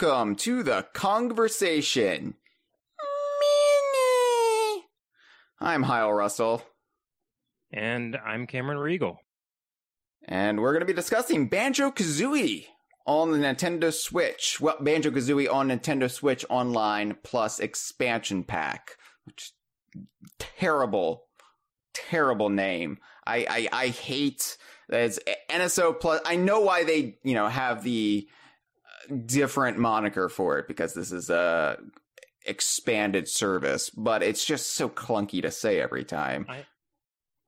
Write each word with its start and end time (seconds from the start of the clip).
Hello 0.00 0.22
and 0.22 0.30
welcome 0.30 0.36
to 0.36 0.62
the 0.62 0.86
conversation. 0.94 2.34
Mini. 3.40 4.84
I'm 5.60 5.82
Hyle 5.82 6.12
Russell, 6.12 6.62
And 7.70 8.16
I'm 8.16 8.46
Cameron 8.46 8.78
Regal. 8.78 9.18
and 10.24 10.60
we're 10.60 10.72
going 10.72 10.80
to 10.80 10.86
be 10.86 10.94
discussing 10.94 11.48
Banjo 11.48 11.90
Kazooie 11.90 12.64
on 13.06 13.32
the 13.32 13.38
Nintendo 13.38 13.92
Switch. 13.92 14.58
Well, 14.58 14.76
Banjo 14.80 15.10
Kazooie 15.10 15.52
on 15.52 15.68
Nintendo 15.68 16.10
Switch 16.10 16.46
Online 16.48 17.18
plus 17.22 17.60
expansion 17.60 18.42
pack, 18.44 18.96
which 19.24 19.52
terrible, 20.38 21.24
terrible 21.92 22.48
name. 22.48 22.96
I 23.26 23.68
I, 23.72 23.84
I 23.84 23.88
hate 23.88 24.56
that 24.88 25.02
it's 25.02 25.18
NSO 25.50 26.00
plus. 26.00 26.22
I 26.24 26.36
know 26.36 26.60
why 26.60 26.84
they 26.84 27.18
you 27.22 27.34
know 27.34 27.48
have 27.48 27.82
the 27.82 28.26
uh, 28.26 28.32
different 29.26 29.78
moniker 29.78 30.28
for 30.28 30.58
it 30.58 30.68
because 30.68 30.94
this 30.94 31.12
is 31.12 31.30
a 31.30 31.78
expanded 32.46 33.28
service, 33.28 33.90
but 33.90 34.22
it's 34.22 34.44
just 34.44 34.74
so 34.74 34.88
clunky 34.88 35.42
to 35.42 35.50
say 35.50 35.80
every 35.80 36.04
time. 36.04 36.46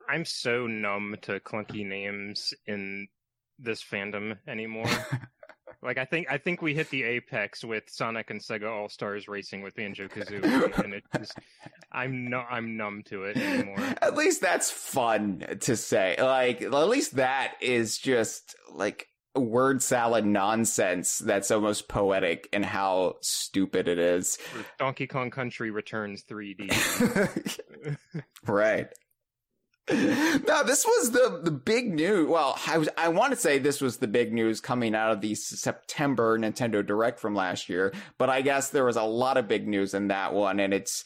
I'm 0.09 0.25
so 0.25 0.66
numb 0.66 1.16
to 1.23 1.41
clunky 1.41 1.87
names 1.87 2.52
in 2.66 3.09
this 3.59 3.83
fandom 3.83 4.37
anymore. 4.47 4.91
like 5.83 5.98
I 5.98 6.05
think 6.05 6.27
I 6.30 6.38
think 6.38 6.62
we 6.62 6.75
hit 6.75 6.91
the 6.91 7.02
apex 7.02 7.65
with 7.65 7.85
Sonic 7.88 8.30
and 8.30 8.41
Sega 8.41 8.71
All 8.71 8.88
Stars 8.88 9.29
Racing 9.29 9.63
with 9.63 9.74
Banjo 9.74 10.09
Kazooie, 10.09 10.79
and 10.85 10.95
it 10.95 11.05
just 11.16 11.35
I'm 11.90 12.29
no 12.29 12.40
I'm 12.40 12.77
numb 12.77 13.02
to 13.07 13.24
it 13.24 13.37
anymore. 13.37 13.79
At 14.02 14.16
least 14.16 14.40
that's 14.40 14.71
fun 14.71 15.45
to 15.60 15.77
say. 15.77 16.16
Like, 16.18 16.63
at 16.63 16.88
least 16.88 17.16
that 17.16 17.55
is 17.60 17.99
just 17.99 18.55
like 18.73 19.09
word 19.35 19.83
salad 19.83 20.27
nonsense 20.27 21.19
that's 21.19 21.51
almost 21.51 21.88
poetic 21.88 22.49
in 22.52 22.63
how 22.63 23.16
stupid 23.23 23.89
it 23.89 23.99
is. 23.99 24.39
Donkey 24.79 25.07
Kong 25.07 25.30
Country 25.30 25.71
Returns 25.71 26.24
3D. 26.24 27.59
right. 28.47 28.89
No, 29.91 30.63
this 30.63 30.87
was 30.87 31.11
the 31.11 31.41
the 31.43 31.51
big 31.51 31.93
news. 31.93 32.29
Well, 32.29 32.57
I 32.69 32.79
was 32.79 32.89
I 32.97 33.09
want 33.09 33.33
to 33.33 33.37
say 33.37 33.59
this 33.59 33.80
was 33.80 33.97
the 33.97 34.07
big 34.07 34.33
news 34.33 34.61
coming 34.61 34.95
out 34.95 35.11
of 35.11 35.21
the 35.21 35.35
September 35.35 36.39
Nintendo 36.39 36.87
Direct 36.87 37.19
from 37.19 37.35
last 37.35 37.69
year, 37.69 37.93
but 38.17 38.30
I 38.30 38.43
guess 38.43 38.71
there 38.71 38.85
was 38.85 38.96
a 38.96 39.02
lot 39.02 39.39
of 39.39 39.49
big 39.49 39.67
news 39.67 39.93
in 39.93 40.09
that 40.09 40.35
one, 40.35 40.61
and 40.61 40.73
it's 40.73 41.05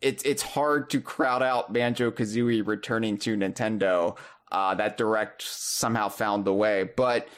it's 0.00 0.22
it's 0.22 0.42
hard 0.42 0.88
to 0.90 1.02
crowd 1.02 1.42
out 1.42 1.72
Banjo 1.72 2.10
Kazooie 2.10 2.66
returning 2.66 3.18
to 3.18 3.36
Nintendo. 3.36 4.16
Uh, 4.50 4.74
that 4.74 4.96
Direct 4.96 5.42
somehow 5.42 6.08
found 6.08 6.46
the 6.46 6.54
way, 6.54 6.88
but 6.96 7.28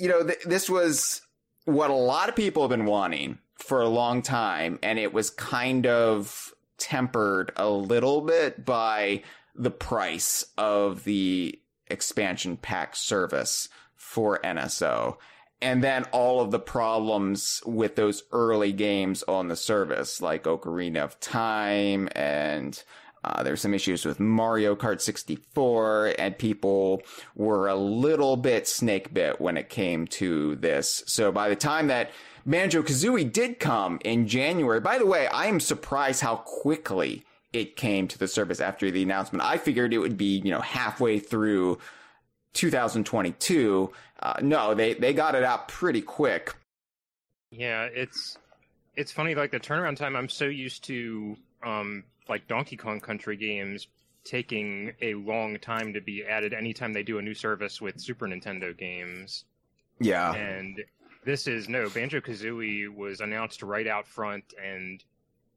you 0.00 0.08
know 0.08 0.24
th- 0.24 0.42
this 0.44 0.68
was 0.68 1.22
what 1.66 1.90
a 1.90 1.94
lot 1.94 2.28
of 2.28 2.34
people 2.34 2.62
have 2.62 2.70
been 2.70 2.86
wanting 2.86 3.38
for 3.58 3.82
a 3.82 3.88
long 3.88 4.22
time, 4.22 4.78
and 4.82 4.98
it 4.98 5.12
was 5.12 5.30
kind 5.30 5.86
of 5.86 6.52
tempered 6.78 7.52
a 7.56 7.68
little 7.68 8.22
bit 8.22 8.64
by 8.64 9.22
the 9.54 9.70
price 9.70 10.46
of 10.56 11.04
the 11.04 11.60
expansion 11.88 12.56
pack 12.56 12.96
service 12.96 13.68
for 13.94 14.40
NSO. 14.42 15.16
And 15.62 15.84
then 15.84 16.04
all 16.04 16.40
of 16.40 16.52
the 16.52 16.58
problems 16.58 17.62
with 17.66 17.96
those 17.96 18.22
early 18.32 18.72
games 18.72 19.22
on 19.24 19.48
the 19.48 19.56
service, 19.56 20.22
like 20.22 20.44
Ocarina 20.44 21.04
of 21.04 21.20
Time, 21.20 22.08
and 22.12 22.82
uh, 23.24 23.42
were 23.42 23.56
some 23.56 23.74
issues 23.74 24.04
with 24.04 24.18
Mario 24.20 24.74
Kart 24.74 25.00
64, 25.00 26.14
and 26.18 26.38
people 26.38 27.02
were 27.34 27.68
a 27.68 27.74
little 27.76 28.36
bit 28.36 28.66
snake 28.66 29.12
bit 29.12 29.40
when 29.40 29.56
it 29.56 29.68
came 29.68 30.06
to 30.06 30.56
this. 30.56 31.02
So 31.06 31.30
by 31.30 31.48
the 31.48 31.56
time 31.56 31.88
that 31.88 32.10
Banjo 32.46 32.82
Kazooie 32.82 33.30
did 33.30 33.58
come 33.58 33.98
in 34.04 34.26
January. 34.26 34.80
By 34.80 34.98
the 34.98 35.06
way, 35.06 35.26
I 35.26 35.46
am 35.46 35.60
surprised 35.60 36.20
how 36.22 36.36
quickly 36.36 37.24
it 37.52 37.76
came 37.76 38.08
to 38.08 38.18
the 38.18 38.28
service 38.28 38.60
after 38.60 38.90
the 38.90 39.02
announcement. 39.02 39.44
I 39.44 39.58
figured 39.58 39.92
it 39.92 39.98
would 39.98 40.16
be, 40.16 40.38
you 40.38 40.50
know, 40.50 40.60
halfway 40.60 41.18
through 41.18 41.78
2022. 42.54 43.92
Uh, 44.20 44.34
no, 44.42 44.74
they, 44.74 44.94
they 44.94 45.12
got 45.12 45.34
it 45.34 45.44
out 45.44 45.68
pretty 45.68 46.00
quick. 46.00 46.54
yeah, 47.50 47.84
it's 47.84 48.38
it's 48.96 49.12
funny 49.12 49.34
like 49.34 49.50
the 49.50 49.60
turnaround 49.60 49.96
time. 49.96 50.16
I'm 50.16 50.28
so 50.28 50.46
used 50.46 50.84
to 50.84 51.36
um 51.62 52.04
like 52.28 52.48
Donkey 52.48 52.76
Kong 52.76 53.00
Country 53.00 53.36
games 53.36 53.88
taking 54.24 54.92
a 55.00 55.14
long 55.14 55.58
time 55.58 55.94
to 55.94 56.00
be 56.00 56.24
added 56.24 56.52
anytime 56.52 56.92
they 56.92 57.02
do 57.02 57.18
a 57.18 57.22
new 57.22 57.34
service 57.34 57.80
with 57.80 58.00
Super 58.00 58.26
Nintendo 58.26 58.76
games. 58.76 59.44
Yeah. 59.98 60.32
and 60.32 60.80
this 61.24 61.46
is 61.46 61.68
no 61.68 61.90
Banjo 61.90 62.20
Kazooie 62.20 62.88
was 62.88 63.20
announced 63.20 63.62
right 63.62 63.86
out 63.86 64.06
front 64.06 64.44
and 64.62 65.04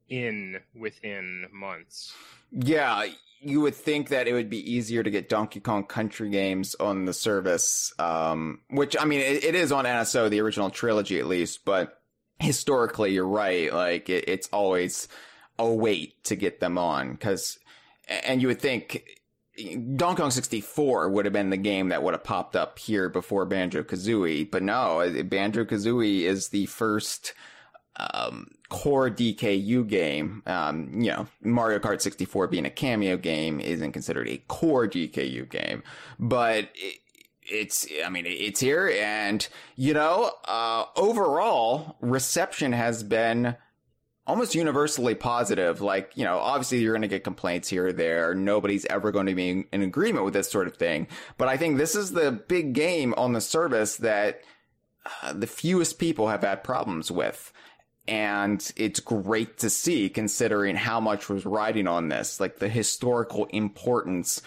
in 0.08 0.60
within 0.74 1.46
months. 1.52 2.12
Yeah, 2.52 3.06
you 3.40 3.60
would 3.62 3.74
think 3.74 4.08
that 4.08 4.28
it 4.28 4.32
would 4.32 4.50
be 4.50 4.72
easier 4.72 5.02
to 5.02 5.10
get 5.10 5.28
Donkey 5.28 5.60
Kong 5.60 5.84
Country 5.84 6.30
games 6.30 6.74
on 6.78 7.04
the 7.04 7.12
service, 7.12 7.92
um, 7.98 8.60
which 8.70 8.96
I 8.98 9.04
mean, 9.04 9.20
it, 9.20 9.44
it 9.44 9.54
is 9.54 9.72
on 9.72 9.84
NSO, 9.84 10.28
the 10.28 10.40
original 10.40 10.70
trilogy 10.70 11.18
at 11.18 11.26
least, 11.26 11.64
but 11.64 12.00
historically, 12.38 13.12
you're 13.12 13.26
right. 13.26 13.72
Like, 13.72 14.08
it, 14.08 14.28
it's 14.28 14.48
always 14.52 15.08
a 15.58 15.70
wait 15.70 16.22
to 16.24 16.36
get 16.36 16.60
them 16.60 16.78
on 16.78 17.12
because, 17.12 17.58
and 18.08 18.40
you 18.40 18.48
would 18.48 18.60
think 18.60 19.04
Donkey 19.96 20.22
Kong 20.22 20.30
64 20.30 21.10
would 21.10 21.26
have 21.26 21.32
been 21.32 21.50
the 21.50 21.56
game 21.56 21.90
that 21.90 22.02
would 22.02 22.14
have 22.14 22.24
popped 22.24 22.56
up 22.56 22.78
here 22.78 23.08
before 23.08 23.44
Banjo 23.46 23.82
Kazooie, 23.82 24.50
but 24.50 24.62
no, 24.62 25.22
Banjo 25.24 25.64
Kazooie 25.64 26.22
is 26.22 26.48
the 26.48 26.66
first 26.66 27.34
um, 27.96 28.50
core 28.68 29.08
DKU 29.08 29.86
game. 29.86 30.42
Um, 30.46 31.00
you 31.00 31.10
know, 31.12 31.28
Mario 31.40 31.78
Kart 31.78 32.00
64 32.00 32.48
being 32.48 32.66
a 32.66 32.70
cameo 32.70 33.16
game 33.16 33.60
isn't 33.60 33.92
considered 33.92 34.28
a 34.28 34.38
core 34.48 34.88
DKU 34.88 35.48
game, 35.48 35.84
but 36.18 36.68
it, 36.74 36.98
it's, 37.42 37.86
I 38.04 38.08
mean, 38.08 38.24
it's 38.26 38.58
here 38.58 38.92
and, 39.00 39.46
you 39.76 39.94
know, 39.94 40.32
uh, 40.46 40.86
overall 40.96 41.96
reception 42.00 42.72
has 42.72 43.04
been 43.04 43.54
almost 44.26 44.54
universally 44.54 45.14
positive. 45.14 45.80
Like, 45.80 46.12
you 46.14 46.24
know, 46.24 46.38
obviously 46.38 46.78
you're 46.78 46.92
going 46.92 47.02
to 47.02 47.08
get 47.08 47.24
complaints 47.24 47.68
here 47.68 47.88
or 47.88 47.92
there. 47.92 48.34
Nobody's 48.34 48.86
ever 48.86 49.12
going 49.12 49.26
to 49.26 49.34
be 49.34 49.66
in 49.70 49.82
agreement 49.82 50.24
with 50.24 50.34
this 50.34 50.50
sort 50.50 50.66
of 50.66 50.76
thing. 50.76 51.08
But 51.36 51.48
I 51.48 51.56
think 51.56 51.76
this 51.76 51.94
is 51.94 52.12
the 52.12 52.32
big 52.32 52.72
game 52.72 53.14
on 53.16 53.32
the 53.32 53.40
service 53.40 53.96
that 53.98 54.40
uh, 55.22 55.34
the 55.34 55.46
fewest 55.46 55.98
people 55.98 56.28
have 56.28 56.42
had 56.42 56.64
problems 56.64 57.10
with. 57.10 57.52
And 58.06 58.72
it's 58.76 59.00
great 59.00 59.58
to 59.58 59.70
see 59.70 60.10
considering 60.10 60.76
how 60.76 61.00
much 61.00 61.28
was 61.28 61.46
riding 61.46 61.86
on 61.86 62.08
this, 62.08 62.38
like 62.38 62.58
the 62.58 62.68
historical 62.68 63.46
importance 63.46 64.42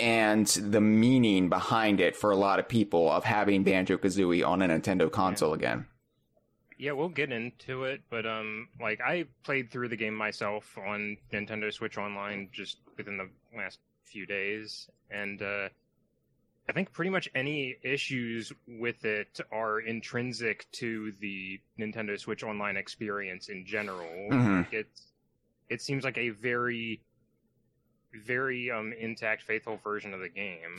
and 0.00 0.46
the 0.46 0.80
meaning 0.80 1.48
behind 1.48 2.00
it 2.00 2.16
for 2.16 2.30
a 2.30 2.36
lot 2.36 2.58
of 2.58 2.68
people 2.68 3.10
of 3.10 3.24
having 3.24 3.64
Banjo 3.64 3.98
Kazooie 3.98 4.46
on 4.46 4.62
a 4.62 4.68
Nintendo 4.68 5.10
console 5.10 5.52
again. 5.52 5.86
Yeah, 6.78 6.92
we'll 6.92 7.08
get 7.08 7.32
into 7.32 7.84
it, 7.84 8.02
but 8.08 8.24
um, 8.24 8.68
like 8.80 9.00
I 9.00 9.24
played 9.42 9.70
through 9.72 9.88
the 9.88 9.96
game 9.96 10.14
myself 10.14 10.78
on 10.78 11.16
Nintendo 11.32 11.72
Switch 11.72 11.98
Online 11.98 12.48
just 12.52 12.78
within 12.96 13.16
the 13.18 13.28
last 13.56 13.80
few 14.04 14.26
days, 14.26 14.88
and 15.10 15.42
uh, 15.42 15.68
I 16.68 16.72
think 16.72 16.92
pretty 16.92 17.10
much 17.10 17.28
any 17.34 17.76
issues 17.82 18.52
with 18.68 19.04
it 19.04 19.40
are 19.50 19.80
intrinsic 19.80 20.70
to 20.72 21.12
the 21.20 21.60
Nintendo 21.80 22.18
Switch 22.18 22.44
Online 22.44 22.76
experience 22.76 23.48
in 23.48 23.66
general. 23.66 24.28
Mhm. 24.30 24.58
Like, 24.58 24.72
It 24.72 24.88
it 25.68 25.82
seems 25.82 26.04
like 26.04 26.16
a 26.16 26.30
very 26.30 27.00
very 28.24 28.70
um 28.70 28.92
intact, 28.92 29.42
faithful 29.42 29.78
version 29.78 30.14
of 30.14 30.20
the 30.20 30.28
game 30.28 30.76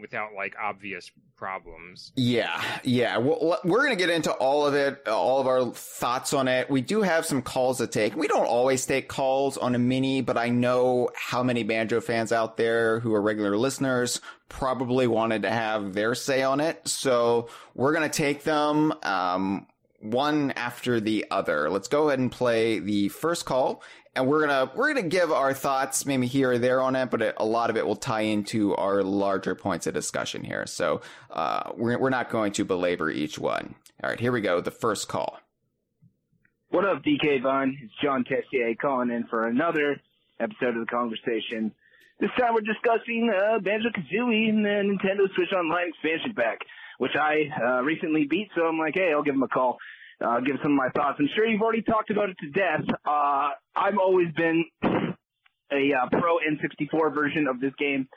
without 0.00 0.34
like 0.34 0.54
obvious 0.62 1.10
problems. 1.36 2.12
Yeah, 2.16 2.62
yeah. 2.82 3.18
Well, 3.18 3.58
we're 3.64 3.84
going 3.84 3.90
to 3.90 3.96
get 3.96 4.10
into 4.10 4.32
all 4.32 4.66
of 4.66 4.74
it, 4.74 5.06
all 5.06 5.40
of 5.40 5.46
our 5.46 5.72
thoughts 5.72 6.32
on 6.32 6.48
it. 6.48 6.70
We 6.70 6.80
do 6.80 7.02
have 7.02 7.26
some 7.26 7.42
calls 7.42 7.78
to 7.78 7.86
take. 7.86 8.16
We 8.16 8.28
don't 8.28 8.46
always 8.46 8.86
take 8.86 9.08
calls 9.08 9.56
on 9.56 9.74
a 9.74 9.78
mini, 9.78 10.22
but 10.22 10.36
I 10.38 10.48
know 10.48 11.10
how 11.14 11.42
many 11.42 11.62
Banjo 11.62 12.00
fans 12.00 12.32
out 12.32 12.56
there 12.56 13.00
who 13.00 13.14
are 13.14 13.20
regular 13.20 13.56
listeners 13.56 14.20
probably 14.48 15.06
wanted 15.06 15.42
to 15.42 15.50
have 15.50 15.92
their 15.92 16.14
say 16.14 16.42
on 16.42 16.60
it. 16.60 16.86
So 16.88 17.48
we're 17.74 17.92
going 17.92 18.08
to 18.08 18.16
take 18.16 18.44
them 18.44 18.94
um, 19.02 19.66
one 20.10 20.52
after 20.52 21.00
the 21.00 21.26
other. 21.30 21.70
Let's 21.70 21.88
go 21.88 22.08
ahead 22.08 22.18
and 22.18 22.30
play 22.30 22.78
the 22.78 23.08
first 23.08 23.44
call. 23.44 23.82
And 24.14 24.26
we're 24.26 24.46
gonna 24.46 24.70
we're 24.74 24.94
gonna 24.94 25.08
give 25.08 25.30
our 25.30 25.52
thoughts 25.52 26.06
maybe 26.06 26.26
here 26.26 26.52
or 26.52 26.58
there 26.58 26.80
on 26.80 26.96
it, 26.96 27.10
but 27.10 27.34
a 27.36 27.44
lot 27.44 27.68
of 27.68 27.76
it 27.76 27.86
will 27.86 27.96
tie 27.96 28.22
into 28.22 28.74
our 28.76 29.02
larger 29.02 29.54
points 29.54 29.86
of 29.86 29.92
discussion 29.92 30.42
here. 30.42 30.66
So 30.66 31.02
uh, 31.30 31.72
we're 31.76 31.98
we're 31.98 32.10
not 32.10 32.30
going 32.30 32.52
to 32.52 32.64
belabor 32.64 33.10
each 33.10 33.38
one. 33.38 33.74
All 34.02 34.10
right, 34.10 34.18
here 34.18 34.32
we 34.32 34.40
go. 34.40 34.60
The 34.62 34.70
first 34.70 35.08
call. 35.08 35.38
What 36.70 36.84
up, 36.86 37.02
DK 37.04 37.42
Vine? 37.42 37.78
It's 37.82 37.92
John 38.02 38.24
Tessier 38.24 38.74
calling 38.80 39.10
in 39.10 39.24
for 39.28 39.46
another 39.46 40.00
episode 40.40 40.76
of 40.76 40.80
the 40.80 40.90
conversation. 40.90 41.72
This 42.18 42.30
time 42.38 42.54
we're 42.54 42.60
discussing 42.62 43.30
uh, 43.30 43.58
Banjo 43.60 43.90
Kazooie 43.90 44.48
and 44.48 44.64
the 44.64 44.68
Nintendo 44.70 45.32
Switch 45.34 45.52
Online 45.52 45.88
expansion 45.88 46.32
pack. 46.34 46.58
which 46.98 47.12
I 47.14 47.50
uh, 47.62 47.82
recently 47.82 48.24
beat. 48.28 48.48
So 48.54 48.62
I'm 48.62 48.78
like, 48.78 48.94
hey, 48.94 49.12
I'll 49.12 49.22
give 49.22 49.34
him 49.34 49.42
a 49.42 49.48
call, 49.48 49.76
uh, 50.24 50.40
give 50.40 50.56
some 50.62 50.72
of 50.72 50.76
my 50.76 50.88
thoughts. 50.90 51.16
I'm 51.18 51.28
sure 51.34 51.46
you've 51.46 51.62
already 51.62 51.82
talked 51.82 52.10
about 52.10 52.30
it 52.30 52.36
to 52.40 52.50
death. 52.50 52.84
Uh, 53.04 53.50
I've 53.74 53.98
always 54.00 54.28
been 54.36 54.64
a 55.72 55.92
uh, 55.92 56.08
pro 56.10 56.38
N64 56.38 57.14
version 57.14 57.46
of 57.46 57.60
this 57.60 57.72
game. 57.78 58.08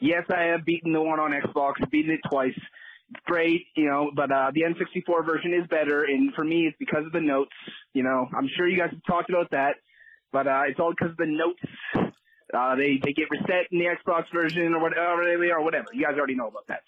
Yes, 0.00 0.24
I 0.30 0.42
have 0.44 0.64
beaten 0.64 0.92
the 0.92 1.00
one 1.00 1.18
on 1.18 1.32
Xbox, 1.32 1.74
beaten 1.90 2.12
it 2.12 2.20
twice. 2.30 2.58
Great, 3.24 3.62
you 3.74 3.86
know, 3.86 4.10
but 4.14 4.30
uh, 4.30 4.50
the 4.54 4.62
N64 4.62 5.24
version 5.24 5.54
is 5.54 5.66
better, 5.68 6.04
and 6.04 6.32
for 6.34 6.44
me, 6.44 6.66
it's 6.66 6.76
because 6.78 7.06
of 7.06 7.12
the 7.12 7.20
notes. 7.20 7.54
You 7.94 8.02
know, 8.02 8.28
I'm 8.36 8.48
sure 8.54 8.68
you 8.68 8.78
guys 8.78 8.90
have 8.90 9.02
talked 9.06 9.30
about 9.30 9.50
that, 9.50 9.76
but 10.30 10.46
uh, 10.46 10.62
it's 10.68 10.78
all 10.78 10.90
because 10.90 11.12
of 11.12 11.16
the 11.16 11.26
notes. 11.26 12.12
Uh, 12.52 12.76
they 12.76 13.00
they 13.02 13.12
get 13.12 13.30
reset 13.30 13.66
in 13.72 13.78
the 13.78 13.86
Xbox 13.86 14.24
version 14.32 14.74
or 14.74 14.80
whatever 14.80 15.24
they 15.38 15.50
are, 15.50 15.62
whatever. 15.62 15.86
You 15.92 16.04
guys 16.04 16.16
already 16.16 16.34
know 16.34 16.48
about 16.48 16.66
that. 16.68 16.80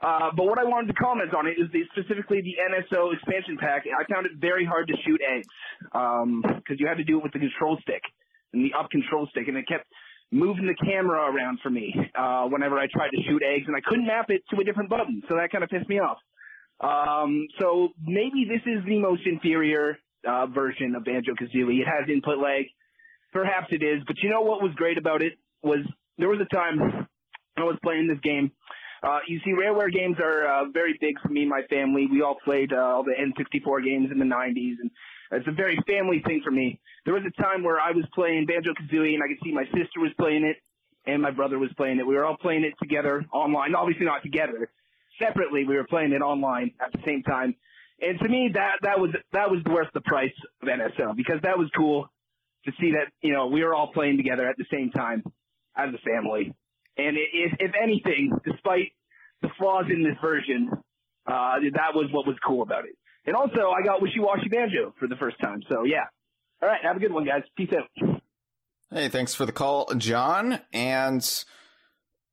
Uh, 0.00 0.30
but 0.34 0.46
what 0.46 0.58
I 0.58 0.64
wanted 0.64 0.88
to 0.88 0.94
comment 0.94 1.34
on 1.34 1.46
it 1.46 1.60
is 1.60 1.68
the, 1.72 1.84
specifically 1.92 2.40
the 2.40 2.56
NSO 2.56 3.12
expansion 3.12 3.58
pack. 3.60 3.84
I 3.84 4.04
found 4.12 4.24
it 4.24 4.32
very 4.40 4.64
hard 4.64 4.88
to 4.88 4.94
shoot 5.04 5.20
eggs 5.20 5.46
because 5.82 6.22
um, 6.22 6.78
you 6.78 6.86
had 6.88 6.96
to 6.96 7.04
do 7.04 7.18
it 7.18 7.22
with 7.22 7.32
the 7.32 7.38
control 7.38 7.76
stick 7.82 8.02
and 8.52 8.64
the 8.64 8.72
up 8.78 8.90
control 8.90 9.28
stick, 9.30 9.48
and 9.48 9.56
it 9.56 9.68
kept 9.68 9.86
moving 10.32 10.66
the 10.66 10.86
camera 10.86 11.30
around 11.30 11.58
for 11.62 11.70
me 11.70 11.94
uh, 12.16 12.44
whenever 12.46 12.78
I 12.78 12.86
tried 12.92 13.10
to 13.10 13.22
shoot 13.28 13.42
eggs, 13.42 13.64
and 13.66 13.76
I 13.76 13.80
couldn't 13.84 14.06
map 14.06 14.30
it 14.30 14.42
to 14.50 14.60
a 14.60 14.64
different 14.64 14.88
button, 14.88 15.22
so 15.28 15.34
that 15.36 15.50
kind 15.52 15.64
of 15.64 15.70
pissed 15.70 15.88
me 15.88 15.98
off. 16.00 16.18
Um, 16.80 17.46
so 17.58 17.90
maybe 18.02 18.48
this 18.48 18.62
is 18.64 18.84
the 18.86 18.98
most 18.98 19.22
inferior 19.26 19.98
uh, 20.26 20.46
version 20.46 20.94
of 20.94 21.04
Banjo 21.04 21.32
Kazooie. 21.32 21.80
It 21.80 21.86
has 21.86 22.08
input 22.08 22.38
lag. 22.38 22.64
Perhaps 23.32 23.68
it 23.70 23.82
is, 23.82 24.02
but 24.06 24.16
you 24.22 24.30
know 24.30 24.40
what 24.40 24.62
was 24.62 24.72
great 24.74 24.98
about 24.98 25.22
it 25.22 25.34
was 25.62 25.80
there 26.18 26.28
was 26.28 26.40
a 26.40 26.54
time 26.54 27.06
I 27.56 27.62
was 27.62 27.76
playing 27.82 28.08
this 28.08 28.18
game. 28.22 28.50
Uh, 29.02 29.18
you 29.26 29.40
see, 29.44 29.52
Rareware 29.52 29.92
games 29.92 30.16
are 30.22 30.46
uh, 30.46 30.64
very 30.72 30.96
big 31.00 31.18
for 31.20 31.28
me 31.28 31.42
and 31.42 31.50
my 31.50 31.62
family. 31.70 32.06
We 32.10 32.22
all 32.22 32.36
played 32.44 32.72
uh, 32.72 32.76
all 32.76 33.04
the 33.04 33.12
N64 33.12 33.84
games 33.84 34.10
in 34.12 34.18
the 34.18 34.24
90s, 34.24 34.74
and 34.80 34.90
it's 35.32 35.48
a 35.48 35.52
very 35.52 35.78
family 35.86 36.22
thing 36.26 36.42
for 36.44 36.50
me. 36.50 36.80
There 37.04 37.14
was 37.14 37.22
a 37.26 37.42
time 37.42 37.62
where 37.62 37.80
I 37.80 37.92
was 37.92 38.04
playing 38.14 38.46
Banjo 38.46 38.72
Kazooie 38.72 39.14
and 39.14 39.22
I 39.22 39.28
could 39.28 39.38
see 39.44 39.52
my 39.52 39.64
sister 39.66 40.00
was 40.00 40.10
playing 40.18 40.44
it 40.44 40.56
and 41.06 41.22
my 41.22 41.30
brother 41.30 41.58
was 41.58 41.70
playing 41.76 41.98
it. 41.98 42.06
We 42.06 42.14
were 42.14 42.24
all 42.24 42.36
playing 42.36 42.64
it 42.64 42.74
together 42.82 43.24
online. 43.32 43.74
Obviously 43.74 44.06
not 44.06 44.22
together. 44.22 44.70
Separately, 45.18 45.64
we 45.64 45.76
were 45.76 45.86
playing 45.86 46.12
it 46.12 46.20
online 46.22 46.72
at 46.80 46.92
the 46.92 46.98
same 47.04 47.22
time. 47.22 47.54
And 48.00 48.18
to 48.18 48.28
me, 48.28 48.50
that, 48.54 48.76
that 48.82 48.98
was, 48.98 49.10
that 49.32 49.50
was 49.50 49.62
worth 49.64 49.88
the 49.94 50.00
price 50.00 50.32
of 50.62 50.68
NSO 50.68 51.14
because 51.16 51.40
that 51.42 51.56
was 51.58 51.68
cool 51.76 52.08
to 52.64 52.72
see 52.80 52.92
that, 52.92 53.12
you 53.22 53.32
know, 53.32 53.46
we 53.46 53.62
were 53.62 53.74
all 53.74 53.92
playing 53.92 54.16
together 54.16 54.48
at 54.48 54.56
the 54.56 54.64
same 54.70 54.90
time 54.90 55.22
as 55.76 55.90
a 55.94 55.98
family. 55.98 56.54
And 56.96 57.16
if, 57.16 57.56
if 57.58 57.72
anything, 57.80 58.32
despite 58.44 58.92
the 59.42 59.48
flaws 59.58 59.86
in 59.90 60.02
this 60.02 60.16
version, 60.20 60.70
uh, 61.26 61.54
that 61.74 61.94
was 61.94 62.08
what 62.12 62.26
was 62.26 62.36
cool 62.46 62.62
about 62.62 62.84
it. 62.84 62.96
And 63.26 63.36
also, 63.36 63.70
I 63.70 63.84
got 63.84 64.02
Wishy 64.02 64.18
Washy 64.18 64.48
Banjo 64.48 64.94
for 64.98 65.06
the 65.06 65.16
first 65.16 65.38
time. 65.40 65.62
So 65.68 65.84
yeah. 65.84 66.04
All 66.62 66.68
right. 66.68 66.80
Have 66.82 66.96
a 66.96 67.00
good 67.00 67.12
one, 67.12 67.24
guys. 67.24 67.42
Peace 67.56 67.70
out. 67.72 68.20
Hey, 68.90 69.08
thanks 69.08 69.34
for 69.34 69.46
the 69.46 69.52
call, 69.52 69.86
John. 69.96 70.60
And 70.72 71.44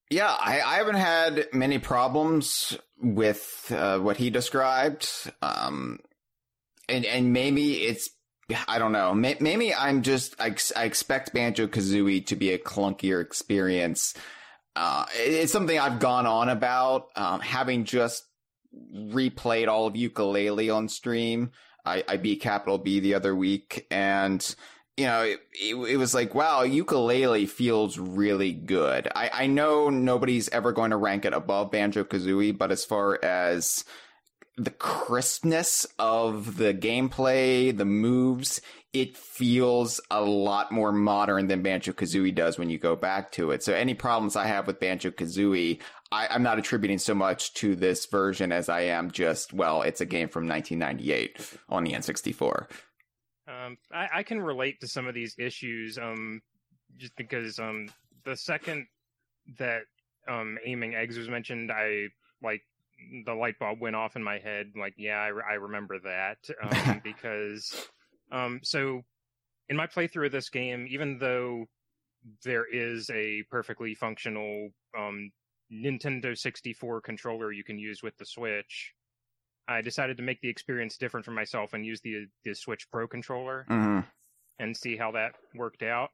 yeah, 0.09 0.29
I, 0.29 0.61
I 0.61 0.75
haven't 0.77 0.95
had 0.95 1.47
many 1.53 1.79
problems 1.79 2.77
with 3.01 3.71
uh, 3.75 3.99
what 3.99 4.17
he 4.17 4.29
described. 4.29 5.07
Um, 5.41 5.99
and 6.89 7.05
and 7.05 7.33
maybe 7.33 7.83
it's 7.83 8.09
I 8.67 8.79
don't 8.79 8.93
know. 8.93 9.13
Maybe 9.13 9.73
I'm 9.73 10.01
just 10.01 10.39
I, 10.39 10.55
I 10.75 10.85
expect 10.85 11.33
Banjo 11.33 11.67
Kazooie 11.67 12.25
to 12.27 12.35
be 12.35 12.51
a 12.51 12.57
clunkier 12.57 13.21
experience. 13.21 14.13
Uh, 14.77 15.07
it's 15.15 15.51
something 15.51 15.79
I've 15.79 15.97
gone 15.97 16.27
on 16.27 16.49
about, 16.49 17.07
um, 17.15 17.39
having 17.39 17.83
just 17.83 18.23
replayed 18.95 19.67
all 19.67 19.87
of 19.87 19.95
Yooka-Laylee 19.95 20.73
on 20.73 20.87
stream. 20.87 21.49
I, 21.83 22.03
I 22.07 22.17
beat 22.17 22.41
Capital 22.41 22.77
B 22.77 22.99
the 22.99 23.15
other 23.15 23.35
week, 23.35 23.87
and 23.89 24.55
you 24.95 25.05
know, 25.05 25.23
it, 25.23 25.39
it, 25.53 25.75
it, 25.75 25.97
was 25.97 26.13
like, 26.13 26.35
wow, 26.35 26.63
Yooka-Laylee 26.63 27.49
feels 27.49 27.97
really 27.97 28.51
good. 28.51 29.07
I, 29.15 29.31
I 29.33 29.47
know 29.47 29.89
nobody's 29.89 30.47
ever 30.49 30.71
going 30.73 30.91
to 30.91 30.97
rank 30.97 31.25
it 31.25 31.33
above 31.33 31.71
Banjo 31.71 32.03
Kazooie, 32.03 32.55
but 32.55 32.71
as 32.71 32.85
far 32.85 33.17
as 33.25 33.83
the 34.57 34.69
crispness 34.69 35.87
of 35.97 36.57
the 36.57 36.75
gameplay, 36.75 37.75
the 37.75 37.85
moves, 37.85 38.61
it 39.01 39.17
feels 39.17 39.99
a 40.09 40.21
lot 40.21 40.71
more 40.71 40.91
modern 40.91 41.47
than 41.47 41.61
Banjo 41.61 41.91
Kazooie 41.91 42.33
does 42.33 42.57
when 42.57 42.69
you 42.69 42.77
go 42.77 42.95
back 42.95 43.31
to 43.33 43.51
it. 43.51 43.63
So 43.63 43.73
any 43.73 43.93
problems 43.93 44.35
I 44.35 44.47
have 44.47 44.67
with 44.67 44.79
Banjo 44.79 45.11
Kazooie, 45.11 45.79
I, 46.11 46.33
am 46.33 46.43
not 46.43 46.59
attributing 46.59 46.97
so 46.97 47.13
much 47.13 47.53
to 47.55 47.75
this 47.75 48.05
version 48.05 48.51
as 48.51 48.69
I 48.69 48.81
am 48.81 49.11
just, 49.11 49.53
well, 49.53 49.81
it's 49.81 50.01
a 50.01 50.05
game 50.05 50.29
from 50.29 50.47
1998 50.47 51.57
on 51.69 51.83
the 51.83 51.93
N64. 51.93 52.67
Um, 53.47 53.77
I, 53.93 54.07
I, 54.15 54.23
can 54.23 54.41
relate 54.41 54.81
to 54.81 54.87
some 54.87 55.07
of 55.07 55.13
these 55.13 55.35
issues, 55.39 55.97
um, 55.97 56.41
just 56.97 57.15
because 57.15 57.59
um, 57.59 57.89
the 58.25 58.35
second 58.35 58.87
that 59.57 59.83
um, 60.27 60.57
aiming 60.65 60.95
eggs 60.95 61.17
was 61.17 61.29
mentioned, 61.29 61.71
I 61.71 62.07
like 62.43 62.61
the 63.25 63.33
light 63.33 63.57
bulb 63.59 63.79
went 63.79 63.95
off 63.95 64.15
in 64.15 64.23
my 64.23 64.39
head. 64.39 64.73
Like, 64.77 64.95
yeah, 64.97 65.17
I, 65.17 65.27
I 65.51 65.53
remember 65.53 65.99
that 65.99 66.37
um, 66.61 67.01
because 67.03 67.89
um, 68.31 68.59
so 68.63 69.01
in 69.69 69.75
my 69.75 69.87
playthrough 69.87 70.27
of 70.27 70.31
this 70.31 70.49
game, 70.49 70.87
even 70.89 71.17
though 71.17 71.65
there 72.43 72.65
is 72.71 73.09
a 73.09 73.43
perfectly 73.49 73.95
functional 73.95 74.69
um, 74.97 75.31
Nintendo 75.71 76.37
64 76.37 77.01
controller 77.01 77.51
you 77.51 77.63
can 77.63 77.77
use 77.77 78.01
with 78.01 78.17
the 78.17 78.25
Switch, 78.25 78.93
I 79.67 79.81
decided 79.81 80.17
to 80.17 80.23
make 80.23 80.39
the 80.41 80.49
experience 80.49 80.97
different 80.97 81.25
for 81.25 81.31
myself 81.31 81.73
and 81.73 81.85
use 81.85 81.99
the 82.01 82.25
the 82.45 82.53
Switch 82.53 82.89
Pro 82.91 83.07
controller 83.07 83.65
mm-hmm. 83.69 83.99
and 84.59 84.75
see 84.75 84.95
how 84.95 85.11
that 85.11 85.33
worked 85.55 85.83
out. 85.83 86.09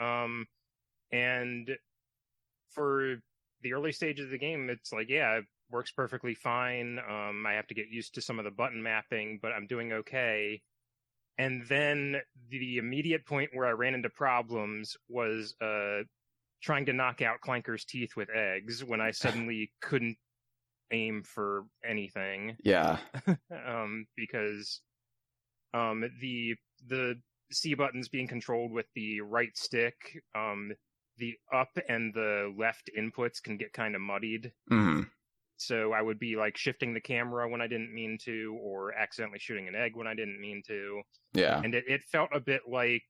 Um, 0.00 0.46
and 1.12 1.70
for 2.70 3.16
the 3.62 3.72
early 3.72 3.92
stages 3.92 4.26
of 4.26 4.30
the 4.30 4.38
game, 4.38 4.68
it's 4.70 4.92
like, 4.92 5.08
yeah, 5.08 5.38
it 5.38 5.44
works 5.70 5.92
perfectly 5.92 6.34
fine. 6.34 6.98
Um, 6.98 7.44
I 7.46 7.54
have 7.54 7.66
to 7.68 7.74
get 7.74 7.88
used 7.88 8.14
to 8.14 8.20
some 8.20 8.38
of 8.38 8.44
the 8.44 8.50
button 8.50 8.82
mapping, 8.82 9.38
but 9.42 9.52
I'm 9.52 9.66
doing 9.66 9.92
okay. 9.92 10.60
And 11.38 11.64
then 11.68 12.16
the 12.48 12.78
immediate 12.78 13.26
point 13.26 13.50
where 13.52 13.66
I 13.66 13.72
ran 13.72 13.94
into 13.94 14.08
problems 14.08 14.96
was 15.08 15.54
uh, 15.60 16.02
trying 16.62 16.86
to 16.86 16.92
knock 16.92 17.22
out 17.22 17.40
Clanker's 17.40 17.84
teeth 17.84 18.16
with 18.16 18.28
eggs 18.30 18.84
when 18.84 19.00
I 19.00 19.10
suddenly 19.12 19.72
couldn't 19.80 20.16
aim 20.90 21.22
for 21.22 21.64
anything. 21.84 22.56
Yeah. 22.62 22.98
um, 23.66 24.06
because 24.16 24.80
um, 25.72 26.04
the 26.20 26.54
the 26.86 27.16
C 27.52 27.74
buttons 27.74 28.08
being 28.08 28.28
controlled 28.28 28.72
with 28.72 28.86
the 28.94 29.20
right 29.20 29.56
stick, 29.56 30.22
um, 30.34 30.72
the 31.18 31.34
up 31.52 31.76
and 31.88 32.12
the 32.14 32.54
left 32.56 32.90
inputs 32.96 33.42
can 33.42 33.56
get 33.56 33.72
kind 33.72 33.94
of 33.94 34.00
muddied. 34.00 34.52
Mm-hmm. 34.70 35.02
So 35.56 35.92
I 35.92 36.02
would 36.02 36.18
be 36.18 36.36
like 36.36 36.56
shifting 36.56 36.94
the 36.94 37.00
camera 37.00 37.48
when 37.48 37.60
I 37.60 37.66
didn't 37.66 37.94
mean 37.94 38.18
to, 38.24 38.58
or 38.62 38.92
accidentally 38.92 39.38
shooting 39.38 39.68
an 39.68 39.74
egg 39.74 39.92
when 39.94 40.06
I 40.06 40.14
didn't 40.14 40.40
mean 40.40 40.62
to. 40.66 41.02
Yeah. 41.32 41.60
And 41.62 41.74
it, 41.74 41.84
it 41.86 42.02
felt 42.10 42.30
a 42.32 42.40
bit 42.40 42.62
like, 42.68 43.02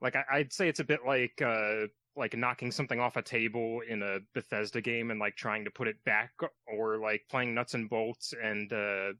like 0.00 0.16
I, 0.16 0.38
would 0.38 0.52
say 0.52 0.68
it's 0.68 0.80
a 0.80 0.84
bit 0.84 1.00
like, 1.06 1.40
uh, 1.44 1.86
like 2.14 2.36
knocking 2.36 2.70
something 2.70 3.00
off 3.00 3.16
a 3.16 3.22
table 3.22 3.80
in 3.88 4.02
a 4.02 4.18
Bethesda 4.34 4.80
game 4.80 5.10
and 5.10 5.18
like 5.18 5.34
trying 5.36 5.64
to 5.64 5.70
put 5.70 5.88
it 5.88 5.96
back, 6.04 6.32
or 6.66 6.98
like 6.98 7.22
playing 7.30 7.54
nuts 7.54 7.74
and 7.74 7.88
bolts 7.88 8.34
and, 8.42 8.72
uh, 8.72 9.12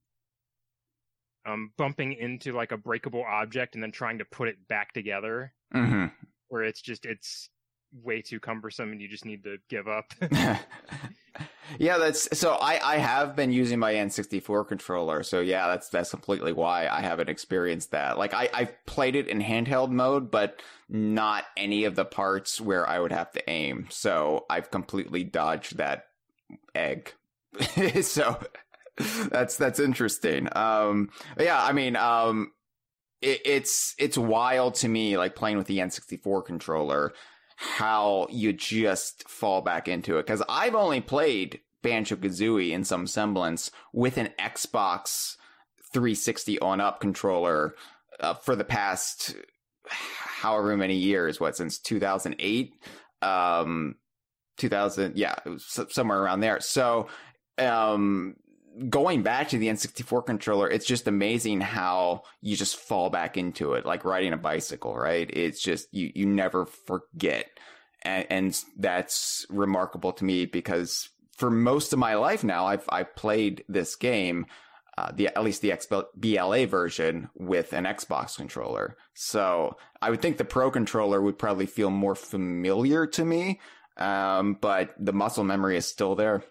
um, 1.44 1.72
bumping 1.76 2.12
into 2.12 2.52
like 2.52 2.72
a 2.72 2.76
breakable 2.76 3.24
object 3.26 3.74
and 3.74 3.82
then 3.82 3.92
trying 3.92 4.18
to 4.18 4.24
put 4.26 4.48
it 4.48 4.56
back 4.68 4.92
together. 4.92 5.52
Mm-hmm. 5.74 6.06
Where 6.48 6.64
it's 6.64 6.82
just, 6.82 7.06
it's 7.06 7.48
way 7.92 8.20
too 8.20 8.40
cumbersome 8.40 8.92
and 8.92 9.00
you 9.00 9.08
just 9.08 9.24
need 9.24 9.44
to 9.44 9.56
give 9.68 9.88
up. 9.88 10.12
Yeah, 11.78 11.98
that's 11.98 12.38
so. 12.38 12.52
I 12.52 12.94
I 12.94 12.96
have 12.98 13.36
been 13.36 13.52
using 13.52 13.78
my 13.78 13.94
N64 13.94 14.66
controller, 14.66 15.22
so 15.22 15.40
yeah, 15.40 15.68
that's 15.68 15.88
that's 15.88 16.10
completely 16.10 16.52
why 16.52 16.88
I 16.88 17.00
haven't 17.00 17.28
experienced 17.28 17.90
that. 17.92 18.18
Like 18.18 18.34
I 18.34 18.48
I've 18.52 18.86
played 18.86 19.16
it 19.16 19.28
in 19.28 19.40
handheld 19.40 19.90
mode, 19.90 20.30
but 20.30 20.60
not 20.88 21.44
any 21.56 21.84
of 21.84 21.94
the 21.94 22.04
parts 22.04 22.60
where 22.60 22.88
I 22.88 22.98
would 22.98 23.12
have 23.12 23.30
to 23.32 23.50
aim. 23.50 23.86
So 23.90 24.44
I've 24.50 24.70
completely 24.70 25.24
dodged 25.24 25.78
that 25.78 26.06
egg. 26.74 27.12
so 28.02 28.38
that's 29.30 29.56
that's 29.56 29.80
interesting. 29.80 30.48
Um, 30.56 31.10
yeah, 31.38 31.62
I 31.62 31.72
mean, 31.72 31.96
um, 31.96 32.52
it, 33.20 33.40
it's 33.44 33.94
it's 33.98 34.18
wild 34.18 34.74
to 34.76 34.88
me, 34.88 35.16
like 35.16 35.34
playing 35.34 35.56
with 35.56 35.66
the 35.66 35.78
N64 35.78 36.44
controller 36.44 37.12
how 37.62 38.26
you 38.30 38.52
just 38.52 39.28
fall 39.28 39.62
back 39.62 39.86
into 39.86 40.18
it. 40.18 40.26
Cause 40.26 40.42
I've 40.48 40.74
only 40.74 41.00
played 41.00 41.60
Banjo 41.82 42.16
Kazooie 42.16 42.72
in 42.72 42.84
some 42.84 43.06
semblance 43.06 43.70
with 43.92 44.18
an 44.18 44.30
Xbox 44.38 45.36
360 45.92 46.58
on 46.58 46.80
up 46.80 47.00
controller 47.00 47.74
uh, 48.20 48.34
for 48.34 48.56
the 48.56 48.64
past 48.64 49.36
however 49.86 50.76
many 50.76 50.96
years, 50.96 51.38
what, 51.38 51.56
since 51.56 51.78
2008? 51.78 52.74
Um, 53.20 53.96
2000, 54.58 55.16
yeah, 55.16 55.34
it 55.44 55.48
was 55.48 55.80
somewhere 55.90 56.20
around 56.20 56.40
there. 56.40 56.60
So, 56.60 57.08
um, 57.58 58.36
going 58.88 59.22
back 59.22 59.48
to 59.48 59.58
the 59.58 59.68
N64 59.68 60.24
controller, 60.24 60.68
it's 60.68 60.86
just 60.86 61.06
amazing 61.06 61.60
how 61.60 62.22
you 62.40 62.56
just 62.56 62.76
fall 62.76 63.10
back 63.10 63.36
into 63.36 63.74
it, 63.74 63.86
like 63.86 64.04
riding 64.04 64.32
a 64.32 64.38
bicycle, 64.38 64.96
right? 64.96 65.28
It's 65.32 65.62
just, 65.62 65.92
you, 65.92 66.10
you 66.14 66.26
never 66.26 66.66
forget. 66.66 67.46
And, 68.02 68.26
and 68.30 68.64
that's 68.78 69.46
remarkable 69.48 70.12
to 70.14 70.24
me 70.24 70.46
because 70.46 71.08
for 71.36 71.50
most 71.50 71.92
of 71.92 71.98
my 71.98 72.14
life 72.14 72.44
now, 72.44 72.66
I've, 72.66 72.84
I've 72.88 73.14
played 73.14 73.64
this 73.68 73.94
game, 73.96 74.46
uh, 74.96 75.12
the, 75.14 75.28
at 75.28 75.42
least 75.42 75.62
the 75.62 75.70
XBLA 75.70 76.66
version 76.68 77.30
with 77.34 77.72
an 77.72 77.84
Xbox 77.84 78.36
controller. 78.36 78.96
So 79.14 79.76
I 80.00 80.10
would 80.10 80.22
think 80.22 80.36
the 80.36 80.44
Pro 80.44 80.70
controller 80.70 81.20
would 81.20 81.38
probably 81.38 81.66
feel 81.66 81.90
more 81.90 82.14
familiar 82.14 83.06
to 83.06 83.24
me. 83.24 83.60
Um, 83.96 84.54
but 84.60 84.94
the 84.98 85.12
muscle 85.12 85.44
memory 85.44 85.76
is 85.76 85.86
still 85.86 86.14
there. 86.14 86.42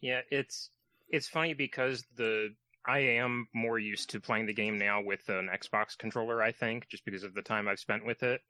Yeah, 0.00 0.20
it's 0.30 0.70
it's 1.08 1.28
funny 1.28 1.54
because 1.54 2.04
the 2.16 2.50
I 2.86 2.98
am 2.98 3.48
more 3.54 3.78
used 3.78 4.10
to 4.10 4.20
playing 4.20 4.46
the 4.46 4.54
game 4.54 4.78
now 4.78 5.02
with 5.02 5.28
an 5.28 5.50
Xbox 5.52 5.96
controller, 5.98 6.42
I 6.42 6.52
think, 6.52 6.88
just 6.88 7.04
because 7.04 7.22
of 7.22 7.34
the 7.34 7.42
time 7.42 7.68
I've 7.68 7.80
spent 7.80 8.06
with 8.06 8.22
it. 8.22 8.40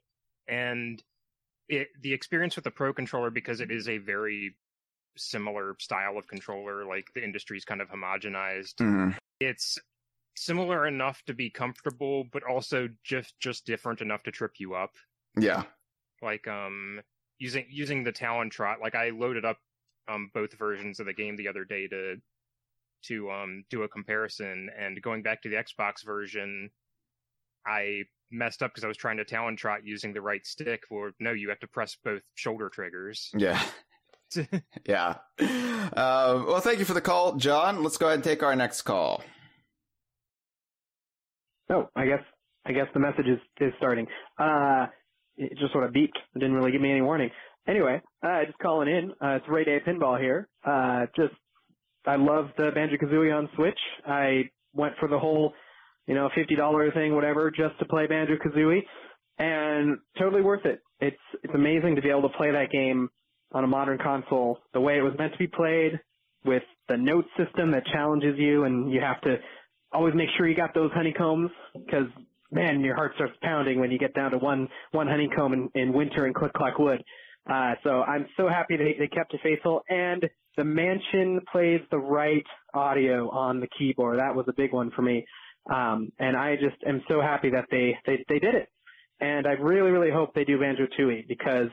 And 0.47 1.03
it, 1.69 1.89
the 2.01 2.13
experience 2.13 2.55
with 2.55 2.65
the 2.65 2.71
Pro 2.71 2.93
controller, 2.93 3.31
because 3.31 3.61
it 3.61 3.71
is 3.71 3.89
a 3.89 3.99
very 3.99 4.55
similar 5.17 5.75
style 5.81 6.17
of 6.17 6.29
controller, 6.29 6.85
like 6.85 7.07
the 7.15 7.25
industry's 7.25 7.65
kind 7.65 7.81
of 7.81 7.89
homogenized, 7.89 8.77
mm-hmm. 8.77 9.11
it's 9.41 9.79
similar 10.37 10.87
enough 10.87 11.21
to 11.27 11.35
be 11.35 11.51
comfortable, 11.51 12.25
but 12.33 12.45
also 12.45 12.89
just 13.05 13.39
just 13.41 13.67
different 13.67 14.01
enough 14.01 14.23
to 14.23 14.31
trip 14.31 14.53
you 14.59 14.75
up. 14.75 14.93
Yeah. 15.39 15.65
Like 16.23 16.47
um 16.47 17.01
using 17.39 17.67
using 17.69 18.05
the 18.05 18.13
Talon 18.13 18.51
Trot, 18.51 18.79
like 18.81 18.95
I 18.95 19.11
loaded 19.11 19.45
up 19.45 19.59
um 20.09 20.31
both 20.33 20.57
versions 20.57 21.01
of 21.01 21.07
the 21.07 21.13
game 21.13 21.37
the 21.37 21.49
other 21.49 21.65
day 21.65 21.89
to 21.89 22.17
to 23.07 23.31
um, 23.31 23.65
do 23.71 23.83
a 23.83 23.89
comparison. 23.89 24.69
And 24.79 25.01
going 25.03 25.23
back 25.23 25.43
to 25.43 25.49
the 25.49 25.57
Xbox 25.57 26.05
version, 26.05 26.71
I 27.67 28.03
messed 28.31 28.63
up 28.63 28.73
because 28.73 28.85
I 28.85 28.89
was 28.89 28.97
trying 28.97 29.17
to 29.19 29.25
Talon 29.25 29.57
Trot 29.57 29.81
using 29.85 30.13
the 30.13 30.21
right 30.21 30.45
stick. 30.45 30.83
Well, 30.91 31.11
no, 31.21 31.33
you 31.33 31.49
have 31.49 31.61
to 31.61 31.67
press 31.67 31.97
both 32.05 32.23
shoulder 32.35 32.69
triggers. 32.69 33.31
Yeah. 33.37 33.63
yeah. 34.87 35.15
Uh, 35.41 36.45
well, 36.47 36.61
thank 36.61 36.79
you 36.79 36.85
for 36.85 36.95
the 36.95 37.01
call, 37.01 37.37
John. 37.37 37.83
Let's 37.83 37.97
go 37.97 38.07
ahead 38.07 38.17
and 38.17 38.25
take 38.25 38.43
our 38.43 38.55
next 38.55 38.83
call. 38.83 39.23
Oh, 41.71 41.89
I 41.95 42.07
guess 42.07 42.23
I 42.67 42.73
guess 42.73 42.87
the 42.93 43.01
message 43.01 43.27
is, 43.27 43.39
is 43.61 43.73
starting. 43.79 44.07
Uh, 44.39 44.87
it 45.37 45.57
just 45.59 45.73
sort 45.73 45.85
of 45.85 45.93
beeped. 45.93 46.17
It 46.35 46.39
didn't 46.39 46.55
really 46.55 46.73
give 46.73 46.81
me 46.81 46.91
any 46.91 47.01
warning. 47.01 47.31
Anyway, 47.67 48.01
uh, 48.23 48.45
just 48.45 48.59
calling 48.59 48.89
in. 48.89 49.13
Uh, 49.23 49.37
it's 49.37 49.49
Ray 49.49 49.65
Day 49.65 49.79
Pinball 49.87 50.21
here. 50.21 50.49
Uh, 50.65 51.07
just 51.17 51.35
I 52.09 52.17
love 52.17 52.47
the 52.57 52.71
Banjo 52.75 52.97
Kazooie 52.97 53.37
on 53.37 53.49
Switch. 53.55 53.79
I 54.07 54.51
went 54.75 54.95
for 54.99 55.09
the 55.09 55.19
whole, 55.19 55.53
you 56.07 56.15
know, 56.15 56.31
fifty 56.35 56.57
dollar 56.57 56.91
thing, 56.93 57.15
whatever, 57.15 57.51
just 57.51 57.79
to 57.81 57.85
play 57.85 58.07
Banjo 58.07 58.37
Kazooie, 58.37 58.81
and 59.39 59.99
totally 60.19 60.43
worth 60.43 60.65
it. 60.65 60.81
It's 61.01 61.17
it's 61.43 61.55
amazing 61.55 61.97
to 61.97 62.03
be 62.03 62.09
able 62.09 62.23
to 62.23 62.37
play 62.37 62.51
that 62.51 62.71
game 62.73 63.11
on 63.53 63.65
a 63.65 63.67
modern 63.67 63.99
console 63.99 64.59
the 64.73 64.81
way 64.81 64.99
it 64.99 65.03
was 65.03 65.13
meant 65.19 65.33
to 65.33 65.39
be 65.39 65.47
played, 65.47 66.01
with 66.45 66.63
the 66.89 66.97
note 66.97 67.27
system 67.37 67.71
that 67.73 67.85
challenges 67.87 68.37
you, 68.39 68.65
and 68.65 68.91
you 68.91 69.01
have 69.01 69.21
to 69.23 69.37
always 69.93 70.15
make 70.15 70.29
sure 70.37 70.49
you 70.49 70.57
got 70.57 70.75
those 70.75 70.91
honeycombs 70.93 71.51
because 71.75 72.07
man, 72.51 72.81
your 72.81 72.95
heart 72.95 73.13
starts 73.15 73.35
pounding 73.43 73.79
when 73.79 73.91
you 73.91 73.99
get 73.99 74.15
down 74.15 74.31
to 74.31 74.39
one 74.39 74.69
one 74.93 75.07
honeycomb 75.07 75.53
in, 75.53 75.69
in 75.75 75.93
winter 75.93 76.27
in 76.27 76.33
Click 76.33 76.53
Clock 76.55 76.79
Wood. 76.79 77.03
Uh, 77.51 77.75
so 77.83 78.03
I'm 78.03 78.27
so 78.37 78.49
happy 78.49 78.77
they, 78.77 78.95
they 78.99 79.09
kept 79.09 79.33
it 79.35 79.41
faithful, 79.43 79.83
and 79.89 80.23
the 80.59 80.65
mansion 80.65 81.41
plays 81.51 81.81
the 81.91 81.99
right 81.99 82.45
audio 82.75 83.31
on 83.31 83.61
the 83.61 83.69
keyboard. 83.79 84.19
That 84.19 84.35
was 84.35 84.45
a 84.49 84.53
big 84.53 84.73
one 84.73 84.91
for 84.91 85.03
me. 85.03 85.25
Um, 85.73 86.11
and 86.19 86.37
I 86.37 86.57
just 86.57 86.77
am 86.87 87.01
so 87.09 87.21
happy 87.21 87.51
that 87.51 87.67
they, 87.71 87.97
they, 88.05 88.25
they 88.29 88.41
did 88.41 88.57
it. 88.57 88.69
And 89.21 89.47
I 89.47 89.53
really, 89.53 89.93
really 89.93 90.11
hope 90.11 90.35
they 90.35 90.45
do 90.45 90.59
Banjo 90.59 90.87
Tooie 90.99 91.27
because 91.29 91.69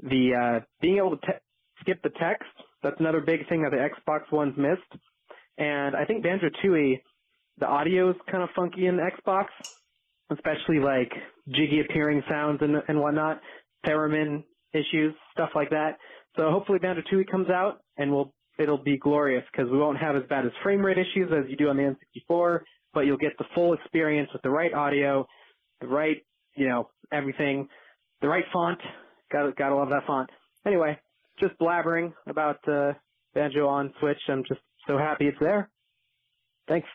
the, 0.00 0.60
uh, 0.60 0.64
being 0.80 0.98
able 0.98 1.16
to 1.16 1.26
te- 1.26 1.38
skip 1.80 2.00
the 2.02 2.10
text, 2.20 2.48
that's 2.84 3.00
another 3.00 3.20
big 3.20 3.48
thing 3.48 3.62
that 3.62 3.72
the 3.72 3.78
Xbox 3.78 4.30
ones 4.32 4.54
missed. 4.56 5.02
And 5.58 5.96
I 5.96 6.04
think 6.04 6.22
Banjo 6.22 6.50
Tooie, 6.64 7.00
the 7.58 7.66
audio 7.66 8.10
is 8.10 8.16
kind 8.30 8.44
of 8.44 8.50
funky 8.54 8.86
in 8.86 8.96
the 8.96 9.02
Xbox, 9.02 9.46
especially 10.30 10.78
like 10.78 11.10
jiggy 11.48 11.80
appearing 11.80 12.22
sounds 12.28 12.60
and, 12.62 12.76
and 12.86 13.00
whatnot, 13.00 13.40
theremin 13.84 14.44
issues, 14.72 15.14
stuff 15.32 15.50
like 15.56 15.70
that. 15.70 15.96
So 16.36 16.50
hopefully 16.50 16.78
Banjo 16.78 17.02
Tooie 17.12 17.28
comes 17.28 17.50
out 17.50 17.80
and 17.96 18.12
we'll 18.12 18.32
it'll 18.58 18.82
be 18.82 18.98
glorious 18.98 19.44
because 19.50 19.70
we 19.70 19.78
won't 19.78 19.98
have 19.98 20.16
as 20.16 20.22
bad 20.28 20.44
as 20.44 20.52
frame 20.62 20.84
rate 20.84 20.98
issues 20.98 21.30
as 21.32 21.48
you 21.48 21.56
do 21.56 21.68
on 21.68 21.76
the 21.76 21.82
N64, 21.82 22.60
but 22.92 23.00
you'll 23.00 23.16
get 23.16 23.36
the 23.38 23.44
full 23.54 23.72
experience 23.72 24.28
with 24.32 24.42
the 24.42 24.50
right 24.50 24.72
audio, 24.72 25.26
the 25.80 25.86
right 25.86 26.18
you 26.56 26.68
know 26.68 26.90
everything, 27.12 27.68
the 28.20 28.28
right 28.28 28.44
font. 28.52 28.78
Got 29.32 29.56
gotta 29.56 29.74
love 29.74 29.90
that 29.90 30.06
font. 30.06 30.30
Anyway, 30.66 30.98
just 31.38 31.58
blabbering 31.58 32.12
about 32.26 32.56
uh, 32.68 32.92
Banjo 33.34 33.66
on 33.66 33.92
Switch. 34.00 34.18
I'm 34.28 34.44
just 34.46 34.60
so 34.86 34.98
happy 34.98 35.26
it's 35.26 35.38
there. 35.40 35.70
Thanks. 36.68 36.88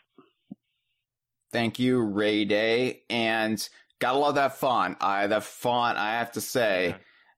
Thank 1.51 1.80
you, 1.80 2.01
Ray 2.01 2.46
Day, 2.46 3.04
and 3.10 3.68
gotta 4.00 4.18
love 4.18 4.36
that 4.36 4.58
font. 4.58 4.98
I 5.01 5.27
that 5.27 5.44
font. 5.44 5.98
I 5.98 6.20
have 6.20 6.34
to 6.34 6.42
say, 6.42 6.96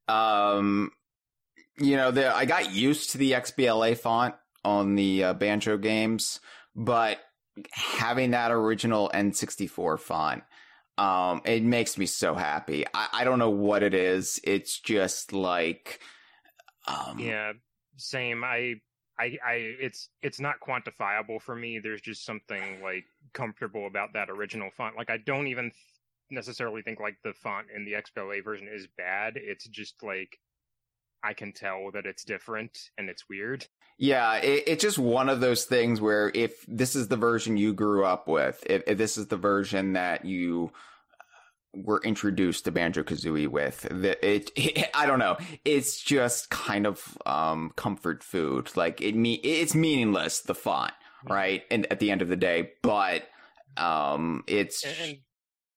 um, 0.07 0.91
you 1.79 1.95
know, 1.95 2.11
the, 2.11 2.35
I 2.35 2.45
got 2.45 2.71
used 2.71 3.11
to 3.11 3.17
the 3.17 3.33
XBLA 3.33 3.97
font 3.97 4.35
on 4.63 4.95
the 4.95 5.25
uh, 5.25 5.33
Banjo 5.33 5.77
games, 5.77 6.39
but 6.75 7.19
having 7.71 8.31
that 8.31 8.51
original 8.51 9.11
N64 9.13 9.99
font, 9.99 10.43
um, 10.97 11.41
it 11.45 11.63
makes 11.63 11.97
me 11.97 12.05
so 12.07 12.33
happy. 12.33 12.85
I, 12.93 13.07
I 13.13 13.23
don't 13.23 13.39
know 13.39 13.51
what 13.51 13.83
it 13.83 13.93
is. 13.93 14.39
It's 14.43 14.79
just 14.79 15.33
like, 15.33 15.99
um, 16.87 17.19
yeah, 17.19 17.53
same. 17.97 18.43
I, 18.43 18.75
I, 19.19 19.37
I, 19.45 19.53
it's, 19.79 20.09
it's 20.23 20.39
not 20.39 20.55
quantifiable 20.59 21.41
for 21.41 21.55
me. 21.55 21.79
There's 21.79 22.01
just 22.01 22.25
something 22.25 22.81
like 22.81 23.05
comfortable 23.33 23.85
about 23.87 24.13
that 24.13 24.29
original 24.29 24.69
font. 24.75 24.97
Like 24.97 25.09
I 25.09 25.17
don't 25.17 25.47
even 25.47 25.71
necessarily 26.31 26.81
think 26.81 26.99
like 26.99 27.17
the 27.23 27.33
font 27.33 27.67
in 27.75 27.85
the 27.85 27.93
XBLA 27.93 28.43
version 28.43 28.67
is 28.71 28.87
bad. 28.97 29.33
It's 29.35 29.67
just 29.67 30.03
like, 30.03 30.39
I 31.23 31.33
can 31.33 31.51
tell 31.51 31.91
that 31.93 32.05
it's 32.05 32.23
different 32.23 32.77
and 32.97 33.09
it's 33.09 33.27
weird. 33.29 33.65
Yeah, 33.97 34.35
it, 34.35 34.63
it's 34.67 34.81
just 34.83 34.99
one 34.99 35.29
of 35.29 35.39
those 35.39 35.65
things 35.65 35.99
where 35.99 36.31
if 36.33 36.53
this 36.67 36.95
is 36.95 37.07
the 37.07 37.17
version 37.17 37.57
you 37.57 37.73
grew 37.73 38.05
up 38.05 38.27
with, 38.27 38.63
if, 38.69 38.83
if 38.85 38.97
this 38.97 39.17
is 39.17 39.27
the 39.27 39.37
version 39.37 39.93
that 39.93 40.25
you 40.25 40.71
were 41.73 42.01
introduced 42.03 42.65
to 42.65 42.71
Banjo 42.71 43.03
Kazooie 43.03 43.47
with, 43.47 43.85
it, 43.85 44.19
it, 44.23 44.51
it, 44.55 44.89
I 44.93 45.05
don't 45.05 45.19
know, 45.19 45.37
it's 45.65 46.01
just 46.01 46.49
kind 46.49 46.85
of 46.85 47.17
um, 47.25 47.71
comfort 47.75 48.23
food. 48.23 48.75
Like 48.75 49.01
it 49.01 49.15
me, 49.15 49.35
it's 49.35 49.75
meaningless 49.75 50.41
the 50.41 50.55
font, 50.55 50.93
mm-hmm. 51.25 51.33
right? 51.33 51.63
And 51.71 51.87
at 51.91 51.99
the 51.99 52.11
end 52.11 52.21
of 52.21 52.29
the 52.29 52.35
day, 52.35 52.71
but 52.83 53.27
um, 53.77 54.43
it's. 54.47 54.83
And, 54.83 54.95
and 55.01 55.17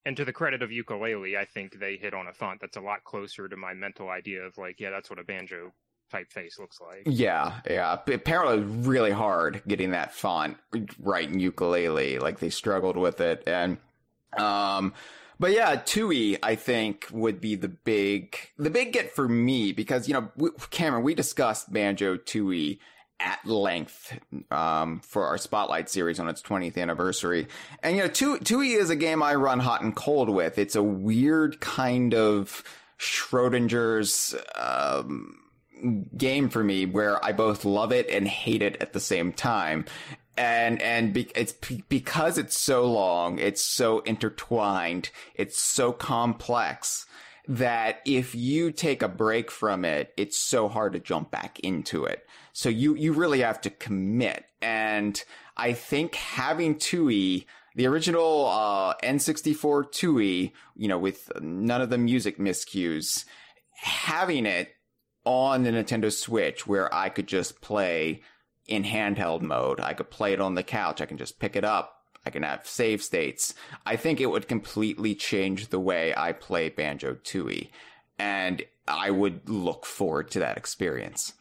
and 0.05 0.17
to 0.17 0.25
the 0.25 0.33
credit 0.33 0.61
of 0.61 0.69
Yooka-Laylee, 0.69 1.37
I 1.37 1.45
think 1.45 1.79
they 1.79 1.95
hit 1.95 2.13
on 2.13 2.27
a 2.27 2.33
font 2.33 2.59
that's 2.59 2.77
a 2.77 2.81
lot 2.81 3.03
closer 3.03 3.47
to 3.47 3.55
my 3.55 3.73
mental 3.73 4.09
idea 4.09 4.41
of 4.41 4.57
like, 4.57 4.79
yeah, 4.79 4.89
that's 4.89 5.09
what 5.09 5.19
a 5.19 5.23
banjo 5.23 5.71
typeface 6.11 6.59
looks 6.59 6.79
like. 6.81 7.03
Yeah, 7.05 7.61
yeah. 7.69 7.97
Apparently, 8.07 8.59
really 8.59 9.11
hard 9.11 9.61
getting 9.67 9.91
that 9.91 10.13
font 10.13 10.57
right 10.99 11.29
in 11.29 11.39
Yooka-Laylee. 11.39 12.21
Like 12.21 12.39
they 12.39 12.49
struggled 12.49 12.97
with 12.97 13.21
it, 13.21 13.43
and 13.47 13.77
um, 14.37 14.93
but 15.39 15.51
yeah, 15.51 15.75
Tooie 15.75 16.37
I 16.43 16.55
think 16.55 17.07
would 17.11 17.39
be 17.39 17.55
the 17.55 17.69
big 17.69 18.37
the 18.57 18.69
big 18.69 18.93
get 18.93 19.11
for 19.11 19.27
me 19.27 19.71
because 19.71 20.07
you 20.07 20.13
know 20.13 20.31
we, 20.35 20.49
Cameron, 20.69 21.03
we 21.03 21.15
discussed 21.15 21.71
Banjo 21.71 22.17
Tooie 22.17 22.79
at 23.23 23.45
length 23.45 24.19
um, 24.51 24.99
for 25.01 25.27
our 25.27 25.37
Spotlight 25.37 25.89
series 25.89 26.19
on 26.19 26.27
its 26.27 26.41
20th 26.41 26.77
anniversary. 26.77 27.47
And, 27.83 27.95
you 27.95 28.03
know, 28.03 28.09
Tooie 28.09 28.77
is 28.77 28.89
a 28.89 28.95
game 28.95 29.21
I 29.21 29.35
run 29.35 29.59
hot 29.59 29.81
and 29.81 29.95
cold 29.95 30.29
with. 30.29 30.57
It's 30.57 30.75
a 30.75 30.83
weird 30.83 31.59
kind 31.59 32.13
of 32.13 32.63
Schrodinger's 32.99 34.35
um, 34.55 35.37
game 36.15 36.49
for 36.49 36.63
me 36.63 36.85
where 36.85 37.23
I 37.23 37.31
both 37.31 37.65
love 37.65 37.91
it 37.91 38.09
and 38.09 38.27
hate 38.27 38.61
it 38.61 38.77
at 38.81 38.93
the 38.93 38.99
same 38.99 39.33
time. 39.33 39.85
And, 40.37 40.81
and 40.81 41.13
be, 41.13 41.29
it's 41.35 41.53
p- 41.61 41.83
because 41.89 42.37
it's 42.37 42.57
so 42.57 42.85
long, 42.85 43.37
it's 43.37 43.61
so 43.61 43.99
intertwined, 43.99 45.09
it's 45.35 45.59
so 45.59 45.91
complex 45.91 47.05
that 47.47 48.01
if 48.05 48.33
you 48.33 48.71
take 48.71 49.01
a 49.01 49.07
break 49.07 49.51
from 49.51 49.83
it, 49.83 50.13
it's 50.15 50.37
so 50.37 50.69
hard 50.69 50.93
to 50.93 50.99
jump 50.99 51.31
back 51.31 51.59
into 51.59 52.05
it. 52.05 52.25
So 52.53 52.69
you, 52.69 52.95
you 52.95 53.13
really 53.13 53.41
have 53.41 53.61
to 53.61 53.69
commit. 53.69 54.45
And 54.61 55.21
I 55.57 55.73
think 55.73 56.15
having 56.15 56.75
Tooie, 56.75 57.45
the 57.75 57.87
original 57.87 58.47
uh, 58.47 58.95
N64 59.03 59.91
Tooie, 59.91 60.51
you 60.75 60.87
know, 60.87 60.99
with 60.99 61.31
none 61.41 61.81
of 61.81 61.89
the 61.89 61.97
music 61.97 62.37
miscues, 62.37 63.25
having 63.75 64.45
it 64.45 64.69
on 65.23 65.63
the 65.63 65.71
Nintendo 65.71 66.11
Switch 66.11 66.65
where 66.65 66.93
I 66.93 67.09
could 67.09 67.27
just 67.27 67.61
play 67.61 68.21
in 68.67 68.83
handheld 68.83 69.41
mode. 69.41 69.79
I 69.79 69.93
could 69.93 70.09
play 70.09 70.33
it 70.33 70.41
on 70.41 70.55
the 70.55 70.63
couch. 70.63 71.01
I 71.01 71.05
can 71.05 71.17
just 71.17 71.39
pick 71.39 71.55
it 71.55 71.63
up. 71.63 71.97
I 72.25 72.29
can 72.29 72.43
have 72.43 72.67
save 72.67 73.01
states. 73.01 73.53
I 73.85 73.95
think 73.95 74.21
it 74.21 74.27
would 74.27 74.47
completely 74.47 75.15
change 75.15 75.67
the 75.67 75.79
way 75.79 76.13
I 76.15 76.33
play 76.33 76.69
Banjo 76.69 77.15
Tooie, 77.15 77.69
and 78.19 78.63
I 78.87 79.09
would 79.09 79.49
look 79.49 79.85
forward 79.85 80.29
to 80.31 80.39
that 80.39 80.57
experience. 80.57 81.33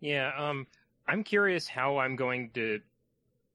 Yeah, 0.00 0.30
um, 0.36 0.66
I'm 1.06 1.24
curious 1.24 1.66
how 1.66 1.98
I'm 1.98 2.16
going 2.16 2.50
to. 2.54 2.80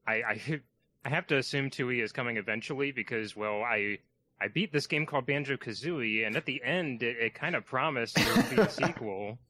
I 0.06 0.14
I, 0.14 0.60
I 1.04 1.08
have 1.08 1.26
to 1.28 1.38
assume 1.38 1.70
Tooie 1.70 2.02
is 2.02 2.12
coming 2.12 2.36
eventually 2.36 2.92
because, 2.92 3.34
well, 3.34 3.62
I 3.62 3.98
I 4.40 4.48
beat 4.48 4.72
this 4.72 4.86
game 4.86 5.06
called 5.06 5.26
Banjo 5.26 5.56
Kazooie, 5.56 6.26
and 6.26 6.36
at 6.36 6.46
the 6.46 6.62
end, 6.64 7.02
it, 7.02 7.16
it 7.18 7.34
kind 7.34 7.54
of 7.54 7.66
promised 7.66 8.16
there 8.16 8.36
would 8.36 8.50
be 8.50 8.56
a 8.56 8.70
sequel. 8.70 9.38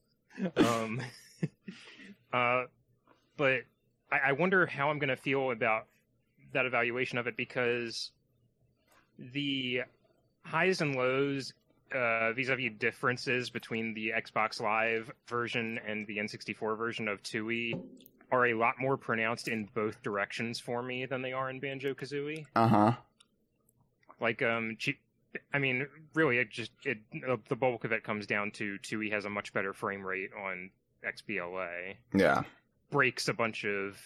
Um, 0.56 1.02
uh, 2.32 2.62
but 3.37 3.62
I, 4.11 4.18
I 4.28 4.32
wonder 4.32 4.64
how 4.64 4.88
I'm 4.88 4.99
going 4.99 5.09
to 5.09 5.16
feel 5.16 5.50
about 5.50 5.87
that 6.54 6.66
evaluation 6.66 7.18
of 7.18 7.26
it 7.26 7.37
because 7.37 8.12
the 9.18 9.82
highs 10.42 10.80
and 10.80 10.94
lows 10.94 11.52
uh, 11.94 12.32
vis-a-vis 12.32 12.73
differences 12.78 13.50
between 13.50 13.94
the 13.94 14.12
Xbox 14.16 14.61
Live 14.61 15.11
version 15.28 15.78
and 15.87 16.06
the 16.06 16.18
N64 16.18 16.76
version 16.76 17.09
of 17.09 17.23
Tooie 17.23 17.80
are 18.32 18.47
a 18.47 18.54
lot 18.54 18.75
more 18.78 18.97
pronounced 18.97 19.49
in 19.49 19.68
both 19.75 20.02
directions 20.02 20.61
for 20.61 20.82
me 20.82 21.06
than 21.06 21.23
they 21.23 21.32
are 21.32 21.50
in 21.50 21.61
Banjo 21.61 21.94
Kazooie. 21.94 22.47
Uh 22.54 22.68
huh. 22.68 22.92
Like, 24.20 24.42
um, 24.42 24.76
I 25.52 25.59
mean, 25.59 25.87
really, 26.14 26.38
it 26.38 26.50
just 26.50 26.73
it 26.85 26.99
the 27.49 27.56
bulk 27.56 27.85
of 27.85 27.92
it 27.92 28.04
comes 28.04 28.26
down 28.26 28.50
to 28.52 28.78
Tooie 28.78 29.12
has 29.12 29.25
a 29.25 29.30
much 29.30 29.52
better 29.52 29.73
frame 29.73 30.04
rate 30.04 30.30
on 30.38 30.70
XBLA. 31.04 31.94
Yeah. 32.14 32.42
Breaks 32.90 33.28
a 33.28 33.35
bunch 33.35 33.64
of 33.64 33.97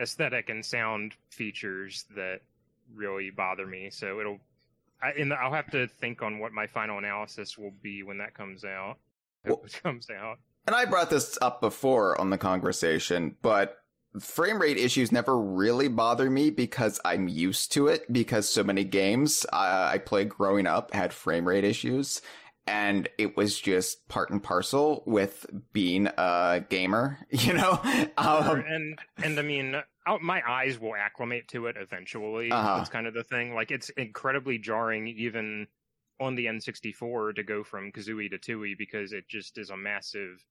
aesthetic 0.00 0.50
and 0.50 0.64
sound 0.64 1.14
features 1.30 2.04
that 2.16 2.40
really 2.94 3.30
bother 3.30 3.66
me. 3.66 3.90
So 3.90 4.20
it'll, 4.20 4.40
I, 5.04 5.10
and 5.18 5.32
I'll 5.32 5.52
have 5.52 5.70
to 5.72 5.86
think 5.86 6.22
on 6.22 6.38
what 6.38 6.52
my 6.52 6.66
final 6.66 6.98
analysis 6.98 7.58
will 7.58 7.74
be 7.82 8.02
when 8.02 8.18
that 8.18 8.34
comes 8.34 8.64
out. 8.64 8.96
Well, 9.44 9.62
it 9.64 9.78
comes 9.82 10.08
out. 10.10 10.38
And 10.66 10.74
I 10.74 10.86
brought 10.86 11.10
this 11.10 11.36
up 11.42 11.60
before 11.60 12.18
on 12.18 12.30
the 12.30 12.38
conversation, 12.38 13.36
but 13.42 13.76
frame 14.18 14.60
rate 14.60 14.78
issues 14.78 15.12
never 15.12 15.38
really 15.38 15.88
bother 15.88 16.30
me 16.30 16.48
because 16.50 17.00
I'm 17.04 17.28
used 17.28 17.72
to 17.72 17.88
it 17.88 18.10
because 18.10 18.48
so 18.48 18.64
many 18.64 18.84
games 18.84 19.44
uh, 19.52 19.90
I 19.92 19.98
played 19.98 20.30
growing 20.30 20.66
up 20.66 20.94
had 20.94 21.12
frame 21.12 21.46
rate 21.46 21.64
issues 21.64 22.22
and 22.66 23.08
it 23.18 23.36
was 23.36 23.60
just 23.60 24.08
part 24.08 24.30
and 24.30 24.42
parcel 24.42 25.02
with 25.06 25.46
being 25.72 26.08
a 26.16 26.64
gamer, 26.68 27.18
you 27.30 27.52
know. 27.52 27.78
Um, 28.16 28.64
and 28.66 28.98
and 29.22 29.38
I 29.38 29.42
mean, 29.42 29.82
my 30.20 30.42
eyes 30.46 30.78
will 30.78 30.94
acclimate 30.94 31.48
to 31.48 31.66
it 31.66 31.76
eventually. 31.78 32.50
Uh-huh. 32.50 32.76
That's 32.76 32.90
kind 32.90 33.06
of 33.06 33.14
the 33.14 33.24
thing. 33.24 33.54
Like 33.54 33.70
it's 33.70 33.90
incredibly 33.90 34.58
jarring, 34.58 35.08
even 35.08 35.66
on 36.20 36.34
the 36.34 36.46
N64, 36.46 37.36
to 37.36 37.42
go 37.42 37.64
from 37.64 37.90
Kazooie 37.90 38.30
to 38.30 38.38
Tooie 38.38 38.76
because 38.78 39.12
it 39.12 39.28
just 39.28 39.58
is 39.58 39.70
a 39.70 39.76
massive 39.76 40.44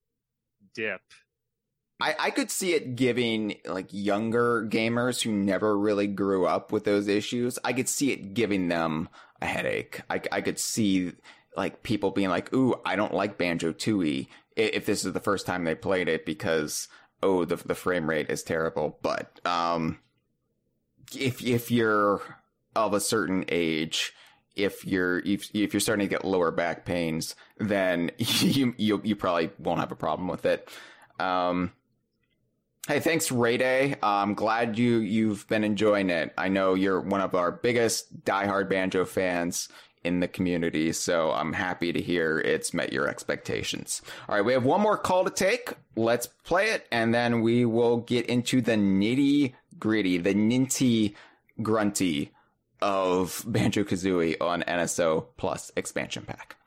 dip. 0.75 1.01
I, 2.01 2.15
I 2.19 2.29
could 2.31 2.51
see 2.51 2.73
it 2.73 2.95
giving 2.95 3.55
like 3.65 3.87
younger 3.91 4.67
gamers 4.67 5.21
who 5.21 5.31
never 5.31 5.77
really 5.77 6.07
grew 6.07 6.45
up 6.45 6.71
with 6.71 6.83
those 6.83 7.07
issues. 7.07 7.59
I 7.63 7.73
could 7.73 7.87
see 7.87 8.11
it 8.11 8.33
giving 8.33 8.67
them 8.67 9.09
a 9.41 9.45
headache. 9.45 10.01
I, 10.09 10.21
I 10.31 10.41
could 10.41 10.59
see 10.59 11.13
like 11.55 11.83
people 11.83 12.11
being 12.11 12.29
like, 12.29 12.53
"Ooh, 12.53 12.75
I 12.83 12.95
don't 12.95 13.13
like 13.13 13.37
Banjo 13.37 13.73
Tooie." 13.73 14.27
If 14.55 14.85
this 14.85 15.05
is 15.05 15.13
the 15.13 15.19
first 15.19 15.45
time 15.45 15.63
they 15.63 15.75
played 15.75 16.07
it 16.07 16.25
because 16.25 16.87
oh, 17.23 17.45
the 17.45 17.55
the 17.55 17.75
frame 17.75 18.09
rate 18.09 18.29
is 18.29 18.43
terrible. 18.43 18.99
But 19.01 19.39
um, 19.45 19.99
if 21.15 21.43
if 21.43 21.71
you're 21.71 22.21
of 22.75 22.93
a 22.93 22.99
certain 22.99 23.45
age, 23.49 24.13
if 24.55 24.85
you're 24.85 25.19
if, 25.19 25.49
if 25.55 25.73
you're 25.73 25.79
starting 25.79 26.07
to 26.07 26.09
get 26.09 26.25
lower 26.25 26.51
back 26.51 26.85
pains, 26.85 27.35
then 27.57 28.11
you 28.17 28.75
you 28.77 29.01
you 29.03 29.15
probably 29.15 29.49
won't 29.57 29.79
have 29.79 29.91
a 29.91 29.95
problem 29.95 30.27
with 30.27 30.45
it. 30.45 30.69
Um, 31.19 31.71
hey, 32.87 32.99
thanks, 32.99 33.31
Ray 33.31 33.57
Day. 33.57 33.95
I'm 34.03 34.33
glad 34.33 34.77
you 34.77 34.97
you've 34.97 35.47
been 35.47 35.63
enjoying 35.63 36.09
it. 36.09 36.33
I 36.37 36.49
know 36.49 36.73
you're 36.73 37.01
one 37.01 37.21
of 37.21 37.35
our 37.35 37.51
biggest 37.51 38.23
diehard 38.23 38.69
banjo 38.69 39.05
fans 39.05 39.69
in 40.03 40.19
the 40.19 40.27
community. 40.27 40.91
So 40.93 41.31
I'm 41.31 41.53
happy 41.53 41.93
to 41.93 42.01
hear 42.01 42.39
it's 42.39 42.73
met 42.73 42.93
your 42.93 43.07
expectations. 43.07 44.01
All 44.27 44.35
right, 44.35 44.45
we 44.45 44.53
have 44.53 44.65
one 44.65 44.81
more 44.81 44.97
call 44.97 45.23
to 45.25 45.31
take. 45.31 45.73
Let's 45.95 46.27
play 46.27 46.71
it, 46.71 46.87
and 46.91 47.13
then 47.13 47.41
we 47.41 47.65
will 47.65 47.97
get 47.97 48.25
into 48.27 48.61
the 48.61 48.73
nitty 48.73 49.53
gritty, 49.79 50.17
the 50.17 50.33
ninty 50.33 51.15
grunty 51.61 52.31
of 52.81 53.43
Banjo 53.47 53.83
Kazooie 53.83 54.35
on 54.41 54.61
NSO 54.63 55.27
Plus 55.37 55.71
expansion 55.75 56.25
pack. 56.25 56.57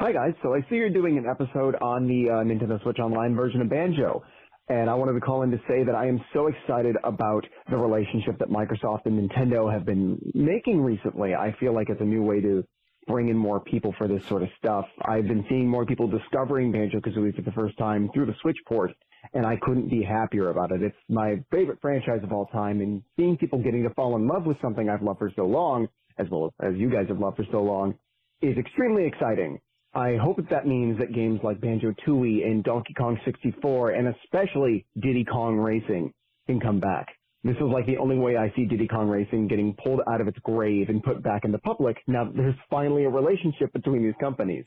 Hi 0.00 0.12
guys, 0.12 0.34
so 0.42 0.54
I 0.54 0.60
see 0.68 0.74
you're 0.74 0.90
doing 0.90 1.18
an 1.18 1.26
episode 1.26 1.76
on 1.76 2.08
the 2.08 2.28
uh, 2.28 2.34
Nintendo 2.42 2.82
Switch 2.82 2.98
Online 2.98 3.36
version 3.36 3.60
of 3.60 3.68
Banjo. 3.68 4.24
And 4.68 4.88
I 4.88 4.94
wanted 4.94 5.12
to 5.12 5.20
call 5.20 5.42
in 5.42 5.50
to 5.50 5.58
say 5.68 5.84
that 5.84 5.94
I 5.94 6.06
am 6.06 6.24
so 6.32 6.46
excited 6.46 6.96
about 7.04 7.46
the 7.68 7.76
relationship 7.76 8.38
that 8.38 8.48
Microsoft 8.48 9.04
and 9.04 9.18
Nintendo 9.18 9.70
have 9.70 9.84
been 9.84 10.18
making 10.34 10.80
recently. 10.80 11.34
I 11.34 11.54
feel 11.60 11.74
like 11.74 11.90
it's 11.90 12.00
a 12.00 12.04
new 12.04 12.22
way 12.22 12.40
to 12.40 12.64
bring 13.06 13.28
in 13.28 13.36
more 13.36 13.60
people 13.60 13.94
for 13.98 14.08
this 14.08 14.24
sort 14.26 14.42
of 14.42 14.48
stuff. 14.56 14.86
I've 15.04 15.28
been 15.28 15.44
seeing 15.50 15.68
more 15.68 15.84
people 15.84 16.08
discovering 16.08 16.72
Banjo-Kazooie 16.72 17.36
for 17.36 17.42
the 17.42 17.52
first 17.52 17.76
time 17.76 18.08
through 18.14 18.24
the 18.24 18.34
Switch 18.40 18.56
port, 18.66 18.92
and 19.34 19.44
I 19.44 19.56
couldn't 19.56 19.90
be 19.90 20.02
happier 20.02 20.48
about 20.48 20.72
it. 20.72 20.82
It's 20.82 20.96
my 21.10 21.44
favorite 21.50 21.80
franchise 21.82 22.20
of 22.22 22.32
all 22.32 22.46
time, 22.46 22.80
and 22.80 23.02
seeing 23.18 23.36
people 23.36 23.58
getting 23.58 23.82
to 23.82 23.90
fall 23.90 24.16
in 24.16 24.26
love 24.26 24.46
with 24.46 24.56
something 24.62 24.88
I've 24.88 25.02
loved 25.02 25.18
for 25.18 25.30
so 25.36 25.44
long, 25.44 25.88
as 26.16 26.26
well 26.30 26.54
as 26.62 26.74
you 26.76 26.88
guys 26.88 27.08
have 27.08 27.18
loved 27.18 27.36
for 27.36 27.44
so 27.52 27.62
long, 27.62 27.94
is 28.40 28.56
extremely 28.56 29.04
exciting. 29.06 29.60
I 29.94 30.16
hope 30.16 30.38
that, 30.50 30.66
means 30.66 30.98
that 30.98 31.12
games 31.12 31.40
like 31.44 31.60
Banjo-Tooie 31.60 32.44
and 32.44 32.64
Donkey 32.64 32.94
Kong 32.94 33.18
64 33.24 33.92
and 33.92 34.08
especially 34.08 34.86
Diddy 35.00 35.24
Kong 35.24 35.56
Racing 35.56 36.12
can 36.46 36.60
come 36.60 36.80
back. 36.80 37.06
This 37.44 37.56
is 37.56 37.62
like 37.62 37.86
the 37.86 37.98
only 37.98 38.16
way 38.18 38.36
I 38.36 38.52
see 38.56 38.64
Diddy 38.64 38.88
Kong 38.88 39.08
Racing 39.08 39.48
getting 39.48 39.76
pulled 39.84 40.00
out 40.08 40.20
of 40.20 40.26
its 40.26 40.38
grave 40.40 40.88
and 40.88 41.02
put 41.02 41.22
back 41.22 41.44
in 41.44 41.52
the 41.52 41.58
public 41.58 41.98
now 42.06 42.24
that 42.24 42.34
there's 42.34 42.54
finally 42.70 43.04
a 43.04 43.10
relationship 43.10 43.72
between 43.72 44.02
these 44.02 44.14
companies. 44.18 44.64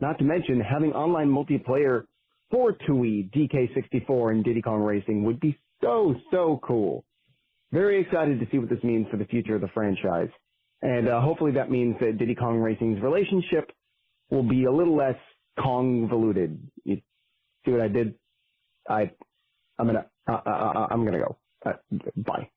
Not 0.00 0.18
to 0.18 0.24
mention 0.24 0.60
having 0.60 0.92
online 0.92 1.28
multiplayer 1.28 2.04
for 2.50 2.72
Tooie, 2.72 3.30
DK64, 3.30 4.32
and 4.32 4.44
Diddy 4.44 4.62
Kong 4.62 4.80
Racing 4.80 5.24
would 5.24 5.40
be 5.40 5.58
so, 5.80 6.14
so 6.30 6.60
cool. 6.62 7.04
Very 7.72 8.00
excited 8.00 8.38
to 8.38 8.46
see 8.50 8.58
what 8.58 8.68
this 8.68 8.82
means 8.82 9.06
for 9.10 9.16
the 9.16 9.24
future 9.24 9.54
of 9.54 9.60
the 9.62 9.68
franchise. 9.68 10.28
And 10.82 11.08
uh, 11.08 11.20
hopefully 11.20 11.52
that 11.52 11.70
means 11.70 11.96
that 12.00 12.18
Diddy 12.18 12.34
Kong 12.34 12.58
Racing's 12.58 13.00
relationship 13.02 13.70
will 14.30 14.42
be 14.42 14.64
a 14.64 14.72
little 14.72 14.96
less 14.96 15.18
convoluted. 15.58 16.58
You 16.84 17.00
see 17.64 17.72
what 17.72 17.80
I 17.80 17.88
did? 17.88 18.14
I, 18.88 19.10
I'm 19.78 19.86
gonna, 19.86 20.06
uh, 20.28 20.40
uh, 20.46 20.50
uh, 20.50 20.86
I'm 20.90 21.04
gonna 21.04 21.18
go. 21.18 21.36
Uh, 21.64 21.72
bye. 22.16 22.48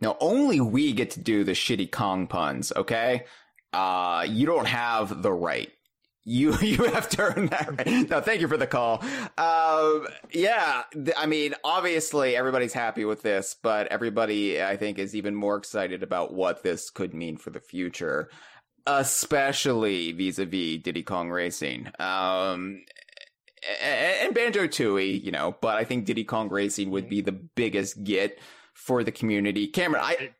Now 0.00 0.16
only 0.20 0.60
we 0.60 0.92
get 0.92 1.10
to 1.12 1.20
do 1.20 1.44
the 1.44 1.52
shitty 1.52 1.90
Kong 1.90 2.26
puns, 2.26 2.72
okay? 2.76 3.24
Uh, 3.72 4.26
you 4.28 4.46
don't 4.46 4.68
have 4.68 5.22
the 5.22 5.32
right. 5.32 5.70
You 6.24 6.56
you 6.60 6.84
have 6.84 7.08
to 7.10 7.48
that 7.50 7.74
right. 7.78 8.10
No, 8.10 8.20
thank 8.20 8.40
you 8.40 8.48
for 8.48 8.56
the 8.56 8.66
call. 8.66 9.02
Um, 9.38 10.06
yeah, 10.30 10.82
th- 10.92 11.16
I 11.16 11.26
mean, 11.26 11.54
obviously 11.64 12.36
everybody's 12.36 12.74
happy 12.74 13.04
with 13.04 13.22
this, 13.22 13.56
but 13.62 13.86
everybody 13.88 14.62
I 14.62 14.76
think 14.76 14.98
is 14.98 15.16
even 15.16 15.34
more 15.34 15.56
excited 15.56 16.02
about 16.02 16.34
what 16.34 16.62
this 16.62 16.90
could 16.90 17.14
mean 17.14 17.36
for 17.36 17.50
the 17.50 17.60
future 17.60 18.28
especially 18.86 20.12
vis-a-vis 20.12 20.82
Diddy 20.82 21.02
Kong 21.02 21.30
Racing. 21.30 21.88
Um, 21.98 22.84
and 23.82 24.34
Banjo 24.34 24.66
Tooie, 24.66 25.22
you 25.22 25.30
know, 25.30 25.56
but 25.60 25.76
I 25.76 25.84
think 25.84 26.04
Diddy 26.04 26.24
Kong 26.24 26.48
Racing 26.48 26.90
would 26.90 27.08
be 27.08 27.20
the 27.20 27.32
biggest 27.32 28.04
get 28.04 28.38
for 28.72 29.02
the 29.02 29.12
community. 29.12 29.66
Cameron, 29.66 30.02
I 30.04 30.30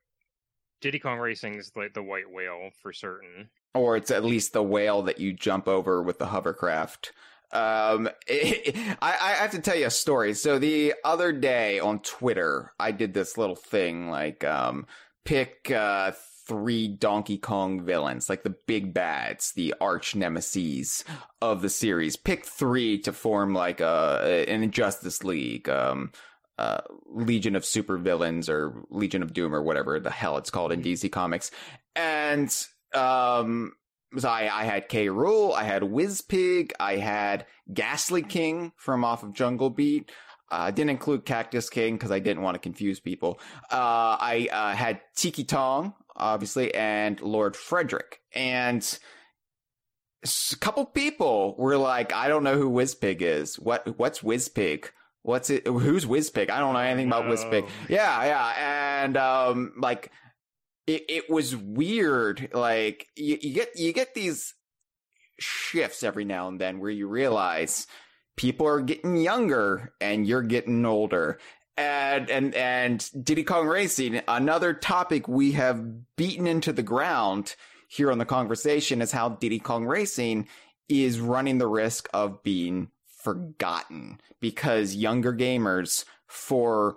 Diddy 0.81 0.98
Kong 0.98 1.18
Racing 1.18 1.57
is 1.57 1.72
like 1.74 1.94
the 1.94 2.03
white 2.03 2.31
whale 2.31 2.70
for 2.81 2.92
certain, 2.92 3.51
or 3.74 3.96
it's 3.96 4.11
at 4.11 4.24
least 4.24 4.53
the 4.53 4.62
whale 4.62 5.03
that 5.03 5.18
you 5.18 5.33
jump 5.33 5.66
over 5.66 6.03
with 6.03 6.18
the 6.18 6.27
hovercraft. 6.27 7.12
Um, 7.53 8.09
it, 8.27 8.77
I, 9.03 9.16
I 9.20 9.29
have 9.35 9.51
to 9.53 9.61
tell 9.61 9.77
you 9.77 9.87
a 9.87 9.90
story. 9.90 10.35
So 10.35 10.59
the 10.59 10.94
other 11.05 11.33
day 11.33 11.81
on 11.81 12.01
Twitter, 12.01 12.72
I 12.79 12.92
did 12.92 13.14
this 13.14 13.37
little 13.37 13.57
thing 13.57 14.09
like 14.09 14.44
um, 14.44 14.87
pick 15.24 15.70
uh, 15.70 16.12
three 16.48 16.88
Donkey 16.88 17.38
Kong 17.38 17.84
villains, 17.84 18.28
like 18.28 18.42
the 18.42 18.56
big 18.66 18.94
bads, 18.94 19.52
the 19.52 19.74
arch 19.80 20.16
nemesis 20.16 21.04
of 21.40 21.62
the 21.62 21.68
series. 21.68 22.16
Pick 22.16 22.46
three 22.46 22.98
to 23.00 23.12
form 23.12 23.54
like 23.54 23.80
a 23.80 24.46
an 24.48 24.62
Injustice 24.62 25.22
League, 25.22 25.68
um, 25.68 26.11
uh, 26.58 26.80
Legion 27.06 27.54
of 27.54 27.64
Super 27.64 27.98
Villains 27.98 28.48
or 28.48 28.82
Legion 28.90 29.22
of 29.22 29.32
Doom 29.32 29.54
or 29.54 29.62
whatever 29.62 30.00
the 30.00 30.11
hell 30.11 30.38
it's 30.38 30.50
called 30.50 30.72
in 30.72 30.82
DC 30.82 31.12
Comics. 31.12 31.50
And 31.94 32.54
um, 32.94 33.72
so 34.16 34.28
I, 34.28 34.62
I 34.62 34.64
had 34.64 34.88
K. 34.88 35.06
Rool, 35.06 35.54
I 35.54 35.64
had 35.64 35.82
Wizpig, 35.82 36.72
I 36.80 36.96
had 36.96 37.46
Ghastly 37.72 38.22
King 38.22 38.72
from 38.76 39.04
off 39.04 39.22
of 39.22 39.34
Jungle 39.34 39.70
Beat. 39.70 40.11
I 40.50 40.68
uh, 40.68 40.70
didn't 40.70 40.90
include 40.90 41.26
Cactus 41.26 41.68
King 41.68 41.96
because 41.96 42.11
I 42.11 42.20
didn't 42.20 42.42
want 42.42 42.54
to 42.54 42.58
confuse 42.58 43.00
people. 43.00 43.38
Uh, 43.70 44.16
I 44.18 44.48
uh, 44.50 44.74
had 44.74 45.02
Tiki 45.14 45.44
Tong, 45.44 45.92
obviously, 46.18 46.74
and 46.74 47.20
Lord 47.20 47.54
Fredrik. 47.54 48.20
And 48.35 48.98
a 50.24 50.57
couple 50.57 50.85
people 50.85 51.54
were 51.59 51.76
like, 51.76 52.12
I 52.12 52.28
don't 52.28 52.44
know 52.44 52.57
who 52.57 52.70
Wizpig 52.70 53.22
is. 53.22 53.59
What 53.59 53.98
What's 53.98 54.20
Wizpig? 54.20 54.87
What's 55.22 55.50
it? 55.50 55.66
Who's 55.66 56.07
Wizpig? 56.07 56.50
I 56.50 56.59
don't 56.59 56.74
know 56.74 56.81
anything 56.81 57.09
about 57.09 57.24
Wizpig. 57.24 57.68
Yeah, 57.88 58.24
yeah. 58.24 59.02
And 59.02 59.16
um, 59.16 59.72
like, 59.78 60.11
it, 60.87 61.04
it 61.09 61.31
was 61.31 61.54
weird. 61.54 62.50
Like, 62.52 63.07
you, 63.16 63.38
you 63.40 63.52
get 63.52 63.78
you 63.78 63.92
get 63.92 64.14
these 64.14 64.54
shifts 65.38 66.02
every 66.02 66.24
now 66.24 66.48
and 66.48 66.61
then 66.61 66.81
where 66.81 66.90
you 66.90 67.07
realize 67.09 67.87
people 68.37 68.66
are 68.66 68.81
getting 68.81 69.16
younger 69.16 69.92
and 70.00 70.26
you're 70.26 70.42
getting 70.42 70.85
older. 70.87 71.38
And, 71.78 72.28
and, 72.28 72.54
and 72.56 73.24
Diddy 73.24 73.44
Kong 73.44 73.68
Racing, 73.68 74.20
another 74.26 74.74
topic 74.74 75.28
we 75.28 75.52
have 75.52 76.16
beaten 76.16 76.48
into 76.48 76.72
the 76.72 76.82
ground 76.82 77.54
here 77.86 78.10
on 78.10 78.18
the 78.18 78.24
conversation 78.24 79.00
is 79.00 79.12
how 79.12 79.28
Diddy 79.28 79.60
Kong 79.60 79.86
Racing 79.86 80.48
is 80.88 81.20
running 81.20 81.58
the 81.58 81.68
risk 81.68 82.08
of 82.12 82.42
being 82.42 82.88
forgotten 83.06 84.20
because 84.40 84.96
younger 84.96 85.32
gamers 85.32 86.04
for 86.26 86.96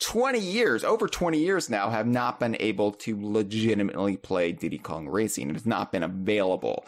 20 0.00 0.38
years, 0.38 0.84
over 0.84 1.06
20 1.06 1.38
years 1.38 1.68
now, 1.68 1.90
have 1.90 2.06
not 2.06 2.40
been 2.40 2.56
able 2.60 2.92
to 2.92 3.18
legitimately 3.20 4.16
play 4.16 4.52
Diddy 4.52 4.78
Kong 4.78 5.06
Racing. 5.06 5.50
It 5.50 5.52
has 5.52 5.66
not 5.66 5.92
been 5.92 6.02
available. 6.02 6.86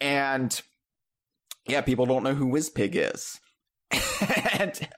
And 0.00 0.60
yeah, 1.66 1.80
people 1.80 2.06
don't 2.06 2.22
know 2.22 2.34
who 2.34 2.46
Wizpig 2.46 2.92
is. 2.94 3.40
and 4.60 4.88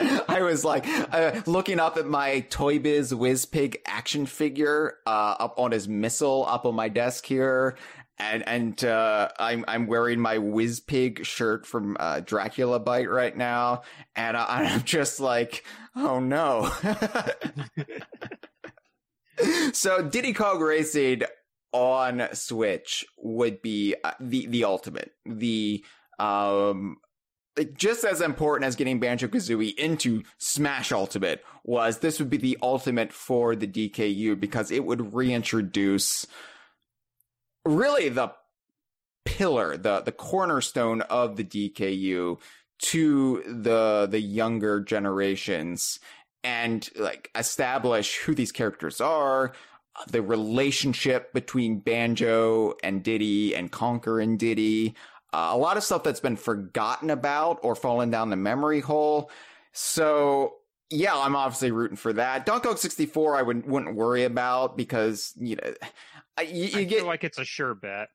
I 0.00 0.42
was 0.42 0.64
like 0.64 0.86
uh, 0.86 1.40
looking 1.46 1.80
up 1.80 1.96
at 1.96 2.06
my 2.06 2.40
Toy 2.50 2.78
Biz 2.78 3.12
Wizpig 3.12 3.76
action 3.86 4.26
figure 4.26 4.98
uh, 5.06 5.36
up 5.38 5.58
on 5.58 5.72
his 5.72 5.88
missile 5.88 6.44
up 6.48 6.66
on 6.66 6.74
my 6.74 6.88
desk 6.88 7.26
here. 7.26 7.76
And 8.18 8.46
and 8.46 8.84
uh, 8.84 9.28
I'm 9.38 9.64
I'm 9.66 9.86
wearing 9.86 10.20
my 10.20 10.38
Wizpig 10.38 11.24
shirt 11.24 11.66
from 11.66 11.96
uh, 11.98 12.20
Dracula 12.20 12.78
Bite 12.78 13.10
right 13.10 13.36
now, 13.36 13.82
and 14.14 14.36
I, 14.36 14.44
I'm 14.44 14.84
just 14.84 15.18
like, 15.18 15.64
oh 15.96 16.20
no. 16.20 16.70
so 19.72 20.00
Diddy 20.00 20.32
Kong 20.32 20.60
Racing 20.60 21.22
on 21.72 22.28
Switch 22.34 23.04
would 23.18 23.60
be 23.62 23.96
uh, 24.04 24.12
the 24.20 24.46
the 24.46 24.64
ultimate, 24.64 25.10
the 25.26 25.84
um, 26.20 26.98
just 27.74 28.04
as 28.04 28.20
important 28.20 28.66
as 28.66 28.76
getting 28.76 28.98
Banjo 28.98 29.28
Kazooie 29.28 29.74
into 29.76 30.22
Smash 30.38 30.92
Ultimate 30.92 31.44
was 31.64 31.98
this 31.98 32.18
would 32.18 32.30
be 32.30 32.36
the 32.36 32.58
ultimate 32.62 33.12
for 33.12 33.54
the 33.54 33.66
DKU 33.66 34.38
because 34.38 34.70
it 34.70 34.84
would 34.84 35.14
reintroduce 35.14 36.26
really 37.64 38.08
the 38.08 38.32
pillar, 39.24 39.76
the 39.76 40.00
the 40.00 40.12
cornerstone 40.12 41.02
of 41.02 41.36
the 41.36 41.44
DKU 41.44 42.38
to 42.78 43.42
the 43.46 44.06
the 44.10 44.20
younger 44.20 44.80
generations 44.80 46.00
and 46.42 46.90
like 46.96 47.30
establish 47.34 48.18
who 48.18 48.34
these 48.34 48.52
characters 48.52 49.00
are, 49.00 49.52
the 50.08 50.22
relationship 50.22 51.32
between 51.32 51.78
Banjo 51.78 52.74
and 52.82 53.02
Diddy 53.02 53.54
and 53.54 53.72
Conker 53.72 54.22
and 54.22 54.38
Diddy, 54.38 54.94
a 55.34 55.56
lot 55.56 55.76
of 55.76 55.82
stuff 55.82 56.02
that's 56.02 56.20
been 56.20 56.36
forgotten 56.36 57.10
about 57.10 57.60
or 57.62 57.74
fallen 57.74 58.10
down 58.10 58.30
the 58.30 58.36
memory 58.36 58.80
hole. 58.80 59.30
So 59.72 60.54
yeah, 60.90 61.16
I'm 61.16 61.34
obviously 61.34 61.70
rooting 61.70 61.96
for 61.96 62.12
that. 62.12 62.46
Donkey 62.46 62.68
Kong 62.68 62.76
64, 62.76 63.36
I 63.36 63.42
wouldn't 63.42 63.66
wouldn't 63.66 63.96
worry 63.96 64.24
about 64.24 64.76
because 64.76 65.32
you 65.36 65.56
know 65.56 65.74
you, 66.42 66.64
you 66.64 66.78
I 66.80 66.84
get 66.84 67.06
like 67.06 67.24
it's 67.24 67.38
a 67.38 67.44
sure 67.44 67.74
bet. 67.74 68.08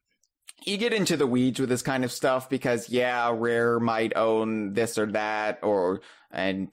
You 0.66 0.78
get 0.78 0.94
into 0.94 1.16
the 1.16 1.28
weeds 1.28 1.60
with 1.60 1.70
this 1.70 1.82
kind 1.82 2.04
of 2.04 2.12
stuff 2.12 2.50
because 2.50 2.90
yeah, 2.90 3.34
Rare 3.34 3.80
might 3.80 4.16
own 4.16 4.74
this 4.74 4.98
or 4.98 5.08
that, 5.14 5.60
or 5.64 6.02
and 6.32 6.70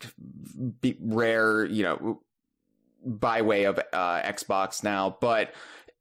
be 0.81 0.97
Rare, 1.01 1.65
you 1.65 1.85
know, 1.85 2.21
by 3.05 3.43
way 3.43 3.65
of 3.65 3.79
uh, 3.79 4.23
Xbox 4.23 4.83
now, 4.83 5.17
but 5.21 5.55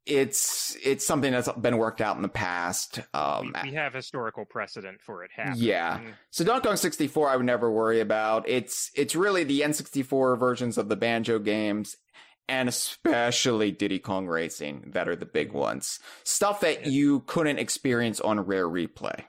it's 0.06 0.76
it's 0.84 1.04
something 1.04 1.32
that's 1.32 1.50
been 1.52 1.78
worked 1.78 2.00
out 2.00 2.16
in 2.16 2.22
the 2.22 2.28
past. 2.28 3.00
Um, 3.12 3.52
we, 3.62 3.70
we, 3.70 3.76
have 3.76 3.92
historical 3.92 4.44
precedent 4.44 5.00
for 5.00 5.24
it 5.24 5.32
happening. 5.34 5.64
Yeah. 5.64 6.00
So 6.30 6.44
Donkey 6.44 6.68
Kong 6.68 6.76
64, 6.76 7.28
I 7.28 7.36
would 7.36 7.44
never 7.44 7.70
worry 7.70 8.00
about. 8.00 8.48
It's 8.48 8.90
it's 8.94 9.16
really 9.16 9.42
the 9.42 9.62
N64 9.62 10.38
versions 10.38 10.78
of 10.78 10.88
the 10.88 10.96
Banjo 10.96 11.40
games, 11.40 11.96
and 12.48 12.68
especially 12.68 13.72
Diddy 13.72 13.98
Kong 13.98 14.26
Racing 14.28 14.90
that 14.92 15.08
are 15.08 15.16
the 15.16 15.26
big 15.26 15.52
ones. 15.52 15.98
Stuff 16.22 16.60
that 16.60 16.86
you 16.86 17.20
couldn't 17.26 17.58
experience 17.58 18.20
on 18.20 18.40
Rare 18.40 18.68
Replay. 18.68 19.24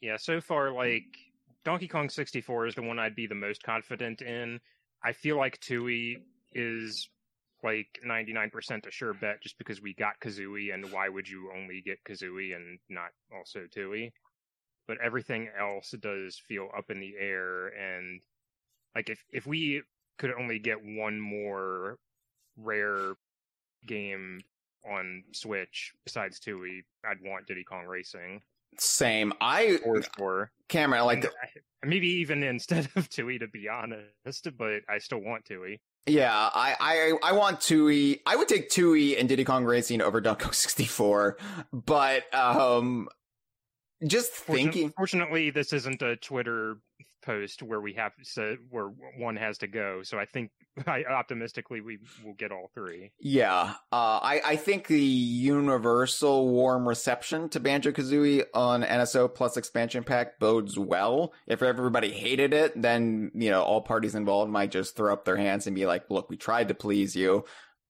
Yeah. 0.00 0.16
So 0.16 0.40
far, 0.40 0.72
like 0.72 1.04
Donkey 1.64 1.88
Kong 1.88 2.08
64 2.08 2.68
is 2.68 2.74
the 2.74 2.82
one 2.82 2.98
I'd 2.98 3.14
be 3.14 3.26
the 3.26 3.34
most 3.34 3.62
confident 3.62 4.22
in. 4.22 4.60
I 5.02 5.12
feel 5.12 5.36
like 5.36 5.60
Tooie 5.60 6.22
is 6.54 7.08
like 7.64 7.98
99% 8.06 8.86
a 8.86 8.90
sure 8.90 9.14
bet 9.14 9.42
just 9.42 9.58
because 9.58 9.80
we 9.80 9.94
got 9.94 10.20
Kazooie, 10.20 10.72
and 10.72 10.92
why 10.92 11.08
would 11.08 11.28
you 11.28 11.50
only 11.56 11.80
get 11.80 12.04
Kazooie 12.04 12.54
and 12.54 12.78
not 12.88 13.10
also 13.34 13.60
Tooie? 13.74 14.12
But 14.86 14.98
everything 15.02 15.48
else 15.58 15.92
does 15.98 16.38
feel 16.38 16.68
up 16.76 16.90
in 16.90 17.00
the 17.00 17.14
air, 17.18 17.68
and 17.68 18.20
like 18.94 19.08
if 19.08 19.24
if 19.32 19.46
we 19.46 19.82
could 20.18 20.32
only 20.38 20.58
get 20.58 20.84
one 20.84 21.18
more 21.18 21.98
rare 22.56 23.14
game 23.86 24.40
on 24.88 25.24
Switch 25.32 25.92
besides 26.04 26.38
Tooie, 26.38 26.82
I'd 27.08 27.22
want 27.22 27.46
Diddy 27.46 27.64
Kong 27.64 27.86
Racing. 27.86 28.42
Same. 28.78 29.32
I 29.40 29.78
or 29.84 30.02
for 30.02 30.50
Cameron, 30.68 31.06
like 31.06 31.24
uh, 31.24 31.30
maybe 31.84 32.08
even 32.08 32.42
instead 32.42 32.88
of 32.96 33.08
Tooie, 33.08 33.40
to 33.40 33.48
be 33.48 33.68
honest, 33.68 34.48
but 34.58 34.82
I 34.88 34.98
still 34.98 35.20
want 35.20 35.44
Tooie. 35.44 35.78
Yeah, 36.06 36.32
I, 36.34 36.76
I, 36.78 37.30
I 37.30 37.32
want 37.32 37.60
Tooie. 37.60 38.20
I 38.26 38.36
would 38.36 38.46
take 38.46 38.68
Tooie 38.68 39.18
and 39.18 39.26
Diddy 39.28 39.44
Kong 39.44 39.64
Racing 39.64 40.02
over 40.02 40.20
Donkey 40.20 40.44
Kong 40.44 40.52
64, 40.52 41.38
but 41.72 42.34
um, 42.34 43.08
just 44.06 44.32
thinking. 44.32 44.92
Fortunately, 44.96 45.50
this 45.50 45.72
isn't 45.72 46.02
a 46.02 46.16
Twitter 46.16 46.78
post 47.24 47.62
where 47.62 47.80
we 47.80 47.94
have 47.94 48.12
to, 48.34 48.58
where 48.70 48.90
one 49.18 49.36
has 49.36 49.58
to 49.58 49.66
go. 49.66 50.02
So 50.02 50.18
I 50.18 50.26
think 50.26 50.50
I 50.86 51.04
optimistically 51.04 51.80
we 51.80 51.98
will 52.24 52.34
get 52.34 52.52
all 52.52 52.70
three. 52.74 53.12
Yeah, 53.18 53.74
uh, 53.92 54.20
I 54.22 54.40
I 54.44 54.56
think 54.56 54.86
the 54.86 55.00
universal 55.00 56.48
warm 56.48 56.86
reception 56.86 57.48
to 57.50 57.60
Banjo 57.60 57.92
Kazooie 57.92 58.44
on 58.54 58.82
NSO 58.82 59.32
Plus 59.32 59.56
expansion 59.56 60.04
pack 60.04 60.38
bodes 60.38 60.78
well. 60.78 61.32
If 61.46 61.62
everybody 61.62 62.12
hated 62.12 62.52
it, 62.52 62.80
then 62.80 63.30
you 63.34 63.50
know 63.50 63.62
all 63.62 63.80
parties 63.80 64.14
involved 64.14 64.50
might 64.50 64.70
just 64.70 64.96
throw 64.96 65.12
up 65.12 65.24
their 65.24 65.36
hands 65.36 65.66
and 65.66 65.74
be 65.74 65.86
like, 65.86 66.10
"Look, 66.10 66.28
we 66.28 66.36
tried 66.36 66.68
to 66.68 66.74
please 66.74 67.16
you, 67.16 67.44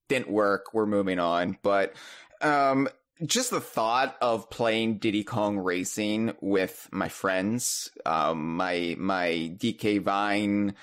didn't 0.09 0.31
work. 0.31 0.73
We're 0.73 0.87
moving 0.87 1.19
on." 1.19 1.59
But 1.63 1.95
um, 2.41 2.89
just 3.27 3.51
the 3.51 3.61
thought 3.61 4.17
of 4.21 4.51
playing 4.51 4.99
Diddy 4.99 5.25
Kong 5.25 5.59
Racing 5.59 6.35
with 6.41 6.89
my 6.93 7.09
friends, 7.09 7.91
um, 8.05 8.57
my 8.57 8.97
my 8.99 9.53
DK 9.57 10.01
Vine 10.03 10.75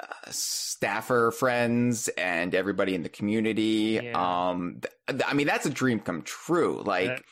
uh, 0.00 0.06
staffer 0.30 1.30
friends, 1.30 2.08
and 2.08 2.54
everybody 2.54 2.94
in 2.94 3.02
the 3.02 3.08
community. 3.08 4.00
Yeah. 4.02 4.48
Um, 4.50 4.80
th- 5.08 5.22
I 5.26 5.34
mean, 5.34 5.46
that's 5.46 5.66
a 5.66 5.70
dream 5.70 6.00
come 6.00 6.22
true. 6.22 6.82
Like. 6.84 7.08
That- 7.08 7.22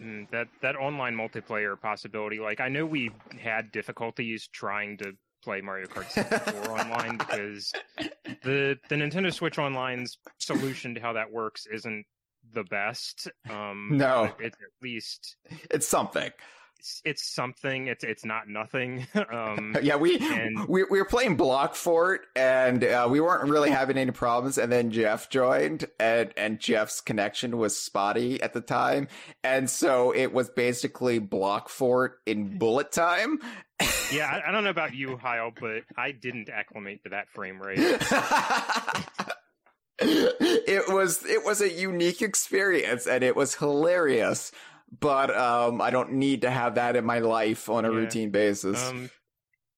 mm, 0.00 0.30
that 0.30 0.48
that 0.62 0.76
online 0.76 1.14
multiplayer 1.14 1.78
possibility 1.78 2.38
like 2.38 2.58
i 2.60 2.68
know 2.68 2.86
we 2.86 3.10
had 3.38 3.70
difficulties 3.70 4.48
trying 4.50 4.96
to 4.96 5.12
play 5.44 5.60
mario 5.60 5.86
kart 5.86 6.10
64 6.10 6.70
online 6.80 7.18
because 7.18 7.70
the 8.42 8.78
the 8.88 8.94
nintendo 8.94 9.30
switch 9.30 9.58
online's 9.58 10.16
solution 10.38 10.94
to 10.94 11.00
how 11.02 11.12
that 11.12 11.30
works 11.30 11.66
isn't 11.66 12.06
the 12.52 12.64
best. 12.64 13.28
Um, 13.48 13.90
no, 13.92 14.32
it's 14.38 14.56
at 14.56 14.82
least 14.82 15.36
it's 15.70 15.86
something. 15.86 16.30
It's, 16.80 17.02
it's 17.04 17.34
something. 17.34 17.88
It's 17.88 18.04
it's 18.04 18.24
not 18.24 18.48
nothing. 18.48 19.06
Um, 19.30 19.76
yeah, 19.82 19.96
we, 19.96 20.18
and... 20.18 20.66
we 20.66 20.82
we 20.84 20.98
were 20.98 21.04
playing 21.04 21.36
Block 21.36 21.74
Fort, 21.74 22.22
and 22.34 22.82
uh, 22.82 23.06
we 23.10 23.20
weren't 23.20 23.48
really 23.48 23.70
having 23.70 23.96
any 23.96 24.10
problems. 24.10 24.58
And 24.58 24.72
then 24.72 24.90
Jeff 24.90 25.28
joined, 25.30 25.84
and 26.00 26.32
and 26.36 26.58
Jeff's 26.58 27.00
connection 27.00 27.58
was 27.58 27.78
spotty 27.78 28.42
at 28.42 28.54
the 28.54 28.60
time, 28.60 29.08
and 29.44 29.68
so 29.68 30.12
it 30.12 30.32
was 30.32 30.48
basically 30.48 31.18
Block 31.18 31.68
Fort 31.68 32.18
in 32.26 32.58
bullet 32.58 32.92
time. 32.92 33.40
yeah, 34.12 34.26
I, 34.26 34.48
I 34.48 34.52
don't 34.52 34.64
know 34.64 34.70
about 34.70 34.94
you, 35.00 35.16
Heil, 35.16 35.52
but 35.58 35.82
I 35.96 36.12
didn't 36.12 36.48
acclimate 36.48 37.04
to 37.04 37.10
that 37.10 37.28
frame 37.28 37.60
rate. 37.60 37.78
It 40.00 40.92
was 40.92 41.24
it 41.26 41.44
was 41.44 41.60
a 41.60 41.70
unique 41.70 42.22
experience 42.22 43.06
and 43.06 43.24
it 43.24 43.34
was 43.34 43.56
hilarious 43.56 44.52
but 45.00 45.36
um 45.36 45.80
i 45.80 45.90
don't 45.90 46.12
need 46.12 46.42
to 46.42 46.50
have 46.50 46.76
that 46.76 46.96
in 46.96 47.04
my 47.04 47.18
life 47.18 47.68
on 47.68 47.84
a 47.84 47.90
yeah. 47.90 47.96
routine 47.96 48.30
basis 48.30 48.88
um 48.88 49.10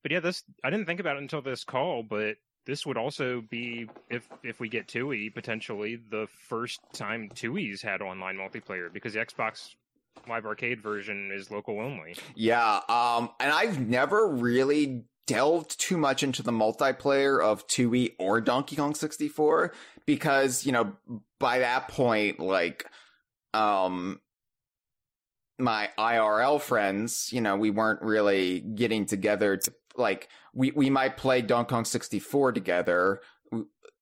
but 0.03 0.11
yeah, 0.11 0.21
this 0.21 0.43
I 0.65 0.71
didn't 0.71 0.87
think 0.87 1.01
about 1.01 1.17
it 1.17 1.23
until 1.23 1.43
this 1.43 1.65
call, 1.65 2.03
but 2.03 2.37
this 2.67 2.85
would 2.87 2.97
also 2.97 3.43
be 3.51 3.89
if 4.11 4.29
if 4.43 4.61
we 4.61 4.69
get 4.69 4.89
Tooie 4.89 5.33
potentially 5.33 5.97
the 6.11 6.27
first 6.49 6.81
time 6.93 7.31
Tooie's 7.35 7.83
had 7.83 8.03
online 8.03 8.37
multiplayer 8.37 8.93
because 8.93 9.15
the 9.15 9.21
Xbox 9.21 9.75
Live 10.29 10.45
Arcade 10.45 10.81
version 10.81 11.31
is 11.33 11.51
local 11.51 11.81
only. 11.81 12.17
Yeah, 12.35 12.81
um, 12.89 13.31
and 13.41 13.53
I've 13.53 13.81
never 13.81 14.29
really 14.29 15.05
delved 15.27 15.79
too 15.79 15.97
much 15.97 16.23
into 16.23 16.43
the 16.43 16.53
multiplayer 16.53 17.43
of 17.43 17.67
Tooie 17.67 18.15
or 18.19 18.41
Donkey 18.41 18.77
Kong 18.77 18.95
64 18.95 19.73
because, 20.07 20.67
you 20.67 20.73
know, 20.73 20.93
by 21.39 21.61
that 21.61 21.89
point, 21.89 22.41
like, 22.41 22.87
um, 23.55 24.21
my 25.59 25.91
IRL 25.99 26.61
friends, 26.61 27.31
you 27.33 27.41
know, 27.41 27.57
we 27.57 27.71
weren't 27.71 28.03
really 28.03 28.61
getting 28.61 29.07
together 29.07 29.57
to 29.57 29.73
like 29.97 30.29
we 30.55 30.71
we 30.73 30.91
might 30.91 31.17
play 31.17 31.43
Donkey 31.43 31.71
Kong 31.71 31.85
64 31.85 32.53
together. 32.53 33.21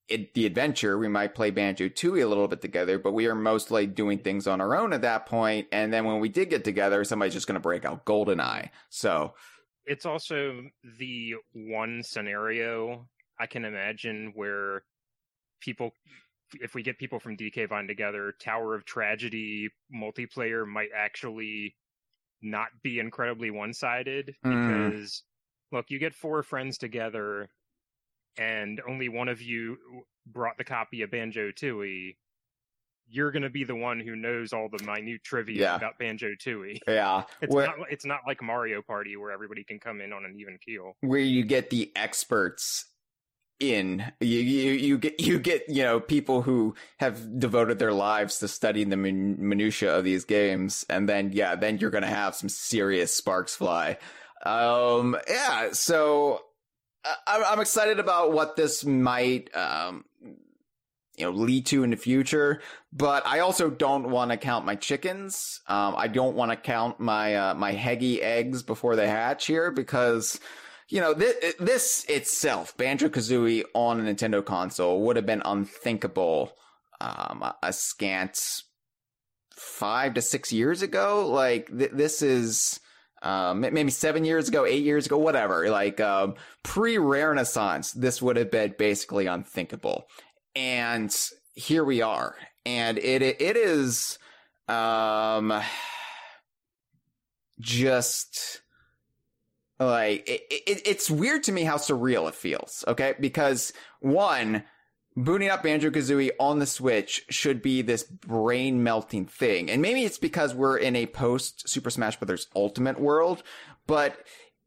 It, 0.09 0.35
the 0.35 0.45
adventure, 0.45 0.99
we 0.99 1.07
might 1.07 1.37
play 1.37 1.53
Banjo 1.53 1.89
Tooie 1.89 2.25
a 2.25 2.27
little 2.27 2.49
bit 2.49 2.61
together, 2.61 2.99
but 2.99 3.13
we 3.13 3.27
are 3.27 3.35
mostly 3.35 3.87
doing 3.87 4.19
things 4.19 4.49
on 4.49 4.61
our 4.61 4.75
own 4.75 4.93
at 4.93 5.03
that 5.03 5.27
point. 5.27 5.69
And 5.71 5.93
then 5.93 6.05
when 6.05 6.19
we 6.19 6.29
did 6.29 6.51
get 6.51 6.65
together, 6.65 7.05
somebody's 7.05 7.35
just 7.35 7.47
going 7.47 7.55
to 7.55 7.61
break 7.61 7.85
out 7.85 8.05
GoldenEye. 8.07 8.71
So 8.89 9.35
it's 9.87 10.07
also 10.07 10.63
the 10.99 11.35
one 11.53 12.03
scenario 12.03 13.07
I 13.39 13.47
can 13.47 13.65
imagine 13.65 14.33
where 14.35 14.83
people, 15.61 15.93
if 16.61 16.75
we 16.75 16.83
get 16.83 16.99
people 16.99 17.19
from 17.19 17.37
DK 17.37 17.69
Vine 17.69 17.87
together, 17.87 18.35
Tower 18.41 18.75
of 18.75 18.85
Tragedy 18.85 19.71
multiplayer 19.95 20.67
might 20.67 20.91
actually 20.95 21.75
not 22.43 22.69
be 22.83 22.99
incredibly 22.99 23.51
one 23.51 23.73
sided 23.73 24.35
Mm. 24.45 24.69
because 24.91 25.23
look, 25.73 25.87
you 25.89 25.99
get 25.99 26.15
four 26.15 26.43
friends 26.43 26.79
together 26.79 27.49
and 28.37 28.81
only 28.89 29.09
one 29.09 29.29
of 29.29 29.41
you 29.43 29.77
brought 30.27 30.57
the 30.59 30.65
copy 30.65 31.03
of 31.03 31.11
Banjo 31.11 31.51
Tooie, 31.51 32.17
you're 33.11 33.31
going 33.33 33.43
to 33.43 33.51
be 33.51 33.65
the 33.65 33.75
one 33.75 34.01
who 34.01 34.15
knows 34.17 34.53
all 34.53 34.69
the 34.71 34.83
minute 34.85 35.23
trivia 35.25 35.61
Yeah. 35.63 35.77
about 35.77 35.99
Banjo 35.99 36.29
Tooie. 36.45 36.79
yeah, 36.89 37.25
It's 37.43 37.55
not 37.55 37.75
it's 37.91 38.05
not 38.07 38.21
like 38.27 38.43
Mario 38.43 38.83
Party 38.83 39.17
where 39.17 39.31
everybody 39.33 39.65
can 39.65 39.79
come 39.79 40.01
in 40.01 40.13
on 40.13 40.25
an 40.25 40.37
even 40.39 40.59
keel. 40.65 40.97
where 41.01 41.21
you 41.21 41.45
get 41.45 41.71
the 41.71 41.91
experts 41.97 42.87
in 43.59 44.11
you, 44.21 44.39
you 44.39 44.73
you 44.73 44.97
get 44.99 45.21
you 45.21 45.39
get 45.39 45.69
you 45.69 45.83
know 45.83 46.01
people 46.01 46.41
who 46.41 46.75
have 46.99 47.39
devoted 47.39 47.79
their 47.79 47.93
lives 47.93 48.39
to 48.39 48.49
studying 48.49 48.89
the 48.89 48.97
min- 48.97 49.37
minutia 49.39 49.95
of 49.95 50.03
these 50.03 50.25
games 50.25 50.87
and 50.89 51.07
then 51.07 51.31
yeah 51.35 51.55
then 51.57 51.77
you're 51.77 51.91
gonna 51.91 52.07
have 52.07 52.35
some 52.35 52.49
serious 52.49 53.15
sparks 53.15 53.55
fly 53.55 53.99
um 54.47 55.15
yeah 55.29 55.69
so 55.73 56.41
I- 57.05 57.17
I'm, 57.27 57.45
I'm 57.45 57.61
excited 57.61 57.99
about 57.99 58.33
what 58.33 58.57
this 58.57 58.83
might 58.83 59.55
um 59.55 60.07
you 61.21 61.27
know 61.27 61.33
lead 61.33 61.67
to 61.67 61.85
in 61.85 61.91
the 61.91 61.97
future 61.97 62.61
but 62.93 63.25
i 63.27 63.41
also 63.41 63.71
don't 63.71 64.11
want 64.11 64.31
to 64.31 64.37
count 64.37 64.65
my 64.65 64.75
chickens 64.75 65.61
um 65.69 65.95
i 65.97 66.09
don't 66.09 66.35
want 66.35 66.51
to 66.51 66.57
count 66.57 66.99
my 66.99 67.35
uh, 67.35 67.55
my 67.55 67.75
heggy 67.75 68.21
eggs 68.21 68.63
before 68.63 68.97
they 68.97 69.07
hatch 69.07 69.47
here 69.47 69.71
because 69.71 70.41
you 70.91 71.01
know, 71.01 71.15
this, 71.15 71.55
this 71.61 72.05
itself, 72.09 72.77
Banjo 72.77 73.09
Kazooie 73.09 73.65
on 73.75 74.01
a 74.01 74.13
Nintendo 74.13 74.45
console 74.45 75.03
would 75.03 75.17
have 75.17 75.25
been 75.25 75.43
unthinkable 75.45 76.53
um, 77.01 77.45
a, 77.63 77.73
scant 77.73 78.63
five 79.55 80.15
to 80.15 80.21
six 80.21 80.53
years 80.53 80.83
ago. 80.83 81.29
Like, 81.29 81.69
th- 81.77 81.93
this 81.93 82.23
is 82.23 82.81
um, 83.23 83.61
maybe 83.61 83.91
seven 83.91 84.25
years 84.25 84.49
ago, 84.49 84.67
eight 84.67 84.83
years 84.83 85.07
ago, 85.07 85.17
whatever. 85.17 85.71
Like, 85.71 86.01
um, 86.01 86.35
pre 86.65 86.99
Renaissance, 86.99 87.93
this 87.93 88.21
would 88.21 88.37
have 88.37 88.51
been 88.51 88.75
basically 88.77 89.27
unthinkable. 89.27 90.09
And 90.55 91.15
here 91.55 91.85
we 91.85 92.03
are. 92.03 92.35
And 92.67 92.99
it 92.99 93.23
it 93.23 93.57
is 93.57 94.19
um, 94.69 95.63
just 97.61 98.63
like 99.79 100.29
it, 100.29 100.43
it, 100.51 100.83
it's 100.85 101.11
weird 101.11 101.43
to 101.45 101.53
me 101.53 101.63
how 101.63 101.77
surreal 101.77 102.29
it 102.29 102.35
feels 102.35 102.85
okay 102.87 103.15
because 103.19 103.73
one 104.01 104.63
booting 105.17 105.49
up 105.49 105.63
banjo 105.63 105.91
kazooie 105.91 106.31
on 106.39 106.59
the 106.59 106.67
switch 106.67 107.25
should 107.31 107.63
be 107.63 107.81
this 107.81 108.03
brain 108.03 108.83
melting 108.83 109.25
thing 109.25 109.71
and 109.71 109.81
maybe 109.81 110.05
it's 110.05 110.19
because 110.19 110.55
we're 110.55 110.77
in 110.77 110.95
a 110.97 111.07
post 111.07 111.69
super 111.69 111.89
smash 111.91 112.19
brothers 112.19 112.47
ultimate 112.55 113.01
world 113.01 113.43
but 113.87 114.19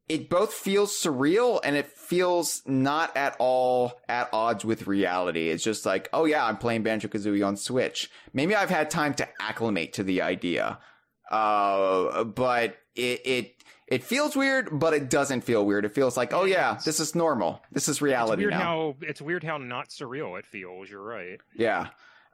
it 0.09 0.29
both 0.29 0.53
feels 0.53 0.91
surreal 0.91 1.59
and 1.63 1.75
it 1.75 1.87
feels 1.87 2.61
not 2.65 3.15
at 3.15 3.35
all 3.39 3.93
at 4.09 4.29
odds 4.33 4.65
with 4.65 4.85
reality 4.87 5.49
it's 5.49 5.63
just 5.63 5.85
like 5.85 6.09
oh 6.13 6.25
yeah 6.25 6.45
i'm 6.45 6.57
playing 6.57 6.83
banjo 6.83 7.07
kazooie 7.07 7.45
on 7.45 7.55
switch 7.55 8.09
maybe 8.33 8.53
i've 8.55 8.69
had 8.69 8.89
time 8.89 9.13
to 9.13 9.27
acclimate 9.39 9.93
to 9.93 10.03
the 10.03 10.21
idea 10.21 10.77
uh 11.31 12.23
but 12.23 12.77
it 12.95 13.21
it 13.25 13.53
it 13.85 14.03
feels 14.03 14.35
weird, 14.35 14.69
but 14.71 14.93
it 14.93 15.09
doesn't 15.09 15.41
feel 15.41 15.63
weird. 15.65 15.83
It 15.85 15.93
feels 15.93 16.15
like, 16.15 16.33
oh 16.33 16.45
yeah, 16.45 16.79
this 16.85 16.99
is 17.01 17.13
normal. 17.13 17.61
This 17.71 17.89
is 17.89 17.97
It's 17.97 18.01
reality 18.01 18.43
weird 18.43 18.53
now. 18.53 18.59
how 18.59 18.95
it's 19.01 19.21
weird 19.21 19.43
how 19.43 19.57
not 19.57 19.89
surreal 19.89 20.39
it 20.39 20.45
feels. 20.45 20.89
You're 20.89 21.03
right. 21.03 21.39
Yeah. 21.53 21.89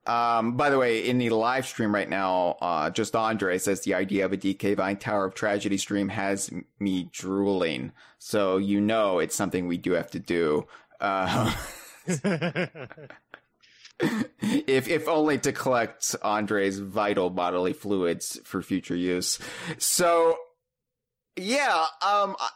Um, 0.05 0.57
by 0.57 0.69
the 0.69 0.77
way, 0.77 1.07
in 1.07 1.17
the 1.17 1.29
live 1.29 1.67
stream 1.67 1.93
right 1.93 2.09
now, 2.09 2.57
uh, 2.61 2.89
just 2.89 3.15
Andre 3.15 3.57
says 3.57 3.81
the 3.81 3.93
idea 3.93 4.25
of 4.25 4.33
a 4.33 4.37
DK 4.37 4.75
Vine 4.77 4.97
Tower 4.97 5.25
of 5.25 5.35
Tragedy 5.35 5.77
stream 5.77 6.09
has 6.09 6.49
me 6.79 7.09
drooling. 7.11 7.91
So 8.17 8.57
you 8.57 8.81
know 8.81 9.19
it's 9.19 9.35
something 9.35 9.67
we 9.67 9.77
do 9.77 9.91
have 9.91 10.11
to 10.11 10.19
do. 10.19 10.67
Uh, 10.99 11.53
if 13.99 14.87
if 14.87 15.07
only 15.07 15.37
to 15.39 15.51
collect 15.51 16.15
Andre's 16.21 16.79
vital 16.79 17.29
bodily 17.29 17.73
fluids 17.73 18.39
for 18.43 18.61
future 18.61 18.95
use. 18.95 19.39
So 19.77 20.37
yeah, 21.35 21.85
um 22.01 22.35
I, 22.39 22.49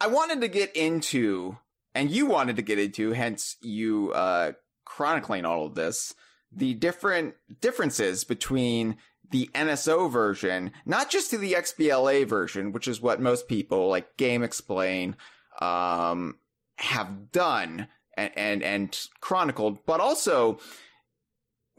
I 0.00 0.06
wanted 0.06 0.40
to 0.42 0.48
get 0.48 0.74
into 0.76 1.56
and 1.94 2.10
you 2.10 2.26
wanted 2.26 2.56
to 2.56 2.62
get 2.62 2.78
into 2.78 3.12
hence 3.12 3.56
you 3.60 4.12
uh 4.12 4.52
chronicling 4.84 5.44
all 5.44 5.66
of 5.66 5.74
this 5.74 6.14
the 6.52 6.74
different 6.74 7.34
differences 7.60 8.24
between 8.24 8.96
the 9.30 9.48
NSO 9.54 10.10
version, 10.10 10.72
not 10.84 11.10
just 11.10 11.30
to 11.30 11.38
the 11.38 11.52
XBLA 11.52 12.26
version, 12.26 12.72
which 12.72 12.88
is 12.88 13.00
what 13.00 13.20
most 13.20 13.48
people 13.48 13.88
like 13.88 14.16
GameXplain 14.16 15.14
um 15.60 16.36
have 16.76 17.30
done 17.32 17.88
and 18.16 18.32
and, 18.36 18.62
and 18.62 19.06
chronicled, 19.20 19.78
but 19.86 20.00
also 20.00 20.58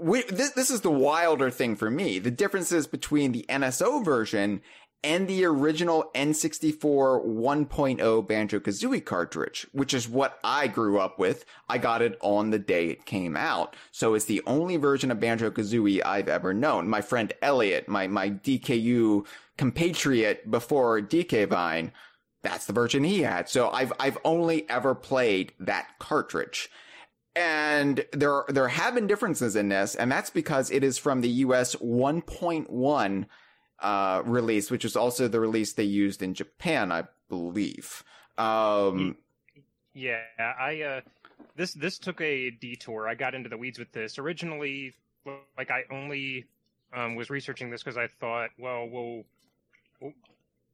we, 0.01 0.23
this, 0.23 0.51
this 0.51 0.71
is 0.71 0.81
the 0.81 0.91
wilder 0.91 1.51
thing 1.51 1.75
for 1.75 1.91
me. 1.91 2.17
The 2.17 2.31
differences 2.31 2.88
between 2.88 3.31
the 3.31 3.45
NSO 3.47 4.03
version 4.03 4.62
and 5.04 5.28
the 5.28 5.44
original 5.46 6.12
N64 6.14 7.26
1.0 7.26 8.28
Banjo 8.28 8.60
Kazooie 8.60 9.04
cartridge, 9.04 9.66
which 9.72 9.94
is 9.94 10.08
what 10.08 10.40
I 10.44 10.68
grew 10.68 11.00
up 11.00 11.18
with. 11.18 11.46
I 11.68 11.80
got 11.80 12.02
it 12.02 12.18
on 12.22 12.52
the 12.52 12.60
day 12.60 12.90
it 12.90 13.06
came 13.06 13.36
out. 13.36 13.76
So 13.92 14.14
it's 14.14 14.26
the 14.26 14.44
only 14.46 14.78
version 14.78 15.10
of 15.10 15.20
Banjo 15.20 15.50
Kazooie 15.50 16.06
I've 16.06 16.30
ever 16.30 16.54
known. 16.54 16.88
My 16.88 17.02
friend 17.02 17.34
Elliot, 17.42 17.88
my, 17.88 18.08
my 18.08 18.30
DKU 18.30 19.26
compatriot 19.58 20.50
before 20.52 21.02
DK 21.02 21.48
Vine, 21.48 21.92
that's 22.44 22.66
the 22.66 22.74
version 22.74 23.04
he 23.04 23.22
had. 23.22 23.50
So 23.50 23.70
I've, 23.72 23.94
I've 24.00 24.20
only 24.24 24.70
ever 24.70 24.94
played 24.94 25.54
that 25.60 25.88
cartridge. 26.00 26.70
And 27.34 28.06
there 28.12 28.44
there 28.50 28.68
have 28.68 28.96
been 28.96 29.08
differences 29.08 29.56
in 29.56 29.70
this, 29.70 29.96
and 29.96 30.12
that's 30.12 30.30
because 30.30 30.70
it 30.70 30.84
is 30.84 30.98
from 30.98 31.22
the 31.22 31.30
US 31.30 31.76
1.1 31.76 33.26
uh, 33.82 34.22
release, 34.26 34.72
which 34.72 34.84
was 34.84 34.96
also 34.96 35.28
the 35.28 35.39
release 35.39 35.74
they 35.74 35.84
used 35.84 36.22
in 36.22 36.34
Japan, 36.34 36.91
I 36.91 37.04
believe. 37.30 38.04
Um, 38.38 39.17
Yeah, 39.94 40.22
I 40.39 40.82
uh 40.82 41.02
this 41.56 41.74
this 41.74 41.98
took 41.98 42.22
a 42.22 42.50
detour. 42.52 43.08
I 43.08 43.15
got 43.15 43.36
into 43.36 43.50
the 43.50 43.58
weeds 43.58 43.78
with 43.78 43.91
this. 43.91 44.17
Originally 44.17 44.94
like 45.58 45.70
I 45.70 45.84
only 45.91 46.46
um 46.94 47.15
was 47.15 47.30
researching 47.30 47.70
this 47.70 47.84
because 47.84 47.98
I 47.98 48.08
thought, 48.08 48.52
well, 48.58 48.88
we'll 48.88 49.24
we'll 50.00 50.13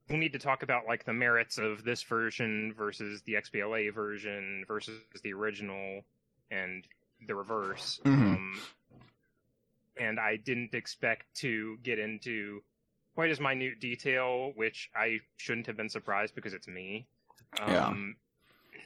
we'll 0.09 0.19
need 0.19 0.33
to 0.33 0.39
talk 0.39 0.63
about 0.63 0.85
like 0.87 1.03
the 1.03 1.13
merits 1.13 1.57
of 1.57 1.83
this 1.83 2.03
version 2.03 2.73
versus 2.77 3.21
the 3.23 3.33
XBLA 3.33 3.93
version 3.93 4.63
versus 4.67 5.01
the 5.23 5.33
original 5.33 6.01
and 6.51 6.85
the 7.27 7.35
reverse. 7.35 7.99
Mhm. 8.05 8.35
Um 8.35 8.61
and 9.99 10.19
I 10.19 10.37
didn't 10.37 10.75
expect 10.75 11.33
to 11.37 11.77
get 11.81 11.97
into 11.97 12.61
quite 13.17 13.31
as 13.31 13.39
minute 13.39 13.79
detail, 13.79 14.51
which 14.57 14.91
I 14.95 15.17
shouldn't 15.37 15.65
have 15.65 15.75
been 15.75 15.89
surprised 15.89 16.35
because 16.35 16.53
it's 16.53 16.67
me. 16.67 17.07
Yeah. 17.57 17.87
Um, 17.87 18.15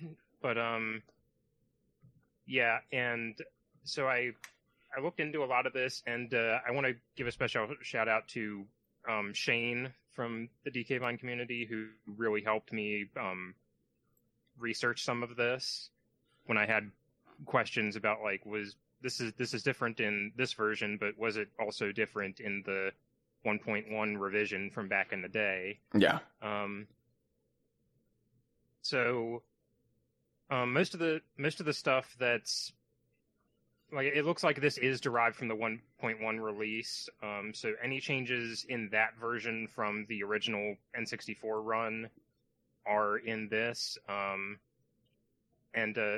but 0.41 0.57
um, 0.57 1.03
yeah, 2.47 2.77
and 2.93 3.37
so 3.83 4.07
I 4.07 4.31
I 4.97 5.01
looked 5.01 5.19
into 5.19 5.43
a 5.43 5.45
lot 5.45 5.65
of 5.65 5.73
this, 5.73 6.01
and 6.07 6.33
uh, 6.33 6.59
I 6.65 6.71
want 6.71 6.87
to 6.87 6.93
give 7.17 7.27
a 7.27 7.31
special 7.33 7.67
shout 7.81 8.07
out 8.07 8.29
to 8.29 8.63
um, 9.09 9.33
Shane 9.33 9.91
from 10.15 10.47
the 10.63 10.71
DK 10.71 11.01
Vine 11.01 11.17
community 11.17 11.67
who 11.69 11.87
really 12.15 12.41
helped 12.41 12.71
me 12.71 13.07
um, 13.19 13.53
research 14.57 15.03
some 15.03 15.23
of 15.23 15.35
this 15.35 15.89
when 16.45 16.57
I 16.57 16.65
had 16.65 16.89
questions 17.45 17.97
about 17.97 18.19
like 18.23 18.45
was 18.45 18.77
this 19.01 19.19
is 19.19 19.33
this 19.33 19.53
is 19.53 19.61
different 19.61 19.99
in 19.99 20.31
this 20.37 20.53
version, 20.53 20.97
but 20.97 21.17
was 21.17 21.35
it 21.35 21.49
also 21.59 21.91
different 21.91 22.39
in 22.39 22.63
the 22.65 22.91
1.1 23.45 24.19
revision 24.19 24.69
from 24.69 24.87
back 24.87 25.13
in 25.13 25.21
the 25.21 25.29
day? 25.29 25.79
Yeah. 25.93 26.19
Um, 26.41 26.87
so 28.81 29.43
um, 30.49 30.73
most 30.73 30.93
of 30.93 30.99
the 30.99 31.21
most 31.37 31.59
of 31.59 31.65
the 31.65 31.73
stuff 31.73 32.15
that's 32.19 32.73
like 33.91 34.07
it 34.07 34.25
looks 34.25 34.43
like 34.43 34.59
this 34.61 34.77
is 34.77 35.01
derived 35.01 35.35
from 35.35 35.47
the 35.47 35.55
1.1 35.55 36.39
release. 36.39 37.09
Um, 37.21 37.51
so 37.53 37.73
any 37.83 37.99
changes 37.99 38.65
in 38.69 38.89
that 38.91 39.17
version 39.19 39.67
from 39.67 40.05
the 40.07 40.23
original 40.23 40.75
N64 40.97 41.37
run 41.43 42.09
are 42.85 43.17
in 43.17 43.49
this. 43.49 43.97
Um, 44.07 44.59
and 45.73 45.97
uh, 45.97 46.17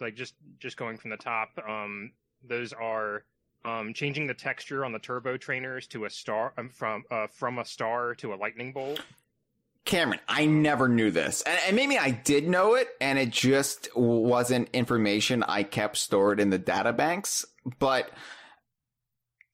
like 0.00 0.14
just 0.14 0.34
just 0.58 0.76
going 0.76 0.96
from 0.96 1.10
the 1.10 1.16
top, 1.16 1.50
um, 1.68 2.12
those 2.46 2.72
are 2.72 3.24
um, 3.66 3.92
changing 3.92 4.26
the 4.26 4.34
texture 4.34 4.84
on 4.84 4.92
the 4.92 4.98
turbo 4.98 5.36
trainers 5.36 5.86
to 5.88 6.04
a 6.04 6.10
star 6.10 6.52
um, 6.56 6.70
from 6.70 7.04
uh, 7.10 7.26
from 7.26 7.58
a 7.58 7.64
star 7.64 8.14
to 8.14 8.32
a 8.32 8.36
lightning 8.36 8.72
bolt. 8.72 9.00
Cameron, 9.84 10.20
I 10.28 10.46
never 10.46 10.88
knew 10.88 11.10
this. 11.10 11.42
And, 11.42 11.58
and, 11.68 11.76
maybe 11.76 11.96
I 11.96 12.10
did 12.10 12.48
know 12.48 12.74
it, 12.74 12.88
and 13.00 13.20
it 13.20 13.30
just 13.30 13.88
wasn't 13.96 14.68
information 14.72 15.44
I 15.44 15.62
kept 15.62 15.96
stored 15.96 16.40
in 16.40 16.50
the 16.50 16.58
data 16.58 16.92
banks. 16.92 17.44
But 17.78 18.10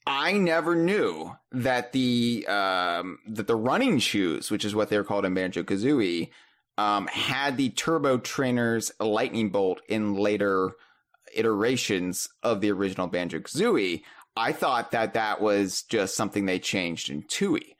I 0.07 0.33
never 0.33 0.75
knew 0.75 1.37
that 1.53 1.93
the 1.93 2.47
um, 2.49 3.19
that 3.29 3.47
the 3.47 3.57
running 3.57 3.99
shoes, 3.99 4.51
which 4.51 4.65
is 4.65 4.75
what 4.75 4.89
they're 4.89 5.05
called 5.05 5.25
in 5.25 5.35
Banjo 5.35 5.63
Kazooie, 5.63 6.31
um, 6.77 7.07
had 7.09 7.57
the 7.57 7.71
Turbo 7.71 8.19
Trainers 8.19 8.91
Lightning 8.99 9.51
Bolt 9.51 9.81
in 9.89 10.15
later 10.15 10.73
iterations 11.33 12.29
of 12.43 12.61
the 12.61 12.71
original 12.71 13.07
Banjo 13.07 13.41
Kazooie. 13.41 14.03
I 14.37 14.53
thought 14.53 14.93
that 14.93 15.15
that 15.15 15.41
was 15.41 15.83
just 15.83 16.15
something 16.15 16.47
they 16.47 16.59
changed 16.59 17.11
in 17.11 17.23
Tooie. 17.25 17.75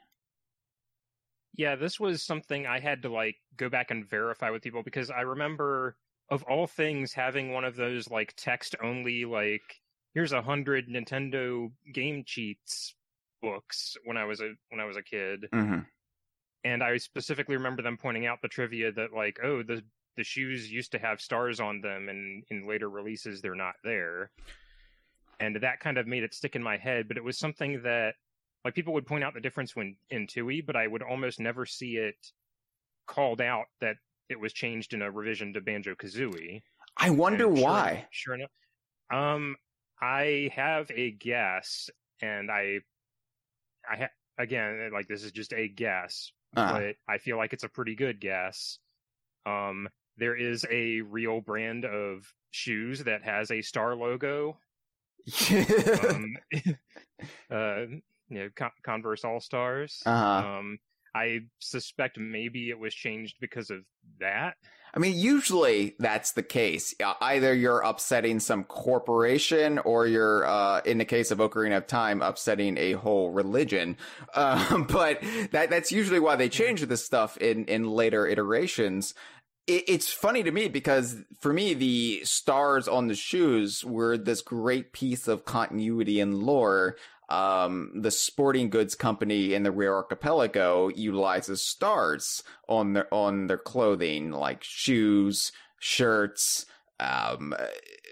Yeah, 1.55 1.77
this 1.77 2.01
was 2.01 2.23
something 2.23 2.67
I 2.67 2.81
had 2.81 3.03
to 3.03 3.13
like 3.13 3.37
go 3.57 3.69
back 3.69 3.91
and 3.91 4.09
verify 4.09 4.51
with 4.51 4.63
people 4.63 4.83
because 4.83 5.11
I 5.11 5.21
remember 5.23 5.97
of 6.31 6.43
all 6.45 6.67
things 6.67 7.13
having 7.13 7.53
one 7.53 7.65
of 7.65 7.77
those 7.77 8.11
like 8.11 8.35
text 8.37 8.75
only 8.83 9.25
like 9.25 9.63
here's 10.15 10.33
a 10.33 10.43
hundred 10.43 10.89
Nintendo 10.89 11.71
game 11.93 12.25
cheats 12.27 12.95
books 13.43 13.97
when 14.05 14.17
I 14.17 14.25
was 14.25 14.41
a 14.41 14.53
when 14.71 14.81
I 14.81 14.85
was 14.85 14.97
a 14.97 15.03
kid. 15.03 15.47
Mm-hmm. 15.53 15.81
And 16.65 16.83
I 16.83 16.97
specifically 16.99 17.57
remember 17.57 17.83
them 17.83 17.99
pointing 17.99 18.27
out 18.27 18.41
the 18.41 18.49
trivia 18.49 18.93
that 18.93 19.13
like, 19.13 19.41
oh, 19.43 19.63
the 19.63 19.83
the 20.17 20.25
shoes 20.25 20.71
used 20.71 20.93
to 20.93 20.99
have 20.99 21.21
stars 21.21 21.61
on 21.61 21.81
them 21.81 22.09
and 22.09 22.45
in 22.51 22.67
later 22.69 22.89
releases 22.89 23.41
they're 23.41 23.55
not 23.55 23.75
there. 23.85 24.31
And 25.41 25.57
that 25.57 25.81
kind 25.81 25.99
of 25.99 26.07
made 26.07 26.23
it 26.23 26.35
stick 26.35 26.55
in 26.55 26.63
my 26.63 26.77
head, 26.77 27.09
but 27.09 27.17
it 27.17 27.25
was 27.25 27.39
something 27.39 27.83
that 27.83 28.15
like 28.65 28.75
people 28.75 28.93
would 28.95 29.07
point 29.07 29.25
out 29.25 29.35
the 29.35 29.41
difference 29.41 29.75
when 29.75 29.97
in 30.11 30.27
Tooie 30.27 30.65
but 30.65 30.77
I 30.77 30.87
would 30.87 31.03
almost 31.03 31.41
never 31.41 31.67
see 31.67 31.97
it 31.97 32.15
called 33.07 33.41
out 33.41 33.65
that 33.81 33.97
it 34.29 34.39
was 34.39 34.53
changed 34.53 34.95
in 34.95 35.03
a 35.03 35.11
revision 35.11 35.53
to 35.55 35.61
Banjo 35.61 35.95
Kazooie. 35.95 36.63
I 36.97 37.11
wonder 37.11 37.47
And 37.49 37.57
sure- 37.59 37.67
why. 37.67 38.07
Sure 38.11 38.35
enough, 38.35 38.51
um, 39.11 39.57
I 40.01 40.51
have 40.55 40.91
a 40.95 41.11
guess, 41.11 41.91
and 42.21 42.51
I, 42.51 42.79
I 43.91 43.97
ha- 43.97 44.11
again 44.39 44.91
like 44.93 45.09
this 45.09 45.23
is 45.25 45.33
just 45.33 45.53
a 45.53 45.69
guess, 45.69 46.31
Uh, 46.57 46.73
but 46.73 46.97
I 47.09 47.19
feel 47.19 47.37
like 47.37 47.53
it's 47.53 47.65
a 47.65 47.69
pretty 47.69 47.95
good 47.95 48.21
guess. 48.21 48.79
Um, 49.45 49.89
there 50.19 50.37
is 50.37 50.65
a 50.71 51.01
real 51.03 51.41
brand 51.41 51.85
of 51.85 52.33
shoes 52.51 53.05
that 53.05 53.23
has 53.23 53.51
a 53.51 53.63
star 53.63 53.95
logo. 53.95 54.59
Um, 56.11 56.37
uh, 57.51 57.81
you 58.29 58.39
know, 58.41 58.49
Con- 58.57 58.71
Converse 58.83 59.25
All 59.25 59.41
Stars. 59.41 60.03
uh-huh. 60.05 60.59
Um, 60.59 60.79
I 61.15 61.41
suspect 61.59 62.19
maybe 62.19 62.71
it 62.71 62.79
was 62.79 62.95
changed 62.95 63.37
because 63.41 63.71
of 63.71 63.81
that. 64.21 64.55
I 64.95 64.99
mean, 64.99 65.19
usually 65.19 65.95
that's 65.99 66.33
the 66.33 66.43
case. 66.43 66.95
Uh, 67.03 67.15
Either 67.21 67.55
you're 67.55 67.81
upsetting 67.81 68.41
some 68.41 68.65
corporation, 68.65 69.79
or 69.79 70.07
you're, 70.07 70.45
uh, 70.47 70.81
in 70.85 70.99
the 70.99 71.05
case 71.05 71.31
of 71.31 71.39
Ocarina 71.39 71.79
of 71.79 71.87
Time, 71.87 72.21
upsetting 72.21 72.77
a 72.79 72.93
whole 72.93 73.31
religion. 73.31 73.97
Um, 74.35 74.85
but 74.91 75.23
that 75.51 75.71
that's 75.71 75.93
usually 75.93 76.21
why 76.21 76.37
they 76.37 76.49
change 76.49 76.83
this 76.83 77.05
stuff 77.05 77.37
in 77.39 77.67
in 77.67 77.89
later 77.91 78.27
iterations. 78.27 79.15
It, 79.67 79.85
it's 79.89 80.13
funny 80.13 80.43
to 80.43 80.51
me 80.51 80.69
because 80.69 81.17
for 81.41 81.53
me, 81.53 81.75
the 81.75 82.23
stars 82.25 82.89
on 82.89 83.09
the 83.09 83.15
shoes 83.15 83.85
were 83.85 84.17
this 84.17 84.43
great 84.43 84.93
piece 84.93 85.29
of 85.29 85.45
continuity 85.45 86.21
and 86.21 86.43
lore. 86.43 86.97
Um, 87.29 87.93
the 87.95 88.11
sporting 88.11 88.69
goods 88.69 88.95
company 88.95 89.55
in 89.55 89.63
the 89.63 89.71
Rare 89.71 89.95
Archipelago 89.95 90.89
utilizes 90.89 91.63
stars 91.63 92.43
on 92.69 92.93
their 92.93 93.13
on 93.13 93.47
their 93.47 93.59
clothing, 93.59 94.33
like 94.33 94.63
shoes, 94.63 95.53
shirts, 95.79 96.67
um, 97.03 97.55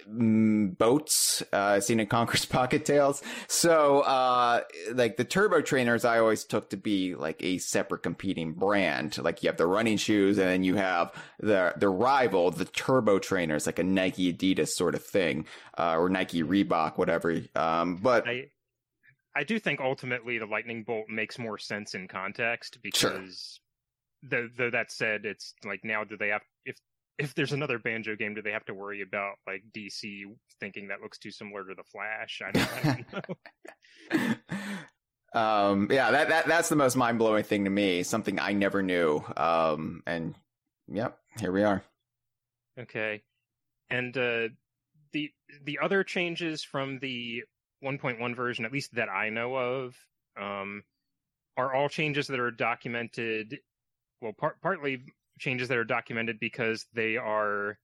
mm, 0.09 0.77
boats, 0.77 1.43
uh, 1.53 1.81
seen 1.81 2.01
in 2.01 2.07
Conker's 2.07 2.45
Pocket 2.47 2.85
Tales. 2.85 3.23
So, 3.49 4.01
uh, 4.01 4.63
like 4.93 5.17
the 5.17 5.25
Turbo 5.25 5.61
Trainers, 5.61 6.05
I 6.05 6.19
always 6.19 6.45
took 6.45 6.71
to 6.71 6.77
be 6.77 7.15
like 7.15 7.43
a 7.43 7.59
separate 7.59 8.03
competing 8.03 8.53
brand. 8.53 9.19
Like 9.19 9.43
you 9.43 9.49
have 9.49 9.57
the 9.57 9.67
running 9.67 9.97
shoes, 9.97 10.39
and 10.39 10.49
then 10.49 10.65
you 10.65 10.75
have 10.77 11.13
the 11.39 11.73
the 11.77 11.89
rival, 11.89 12.51
the 12.51 12.65
Turbo 12.65 13.19
Trainers, 13.19 13.67
like 13.67 13.79
a 13.79 13.85
Nike 13.85 14.33
Adidas 14.33 14.69
sort 14.69 14.95
of 14.95 15.05
thing, 15.05 15.47
uh, 15.79 15.97
or 15.97 16.09
Nike 16.09 16.43
Reebok, 16.43 16.99
whatever. 16.99 17.41
Um, 17.55 17.97
but 17.97 18.27
I 18.27 18.47
I 19.35 19.45
do 19.45 19.59
think 19.61 19.81
ultimately 19.81 20.39
the 20.39 20.47
lightning 20.47 20.83
bolt 20.83 21.07
makes 21.09 21.39
more 21.39 21.57
sense 21.59 21.95
in 21.95 22.09
context 22.09 22.79
Sure. 22.95 23.11
because 23.11 23.61
though 24.23 24.49
though 24.59 24.71
that 24.71 24.91
said, 24.91 25.25
it's 25.25 25.55
like 25.65 25.85
now 25.85 26.03
do 26.05 26.17
they 26.17 26.29
have 26.29 26.43
if 26.65 26.77
if 27.21 27.35
there's 27.35 27.53
another 27.53 27.79
banjo 27.79 28.17
game, 28.17 28.35
do 28.35 28.43
they 28.43 28.53
have 28.53 28.65
to 28.67 28.75
worry 28.75 29.03
about 29.03 29.35
like 29.47 29.63
DC 29.77 30.25
thinking 30.59 30.89
that 30.89 31.01
looks 31.01 31.19
too 31.19 31.31
similar 31.31 31.65
to 31.65 31.75
the 31.75 31.85
Flash? 31.85 32.43
I 32.45 32.51
don't, 32.51 33.13
know. 34.13 34.37
um 35.41 35.87
yeah 35.93 36.11
that, 36.11 36.29
that 36.29 36.49
that's 36.49 36.69
the 36.69 36.75
most 36.75 36.97
mind-blowing 36.97 37.45
thing 37.45 37.63
to 37.63 37.71
me 37.71 38.03
something 38.03 38.41
i 38.41 38.53
never 38.53 38.83
knew 38.83 39.23
um 39.37 40.03
and 40.05 40.35
yep 40.89 41.19
here 41.39 41.53
we 41.53 41.63
are 41.63 41.85
Okay, 42.81 43.23
and 43.91 44.17
uh, 44.17 44.49
the 45.13 45.31
the 45.65 45.79
other 45.83 46.03
changes 46.03 46.63
from 46.63 46.99
the 47.01 47.43
1.1 47.85 48.35
version, 48.35 48.65
at 48.65 48.73
least 48.73 48.95
that 48.95 49.09
I 49.09 49.29
know 49.29 49.57
of, 49.57 49.97
um, 50.41 50.85
are 51.57 51.75
all 51.75 51.89
changes 51.89 52.29
that 52.29 52.41
are 52.41 52.51
documented. 52.51 53.59
Well, 54.23 54.33
part, 54.33 54.61
partly 54.63 55.03
changes 55.41 55.69
that 55.69 55.79
are 55.79 55.85
documented 55.85 56.39
because 56.39 56.87
they 56.93 57.17
are 57.17 57.79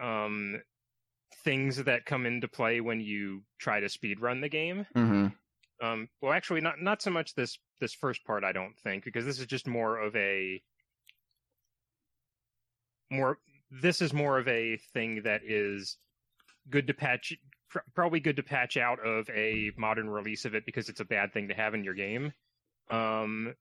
um, 0.00 0.62
things 1.44 1.76
that 1.84 2.06
come 2.06 2.24
into 2.24 2.48
play 2.48 2.80
when 2.80 3.00
you 3.00 3.42
try 3.58 3.80
to 3.80 3.88
speed 3.88 4.20
run 4.20 4.40
the 4.40 4.48
game. 4.48 4.86
mm-hmm. 4.96 5.26
Um, 5.80 6.08
well, 6.20 6.32
actually, 6.32 6.60
not 6.60 6.80
not 6.82 7.02
so 7.02 7.10
much 7.10 7.34
this 7.34 7.58
this 7.80 7.92
first 7.94 8.24
part. 8.24 8.42
I 8.42 8.50
don't 8.50 8.76
think 8.82 9.04
because 9.04 9.24
this 9.24 9.38
is 9.38 9.46
just 9.46 9.68
more 9.68 9.98
of 9.98 10.16
a 10.16 10.60
more. 13.10 13.38
This 13.70 14.02
is 14.02 14.12
more 14.12 14.38
of 14.38 14.48
a 14.48 14.78
thing 14.92 15.22
that 15.22 15.42
is 15.46 15.96
good 16.68 16.88
to 16.88 16.94
patch. 16.94 17.32
pr- 17.70 17.78
Probably 17.94 18.18
good 18.18 18.36
to 18.36 18.42
patch 18.42 18.76
out 18.76 18.98
of 19.06 19.30
a 19.30 19.70
modern 19.76 20.10
release 20.10 20.44
of 20.44 20.56
it 20.56 20.66
because 20.66 20.88
it's 20.88 21.00
a 21.00 21.04
bad 21.04 21.32
thing 21.32 21.46
to 21.46 21.54
have 21.54 21.74
in 21.74 21.84
your 21.84 21.94
game. 21.94 22.32
Um, 22.90 23.54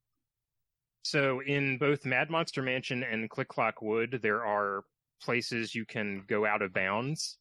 so 1.08 1.42
in 1.42 1.78
both 1.78 2.06
Mad 2.06 2.30
Monster 2.30 2.62
Mansion 2.62 3.02
and 3.04 3.30
Click 3.30 3.48
Clock 3.48 3.82
Wood, 3.82 4.20
there 4.22 4.46
are 4.46 4.84
places 5.22 5.74
you 5.74 5.86
can 5.86 6.24
go 6.28 6.46
out 6.46 6.62
of 6.62 6.74
bounds. 6.74 7.38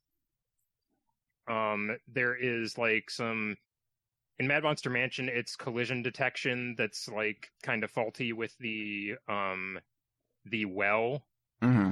Um, 1.49 1.97
there 2.07 2.37
is 2.37 2.79
like 2.79 3.11
some 3.11 3.57
in 4.39 4.47
Mad 4.47 4.63
Monster 4.63 4.91
Mansion, 4.91 5.29
it's 5.29 5.57
collision 5.57 6.03
detection 6.03 6.77
that's 6.79 7.09
like 7.09 7.49
kind 7.63 7.83
of 7.83 7.91
faulty 7.91 8.33
with 8.33 8.55
the 8.61 9.15
um 9.29 9.81
the 10.45 10.65
well 10.67 11.25
Mm-hmm. 11.63 11.91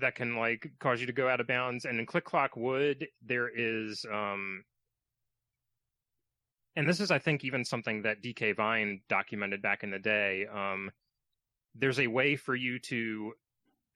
that 0.00 0.16
can 0.16 0.36
like 0.36 0.70
cause 0.80 1.00
you 1.00 1.06
to 1.06 1.12
go 1.12 1.28
out 1.28 1.40
of 1.40 1.46
bounds. 1.46 1.84
And 1.84 2.00
in 2.00 2.06
Click 2.06 2.24
Clock 2.24 2.56
Wood, 2.56 3.06
there 3.22 3.48
is 3.48 4.04
um 4.12 4.64
and 6.76 6.88
this 6.88 7.00
is 7.00 7.10
I 7.10 7.18
think 7.18 7.44
even 7.44 7.64
something 7.64 8.02
that 8.02 8.22
DK 8.22 8.56
Vine 8.56 9.00
documented 9.08 9.62
back 9.62 9.82
in 9.82 9.90
the 9.90 9.98
day. 9.98 10.46
Um 10.46 10.90
there's 11.74 12.00
a 12.00 12.06
way 12.08 12.36
for 12.36 12.54
you 12.54 12.78
to 12.80 13.32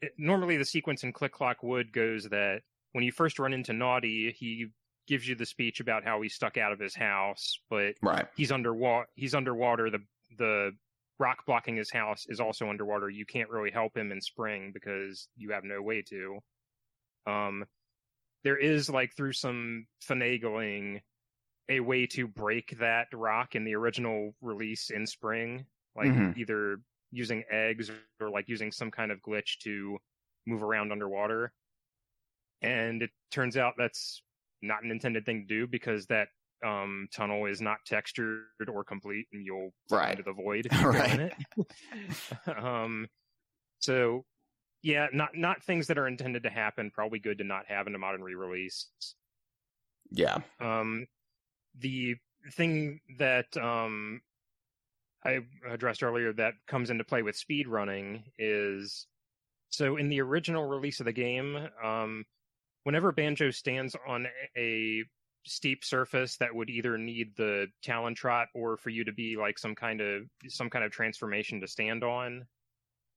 it- 0.01 0.15
normally 0.19 0.57
the 0.57 0.65
sequence 0.65 1.03
in 1.03 1.13
Click 1.13 1.33
Clock 1.33 1.63
Wood 1.63 1.93
goes 1.93 2.25
that 2.25 2.63
when 2.93 3.05
you 3.05 3.13
first 3.13 3.39
run 3.39 3.53
into 3.53 3.73
Naughty, 3.73 4.33
he 4.33 4.67
gives 5.07 5.27
you 5.29 5.35
the 5.35 5.45
speech 5.47 5.81
about 5.81 6.05
how 6.05 6.21
he 6.23 6.29
stuck 6.29 6.57
out 6.57 6.73
of 6.73 6.79
his 6.79 6.95
house, 6.95 7.59
but 7.69 7.95
right 8.03 8.27
he's 8.37 8.53
underwater 8.53 9.07
he's 9.15 9.35
underwater 9.35 9.91
the 9.91 10.01
the 10.39 10.73
rock 11.19 11.45
blocking 11.47 11.77
his 11.77 11.93
house 11.93 12.27
is 12.29 12.41
also 12.41 12.69
underwater, 12.69 13.09
you 13.09 13.25
can't 13.25 13.49
really 13.51 13.71
help 13.71 13.97
him 13.97 14.11
in 14.11 14.21
spring 14.21 14.73
because 14.73 15.29
you 15.37 15.53
have 15.53 15.63
no 15.63 15.81
way 15.81 16.03
to. 16.03 16.39
Um, 17.27 17.65
there 18.43 18.57
is 18.57 18.91
like 18.91 19.15
through 19.17 19.33
some 19.33 19.87
finagling 20.07 21.01
a 21.69 21.81
way 21.81 22.07
to 22.07 22.27
break 22.29 22.79
that 22.79 23.09
rock 23.13 23.55
in 23.55 23.65
the 23.65 23.75
original 23.75 24.35
release 24.41 24.91
in 24.91 25.07
spring, 25.07 25.67
like 25.97 26.11
Mhm. 26.11 26.37
either 26.37 26.79
using 27.11 27.45
eggs 27.51 27.91
or 28.21 28.31
like 28.31 28.49
using 28.49 28.71
some 28.73 28.91
kind 28.91 29.11
of 29.13 29.21
glitch 29.23 29.59
to 29.61 29.99
move 30.47 30.63
around 30.63 30.93
underwater. 30.93 31.53
And 32.63 33.03
it 33.03 33.11
turns 33.31 33.57
out 33.57 33.75
that's 33.77 34.23
not 34.63 34.83
an 34.83 34.91
intended 34.91 35.27
thing 35.27 35.41
to 35.43 35.47
do 35.47 35.67
because 35.67 36.07
that 36.07 36.29
um, 36.65 37.09
tunnel 37.13 37.45
is 37.45 37.61
not 37.61 37.85
textured 37.85 38.47
or 38.69 38.85
complete, 38.85 39.29
and 39.33 39.45
you'll 39.45 39.75
Right. 39.91 40.13
into 40.13 40.23
the 40.23 40.33
void 40.33 40.67
if 40.71 40.73
you 40.73 40.79
go 40.83 40.89
in 40.91 40.95
Right. 40.95 41.21
it. 41.21 42.49
um, 42.59 43.07
so 43.81 44.25
yeah, 44.83 45.09
not 45.13 45.37
not 45.37 45.63
things 45.63 45.87
that 45.89 45.99
are 45.99 46.07
intended 46.09 46.43
to 46.45 46.51
happen. 46.51 46.91
Probably 46.91 47.19
good 47.19 47.39
to 47.39 47.45
not 47.45 47.67
have 47.67 47.87
in 47.87 47.95
a 47.95 47.99
modern 47.99 48.23
re-release. 48.23 48.89
Yeah. 50.11 50.39
Um, 50.61 51.07
the 51.79 52.17
thing 52.53 53.01
that 53.19 53.57
um, 53.57 54.21
I 55.25 55.41
addressed 55.69 56.03
earlier 56.03 56.33
that 56.35 56.55
comes 56.67 56.91
into 56.91 57.05
play 57.05 57.23
with 57.23 57.37
speed 57.37 57.67
running 57.67 58.25
is 58.39 59.07
so 59.71 59.97
in 59.97 60.09
the 60.09 60.21
original 60.21 60.65
release 60.65 61.01
of 61.01 61.07
the 61.07 61.13
game, 61.13 61.69
um, 61.83 62.25
whenever 62.85 63.11
Banjo 63.11 63.51
stands 63.51 63.97
on 64.07 64.27
a 64.57 65.03
steep 65.47 65.85
surface 65.85 66.37
that 66.37 66.55
would 66.55 66.71
either 66.71 66.97
need 66.97 67.37
the 67.37 67.67
Talon 67.83 68.15
Trot 68.15 68.49
or 68.55 68.77
for 68.77 68.91
you 68.91 69.05
to 69.05 69.13
be 69.13 69.37
like 69.37 69.59
some 69.59 69.75
kind 69.75 70.01
of 70.01 70.23
some 70.49 70.71
kind 70.71 70.85
of 70.85 70.93
transformation 70.93 71.61
to 71.61 71.67
stand 71.67 72.05
on, 72.05 72.47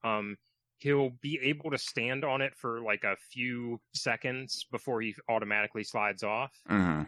um, 0.03 0.37
he'll 0.77 1.11
be 1.21 1.39
able 1.43 1.71
to 1.71 1.77
stand 1.77 2.23
on 2.23 2.41
it 2.41 2.55
for 2.55 2.81
like 2.81 3.03
a 3.03 3.15
few 3.31 3.79
seconds 3.93 4.65
before 4.71 5.01
he 5.01 5.13
automatically 5.29 5.83
slides 5.83 6.23
off. 6.23 6.51
Hmm 6.67 7.03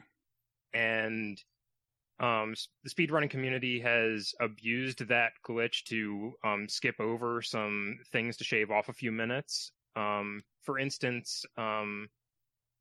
and 0.73 1.37
um, 2.19 2.53
the 2.83 2.89
speedrunning 2.89 3.29
community 3.29 3.79
has 3.79 4.33
abused 4.41 5.07
that 5.07 5.31
glitch 5.47 5.83
to 5.85 6.33
um, 6.43 6.67
skip 6.67 6.99
over 6.99 7.41
some 7.41 7.97
things 8.11 8.37
to 8.37 8.43
shave 8.43 8.71
off 8.71 8.89
a 8.89 8.93
few 8.93 9.11
minutes. 9.11 9.71
Um, 9.95 10.43
for 10.63 10.77
instance, 10.77 11.45
um, 11.57 12.09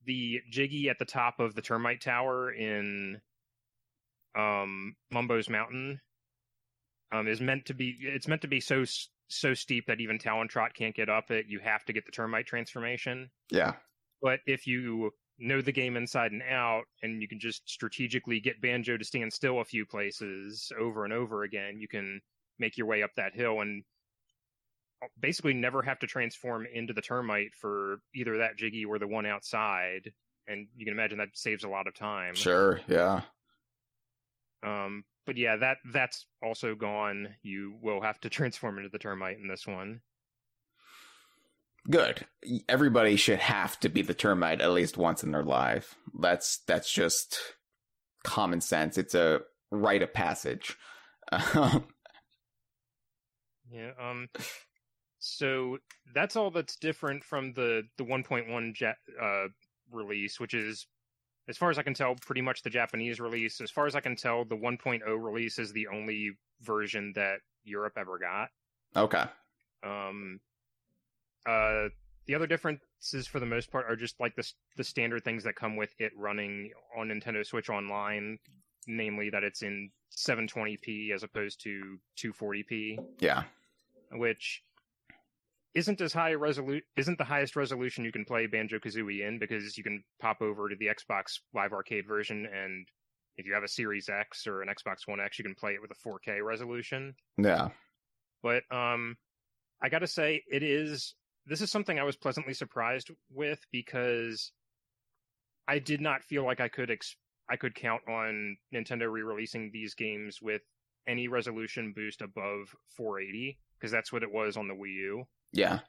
the 0.04 0.40
jiggy 0.50 0.88
at 0.88 0.98
the 0.98 1.04
top 1.04 1.38
of 1.40 1.54
the 1.54 1.62
termite 1.62 2.00
tower 2.00 2.50
in 2.52 3.20
um, 4.36 4.94
Mumbo's 5.12 5.48
Mountain 5.48 6.00
um, 7.12 7.26
is 7.28 7.40
meant 7.40 7.66
to 7.66 7.74
be. 7.74 7.96
It's 8.00 8.28
meant 8.28 8.42
to 8.42 8.48
be 8.48 8.60
so 8.60 8.84
so 9.28 9.54
steep 9.54 9.86
that 9.86 10.00
even 10.00 10.18
Talon 10.18 10.48
Trot 10.48 10.74
can't 10.74 10.94
get 10.94 11.08
up 11.08 11.30
it. 11.30 11.46
You 11.48 11.60
have 11.60 11.84
to 11.86 11.92
get 11.92 12.06
the 12.06 12.12
termite 12.12 12.46
transformation 12.46 13.30
Yeah. 13.50 13.74
but 14.22 14.40
if 14.46 14.66
you 14.66 15.10
know 15.38 15.60
the 15.60 15.72
game 15.72 15.96
inside 15.96 16.32
and 16.32 16.42
out 16.50 16.82
and 17.02 17.22
you 17.22 17.28
can 17.28 17.38
just 17.38 17.68
strategically 17.68 18.40
get 18.40 18.60
banjo 18.60 18.96
to 18.96 19.04
stand 19.04 19.32
still 19.32 19.60
a 19.60 19.64
few 19.64 19.86
places 19.86 20.72
over 20.78 21.04
and 21.04 21.12
over 21.12 21.44
again 21.44 21.78
you 21.78 21.86
can 21.88 22.20
make 22.58 22.76
your 22.76 22.86
way 22.86 23.02
up 23.02 23.10
that 23.16 23.34
hill 23.34 23.60
and 23.60 23.84
basically 25.20 25.54
never 25.54 25.80
have 25.80 25.98
to 26.00 26.08
transform 26.08 26.66
into 26.74 26.92
the 26.92 27.00
termite 27.00 27.54
for 27.54 27.98
either 28.14 28.38
that 28.38 28.56
jiggy 28.56 28.84
or 28.84 28.98
the 28.98 29.06
one 29.06 29.26
outside 29.26 30.10
and 30.48 30.66
you 30.76 30.84
can 30.84 30.92
imagine 30.94 31.18
that 31.18 31.28
saves 31.34 31.62
a 31.62 31.68
lot 31.68 31.86
of 31.86 31.94
time 31.94 32.34
Sure. 32.34 32.80
Yeah. 32.88 33.20
um 34.64 35.04
but 35.24 35.36
yeah 35.36 35.54
that 35.56 35.76
that's 35.92 36.26
also 36.42 36.74
gone 36.74 37.28
you 37.42 37.76
will 37.80 38.00
have 38.00 38.18
to 38.20 38.28
transform 38.30 38.78
into 38.78 38.88
the 38.88 38.98
termite 38.98 39.38
in 39.38 39.46
this 39.46 39.66
one 39.68 40.00
Good. 41.90 42.26
Everybody 42.68 43.16
should 43.16 43.38
have 43.38 43.78
to 43.80 43.88
be 43.88 44.02
the 44.02 44.14
termite 44.14 44.60
at 44.60 44.72
least 44.72 44.96
once 44.98 45.22
in 45.22 45.32
their 45.32 45.44
life. 45.44 45.96
That's 46.18 46.58
that's 46.66 46.92
just 46.92 47.38
common 48.24 48.60
sense. 48.60 48.98
It's 48.98 49.14
a 49.14 49.40
rite 49.70 50.02
of 50.02 50.12
passage. 50.12 50.76
Um, 51.30 51.84
Yeah. 53.70 53.90
Um. 54.00 54.28
So 55.18 55.78
that's 56.14 56.36
all 56.36 56.50
that's 56.50 56.76
different 56.76 57.24
from 57.24 57.52
the 57.52 57.82
the 57.98 58.04
1.1 58.04 58.80
ja- 58.80 58.92
uh, 59.20 59.48
release, 59.90 60.38
which 60.40 60.54
is, 60.54 60.86
as 61.48 61.56
far 61.56 61.70
as 61.70 61.78
I 61.78 61.82
can 61.82 61.94
tell, 61.94 62.14
pretty 62.14 62.40
much 62.40 62.62
the 62.62 62.70
Japanese 62.70 63.20
release. 63.20 63.60
As 63.60 63.70
far 63.70 63.86
as 63.86 63.94
I 63.94 64.00
can 64.00 64.16
tell, 64.16 64.44
the 64.44 64.56
1.0 64.56 65.02
release 65.22 65.58
is 65.58 65.72
the 65.72 65.88
only 65.88 66.30
version 66.62 67.12
that 67.16 67.40
Europe 67.64 67.94
ever 67.98 68.18
got. 68.18 68.48
okay. 68.96 69.24
Um. 69.84 70.40
Uh. 71.46 71.88
The 72.26 72.34
other 72.34 72.46
differences, 72.46 73.26
for 73.26 73.40
the 73.40 73.46
most 73.46 73.72
part, 73.72 73.86
are 73.88 73.96
just 73.96 74.20
like 74.20 74.36
the 74.36 74.46
the 74.76 74.84
standard 74.84 75.24
things 75.24 75.44
that 75.44 75.56
come 75.56 75.76
with 75.76 75.94
it 75.98 76.12
running 76.14 76.72
on 76.94 77.08
Nintendo 77.08 77.44
Switch 77.46 77.70
Online, 77.70 78.38
namely 78.86 79.30
that 79.30 79.44
it's 79.44 79.62
in 79.62 79.90
720p 80.14 81.10
as 81.14 81.22
opposed 81.22 81.62
to 81.62 81.98
240p 82.18 82.98
Yeah. 83.20 83.44
which 84.12 84.62
isn't 85.74 86.00
as 86.02 86.12
high 86.12 86.30
a 86.30 86.36
resolu- 86.38 86.82
isn't 86.96 87.16
the 87.18 87.24
highest 87.24 87.56
resolution 87.56 88.04
you 88.04 88.12
can 88.12 88.24
play 88.26 88.46
Banjo 88.46 88.78
Kazooie 88.78 89.26
in 89.26 89.38
because 89.38 89.78
you 89.78 89.84
can 89.84 90.02
pop 90.20 90.42
over 90.42 90.68
to 90.68 90.76
the 90.76 90.86
Xbox 90.88 91.40
Live 91.54 91.72
Arcade 91.72 92.06
version 92.06 92.46
and 92.46 92.86
if 93.36 93.46
you 93.46 93.54
have 93.54 93.62
a 93.62 93.68
Series 93.68 94.08
X 94.10 94.46
or 94.46 94.60
an 94.62 94.68
Xbox 94.68 95.06
One 95.06 95.20
X, 95.20 95.38
you 95.38 95.44
can 95.44 95.54
play 95.54 95.72
it 95.72 95.80
with 95.80 95.92
a 95.92 96.08
4K 96.08 96.44
resolution. 96.44 97.14
Yeah. 97.36 97.68
But 98.42 98.64
um, 98.70 99.16
I 99.80 99.88
got 99.88 100.00
to 100.00 100.06
say, 100.08 100.42
it 100.50 100.62
is 100.62 101.14
this 101.48 101.60
is 101.60 101.70
something 101.70 101.98
I 101.98 102.04
was 102.04 102.16
pleasantly 102.16 102.54
surprised 102.54 103.10
with 103.30 103.60
because 103.72 104.52
I 105.66 105.78
did 105.78 106.00
not 106.00 106.22
feel 106.22 106.44
like 106.44 106.60
I 106.60 106.68
could 106.68 106.90
ex- 106.90 107.16
I 107.50 107.56
could 107.56 107.74
count 107.74 108.02
on 108.08 108.56
Nintendo 108.74 109.10
re-releasing 109.10 109.70
these 109.72 109.94
games 109.94 110.38
with 110.42 110.62
any 111.06 111.28
resolution 111.28 111.92
boost 111.96 112.20
above 112.20 112.74
480 112.96 113.58
because 113.78 113.90
that's 113.90 114.12
what 114.12 114.22
it 114.22 114.30
was 114.30 114.56
on 114.56 114.68
the 114.68 114.74
Wii 114.74 114.94
U. 114.94 115.24
Yeah. 115.52 115.80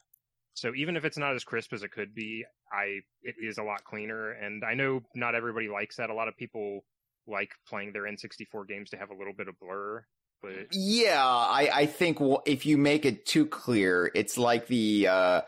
So 0.53 0.73
even 0.75 0.95
if 0.95 1.05
it's 1.05 1.17
not 1.17 1.35
as 1.35 1.43
crisp 1.43 1.73
as 1.73 1.83
it 1.83 1.91
could 1.91 2.13
be, 2.15 2.45
I 2.71 2.99
it 3.21 3.35
is 3.41 3.57
a 3.57 3.63
lot 3.63 3.83
cleaner. 3.83 4.31
And 4.31 4.63
I 4.63 4.73
know 4.73 5.01
not 5.15 5.35
everybody 5.35 5.67
likes 5.67 5.97
that. 5.97 6.09
A 6.09 6.13
lot 6.13 6.27
of 6.27 6.37
people 6.37 6.81
like 7.27 7.51
playing 7.67 7.91
their 7.93 8.03
N64 8.03 8.67
games 8.67 8.89
to 8.89 8.97
have 8.97 9.09
a 9.09 9.15
little 9.15 9.33
bit 9.33 9.47
of 9.47 9.59
blur. 9.59 10.05
But 10.41 10.67
Yeah, 10.71 11.23
I, 11.25 11.69
I 11.73 11.85
think 11.85 12.19
if 12.45 12.65
you 12.65 12.77
make 12.77 13.05
it 13.05 13.25
too 13.25 13.45
clear, 13.45 14.11
it's 14.15 14.37
like 14.37 14.67
the 14.67 15.07
uh, 15.07 15.41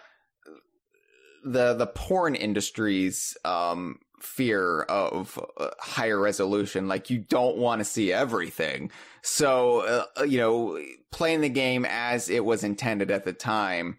the 1.43 1.73
the 1.73 1.87
porn 1.87 2.35
industry's 2.35 3.37
um, 3.45 3.99
fear 4.19 4.81
of 4.83 5.39
uh, 5.57 5.69
higher 5.79 6.19
resolution. 6.19 6.87
Like 6.87 7.09
you 7.09 7.19
don't 7.19 7.57
want 7.57 7.79
to 7.79 7.85
see 7.85 8.11
everything, 8.11 8.91
so 9.21 10.05
uh, 10.17 10.23
you 10.23 10.37
know, 10.37 10.79
playing 11.11 11.41
the 11.41 11.49
game 11.49 11.85
as 11.87 12.29
it 12.29 12.43
was 12.43 12.63
intended 12.63 13.11
at 13.11 13.23
the 13.23 13.33
time 13.33 13.97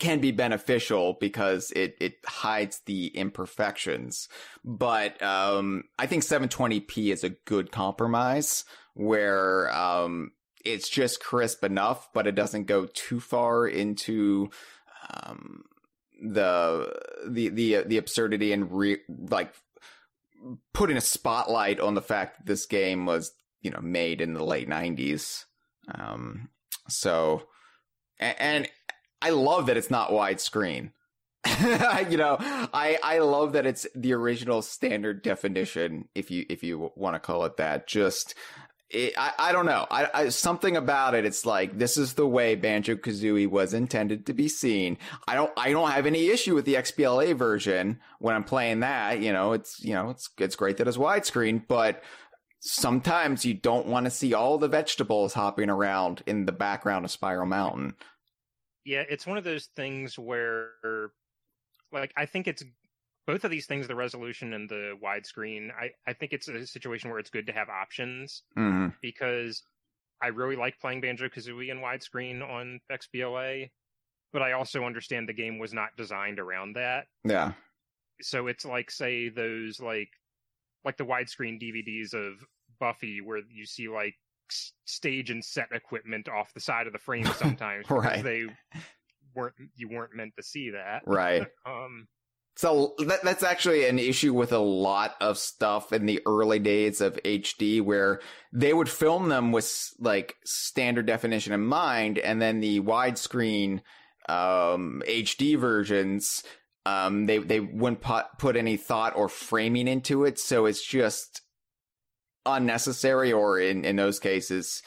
can 0.00 0.18
be 0.18 0.32
beneficial 0.32 1.16
because 1.20 1.70
it 1.76 1.94
it 2.00 2.14
hides 2.26 2.80
the 2.86 3.08
imperfections. 3.08 4.28
But 4.64 5.22
um, 5.22 5.84
I 5.98 6.06
think 6.06 6.24
720p 6.24 7.12
is 7.12 7.22
a 7.22 7.30
good 7.30 7.70
compromise 7.70 8.64
where 8.94 9.72
um, 9.74 10.32
it's 10.64 10.88
just 10.88 11.20
crisp 11.20 11.64
enough, 11.64 12.08
but 12.12 12.26
it 12.26 12.34
doesn't 12.34 12.64
go 12.64 12.86
too 12.86 13.20
far 13.20 13.66
into 13.66 14.50
um, 15.12 15.64
the 16.22 16.92
the 17.26 17.48
the 17.48 17.82
the 17.86 17.96
absurdity 17.96 18.52
and 18.52 18.70
re- 18.72 19.00
like 19.08 19.54
putting 20.72 20.96
a 20.96 21.02
spotlight 21.02 21.80
on 21.80 21.94
the 21.94 22.02
fact 22.02 22.38
that 22.38 22.46
this 22.46 22.66
game 22.66 23.06
was 23.06 23.32
you 23.62 23.70
know 23.70 23.80
made 23.80 24.20
in 24.20 24.34
the 24.34 24.44
late 24.44 24.68
90s. 24.68 25.44
Um, 25.94 26.48
so 26.88 27.42
and, 28.18 28.36
and 28.38 28.68
I 29.22 29.30
love 29.30 29.66
that 29.66 29.76
it's 29.76 29.90
not 29.90 30.10
widescreen. 30.10 30.92
you 32.10 32.18
know, 32.18 32.36
I 32.38 32.98
I 33.02 33.18
love 33.20 33.54
that 33.54 33.64
it's 33.64 33.86
the 33.94 34.12
original 34.12 34.60
standard 34.60 35.22
definition, 35.22 36.08
if 36.14 36.30
you 36.30 36.44
if 36.50 36.62
you 36.62 36.90
want 36.96 37.14
to 37.14 37.20
call 37.20 37.44
it 37.44 37.56
that. 37.56 37.86
Just 37.86 38.34
it, 38.90 39.14
I 39.16 39.32
I 39.38 39.52
don't 39.52 39.66
know, 39.66 39.86
I, 39.90 40.08
I 40.12 40.28
something 40.30 40.76
about 40.76 41.14
it. 41.14 41.24
It's 41.24 41.46
like 41.46 41.78
this 41.78 41.96
is 41.96 42.14
the 42.14 42.26
way 42.26 42.54
Banjo 42.54 42.96
Kazooie 42.96 43.48
was 43.48 43.72
intended 43.74 44.26
to 44.26 44.32
be 44.32 44.48
seen. 44.48 44.98
I 45.28 45.34
don't 45.34 45.52
I 45.56 45.70
don't 45.70 45.90
have 45.90 46.06
any 46.06 46.28
issue 46.28 46.54
with 46.54 46.64
the 46.64 46.74
XBLA 46.74 47.36
version 47.36 48.00
when 48.18 48.34
I'm 48.34 48.44
playing 48.44 48.80
that. 48.80 49.20
You 49.20 49.32
know, 49.32 49.52
it's 49.52 49.82
you 49.82 49.94
know 49.94 50.10
it's 50.10 50.28
it's 50.38 50.56
great 50.56 50.76
that 50.78 50.88
it's 50.88 50.96
widescreen, 50.96 51.62
but 51.66 52.02
sometimes 52.60 53.44
you 53.44 53.54
don't 53.54 53.86
want 53.86 54.04
to 54.04 54.10
see 54.10 54.34
all 54.34 54.58
the 54.58 54.68
vegetables 54.68 55.32
hopping 55.34 55.70
around 55.70 56.22
in 56.26 56.44
the 56.44 56.52
background 56.52 57.04
of 57.04 57.10
Spiral 57.10 57.46
Mountain. 57.46 57.94
yeah, 58.84 59.04
it's 59.08 59.26
one 59.26 59.38
of 59.38 59.44
those 59.44 59.66
things 59.76 60.18
where, 60.18 61.12
like, 61.92 62.12
I 62.16 62.26
think 62.26 62.48
it's 62.48 62.64
both 63.26 63.44
of 63.44 63.50
these 63.50 63.66
things, 63.66 63.86
the 63.86 63.94
resolution 63.94 64.54
and 64.54 64.68
the 64.68 64.96
widescreen. 65.02 65.70
I 65.72 65.90
I 66.06 66.12
think 66.12 66.32
it's 66.32 66.48
a 66.48 66.66
situation 66.66 67.10
where 67.10 67.18
it's 67.18 67.30
good 67.30 67.46
to 67.46 67.52
have 67.52 67.68
options 67.68 68.42
hmm 68.54 68.88
because 69.02 69.62
I 70.22 70.28
really 70.28 70.56
like 70.56 70.78
playing 70.78 71.00
Banjo 71.00 71.28
Kazooie 71.28 71.70
in 71.70 71.78
widescreen 71.78 72.42
on 72.46 72.80
XBLA, 72.92 73.70
but 74.32 74.42
I 74.42 74.52
also 74.52 74.84
understand 74.84 75.28
the 75.28 75.32
game 75.32 75.58
was 75.58 75.72
not 75.72 75.96
designed 75.96 76.38
around 76.38 76.74
that. 76.76 77.06
Yeah. 77.24 77.52
So 78.20 78.48
it's 78.48 78.66
like, 78.66 78.90
say, 78.90 79.28
those 79.30 79.80
like 79.80 80.10
like 80.84 80.96
the 80.98 81.04
widescreen 81.06 81.60
DVDs 81.60 82.12
of 82.14 82.44
Buffy, 82.78 83.20
where 83.20 83.40
you 83.50 83.64
see 83.66 83.88
like 83.88 84.14
s- 84.50 84.72
stage 84.84 85.30
and 85.30 85.42
set 85.44 85.68
equipment 85.72 86.28
off 86.28 86.52
the 86.54 86.60
side 86.60 86.86
of 86.86 86.92
the 86.92 86.98
frame 86.98 87.24
sometimes 87.36 87.86
because 87.86 88.04
Right. 88.04 88.24
they 88.24 88.44
weren't 89.34 89.54
you 89.76 89.88
weren't 89.88 90.14
meant 90.14 90.34
to 90.36 90.42
see 90.42 90.70
that. 90.70 91.02
Right. 91.06 91.46
Um, 91.66 92.08
So 92.60 92.92
that, 92.98 93.22
that's 93.22 93.42
actually 93.42 93.86
an 93.86 93.98
issue 93.98 94.34
with 94.34 94.52
a 94.52 94.58
lot 94.58 95.14
of 95.18 95.38
stuff 95.38 95.94
in 95.94 96.04
the 96.04 96.20
early 96.26 96.58
days 96.58 97.00
of 97.00 97.18
HD 97.24 97.80
where 97.80 98.20
they 98.52 98.74
would 98.74 98.90
film 98.90 99.30
them 99.30 99.50
with 99.50 99.94
like 99.98 100.36
standard 100.44 101.06
definition 101.06 101.54
in 101.54 101.64
mind 101.64 102.18
and 102.18 102.42
then 102.42 102.60
the 102.60 102.80
widescreen 102.80 103.80
um 104.28 105.02
HD 105.08 105.58
versions 105.58 106.42
um 106.84 107.24
they 107.24 107.38
they 107.38 107.60
wouldn't 107.60 108.02
put, 108.02 108.26
put 108.36 108.56
any 108.56 108.76
thought 108.76 109.16
or 109.16 109.30
framing 109.30 109.88
into 109.88 110.26
it. 110.26 110.38
So 110.38 110.66
it's 110.66 110.86
just 110.86 111.40
unnecessary 112.44 113.32
or 113.32 113.58
in 113.58 113.86
in 113.86 113.96
those 113.96 114.20
cases 114.20 114.82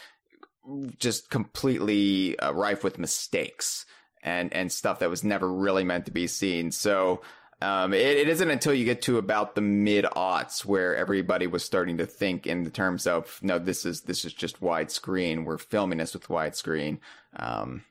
just 0.99 1.31
completely 1.31 2.37
uh, 2.37 2.51
rife 2.51 2.83
with 2.83 2.99
mistakes 2.99 3.87
and 4.21 4.53
and 4.53 4.71
stuff 4.71 4.99
that 4.99 5.09
was 5.09 5.23
never 5.23 5.51
really 5.51 5.83
meant 5.83 6.05
to 6.05 6.11
be 6.11 6.27
seen. 6.27 6.69
So 6.69 7.21
um, 7.61 7.93
it, 7.93 8.01
it 8.17 8.27
isn't 8.29 8.49
until 8.49 8.73
you 8.73 8.85
get 8.85 9.01
to 9.03 9.17
about 9.17 9.55
the 9.55 9.61
mid 9.61 10.05
aughts 10.05 10.65
where 10.65 10.95
everybody 10.95 11.47
was 11.47 11.63
starting 11.63 11.97
to 11.97 12.05
think 12.05 12.45
in 12.47 12.63
the 12.63 12.69
terms 12.69 13.07
of 13.07 13.39
no, 13.41 13.59
this 13.59 13.85
is 13.85 14.01
this 14.01 14.25
is 14.25 14.33
just 14.33 14.61
widescreen. 14.61 15.45
We're 15.45 15.57
filming 15.57 15.97
this 15.99 16.13
with 16.13 16.27
widescreen. 16.27 16.99
Um, 17.35 17.83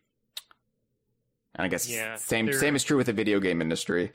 and 1.55 1.65
I 1.65 1.69
guess 1.69 1.89
Yeah, 1.89 2.17
same 2.17 2.47
there- 2.47 2.59
same 2.59 2.75
is 2.77 2.85
true 2.85 2.97
with 2.97 3.07
the 3.07 3.13
video 3.13 3.41
game 3.41 3.61
industry. 3.61 4.13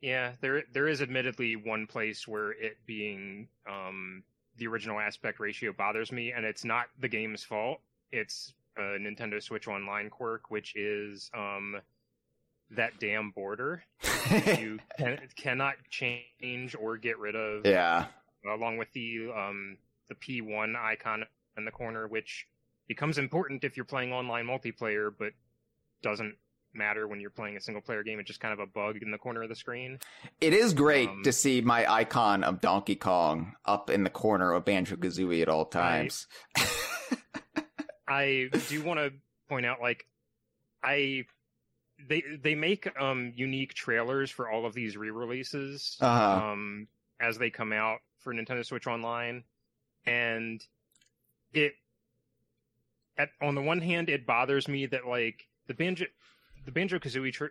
Yeah, 0.00 0.32
there 0.40 0.64
there 0.72 0.86
is 0.86 1.00
admittedly 1.00 1.56
one 1.56 1.86
place 1.86 2.28
where 2.28 2.50
it 2.52 2.76
being 2.84 3.48
um, 3.66 4.22
the 4.58 4.66
original 4.66 5.00
aspect 5.00 5.40
ratio 5.40 5.72
bothers 5.72 6.12
me, 6.12 6.32
and 6.32 6.44
it's 6.44 6.64
not 6.64 6.86
the 7.00 7.08
game's 7.08 7.42
fault. 7.42 7.80
It's 8.12 8.52
a 8.76 8.98
Nintendo 8.98 9.42
Switch 9.42 9.66
Online 9.66 10.10
quirk, 10.10 10.50
which 10.50 10.76
is 10.76 11.30
um, 11.34 11.80
that 12.76 12.98
damn 13.00 13.30
border 13.30 13.82
you 14.58 14.78
can, 14.98 15.18
cannot 15.36 15.74
change 15.90 16.74
or 16.78 16.96
get 16.96 17.18
rid 17.18 17.34
of, 17.34 17.64
yeah, 17.66 18.06
along 18.50 18.76
with 18.76 18.88
the 18.92 19.30
um, 19.36 19.76
the 20.08 20.14
P1 20.14 20.76
icon 20.76 21.24
in 21.56 21.64
the 21.64 21.70
corner, 21.70 22.06
which 22.08 22.46
becomes 22.88 23.18
important 23.18 23.64
if 23.64 23.76
you're 23.76 23.84
playing 23.84 24.12
online 24.12 24.46
multiplayer, 24.46 25.12
but 25.18 25.32
doesn't 26.02 26.34
matter 26.76 27.06
when 27.06 27.20
you're 27.20 27.30
playing 27.30 27.56
a 27.56 27.60
single 27.60 27.80
player 27.80 28.02
game. 28.02 28.18
It's 28.18 28.26
just 28.26 28.40
kind 28.40 28.52
of 28.52 28.58
a 28.58 28.66
bug 28.66 28.96
in 29.00 29.10
the 29.12 29.16
corner 29.18 29.42
of 29.42 29.48
the 29.48 29.54
screen. 29.54 29.98
it 30.40 30.52
is 30.52 30.74
great 30.74 31.08
Um, 31.08 31.22
to 31.22 31.32
see 31.32 31.60
my 31.60 31.90
icon 31.90 32.42
of 32.42 32.60
Donkey 32.60 32.96
Kong 32.96 33.54
up 33.64 33.90
in 33.90 34.02
the 34.02 34.10
corner 34.10 34.52
of 34.52 34.64
Banjo 34.64 34.96
Kazooie 34.96 35.40
at 35.40 35.48
all 35.48 35.64
times. 35.66 36.26
I 38.08 38.50
do 38.68 38.82
want 38.82 39.00
to 39.00 39.12
point 39.48 39.64
out, 39.66 39.80
like, 39.80 40.06
I 40.82 41.24
they 42.08 42.22
they 42.42 42.54
make 42.54 42.88
um 43.00 43.32
unique 43.36 43.74
trailers 43.74 44.30
for 44.30 44.48
all 44.50 44.66
of 44.66 44.74
these 44.74 44.96
re-releases 44.96 45.96
Uh-huh. 46.00 46.46
um 46.50 46.88
as 47.20 47.38
they 47.38 47.50
come 47.50 47.72
out 47.72 48.00
for 48.18 48.34
Nintendo 48.34 48.64
Switch 48.64 48.86
Online, 48.86 49.44
and 50.06 50.64
it 51.52 51.74
at 53.16 53.28
on 53.40 53.54
the 53.54 53.62
one 53.62 53.80
hand 53.80 54.08
it 54.08 54.26
bothers 54.26 54.66
me 54.68 54.86
that 54.86 55.06
like 55.06 55.46
the 55.66 55.74
banjo 55.74 56.06
the 56.64 56.72
Banjo 56.72 56.98
Kazooie 56.98 57.32
tra- 57.32 57.50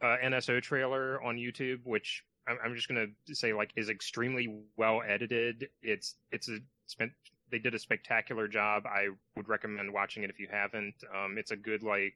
uh, 0.00 0.16
NSO 0.24 0.62
trailer 0.62 1.20
on 1.22 1.36
YouTube, 1.36 1.80
which 1.84 2.24
I'm, 2.46 2.58
I'm 2.64 2.74
just 2.76 2.86
gonna 2.88 3.06
say 3.26 3.52
like 3.52 3.72
is 3.76 3.88
extremely 3.88 4.60
well 4.76 5.02
edited. 5.06 5.68
It's 5.82 6.14
it's 6.30 6.48
a 6.48 6.58
spent 6.86 7.12
they 7.50 7.58
did 7.58 7.74
a 7.74 7.78
spectacular 7.78 8.48
job. 8.48 8.86
I 8.86 9.08
would 9.36 9.48
recommend 9.48 9.92
watching 9.92 10.22
it 10.22 10.30
if 10.30 10.38
you 10.38 10.48
haven't. 10.50 10.94
Um, 11.14 11.36
it's 11.38 11.50
a 11.50 11.56
good 11.56 11.82
like 11.82 12.14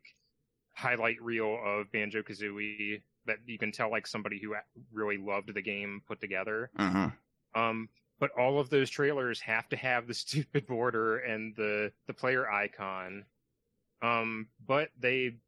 highlight 0.76 1.20
reel 1.22 1.58
of 1.64 1.90
Banjo 1.90 2.22
Kazooie 2.22 3.02
that 3.26 3.38
you 3.46 3.58
can 3.58 3.72
tell 3.72 3.90
like 3.90 4.06
somebody 4.06 4.40
who 4.40 4.54
really 4.92 5.18
loved 5.18 5.52
the 5.54 5.62
game 5.62 6.02
put 6.06 6.20
together. 6.20 6.70
hmm 6.76 7.06
Um, 7.54 7.88
but 8.18 8.30
all 8.38 8.58
of 8.60 8.70
those 8.70 8.90
trailers 8.90 9.40
have 9.40 9.68
to 9.70 9.76
have 9.76 10.06
the 10.06 10.14
stupid 10.24 10.66
border 10.66 11.18
and 11.18 11.56
the 11.56 11.92
the 12.06 12.14
player 12.14 12.50
icon. 12.50 13.24
Um, 14.02 14.48
but 14.66 14.90
they 14.98 15.38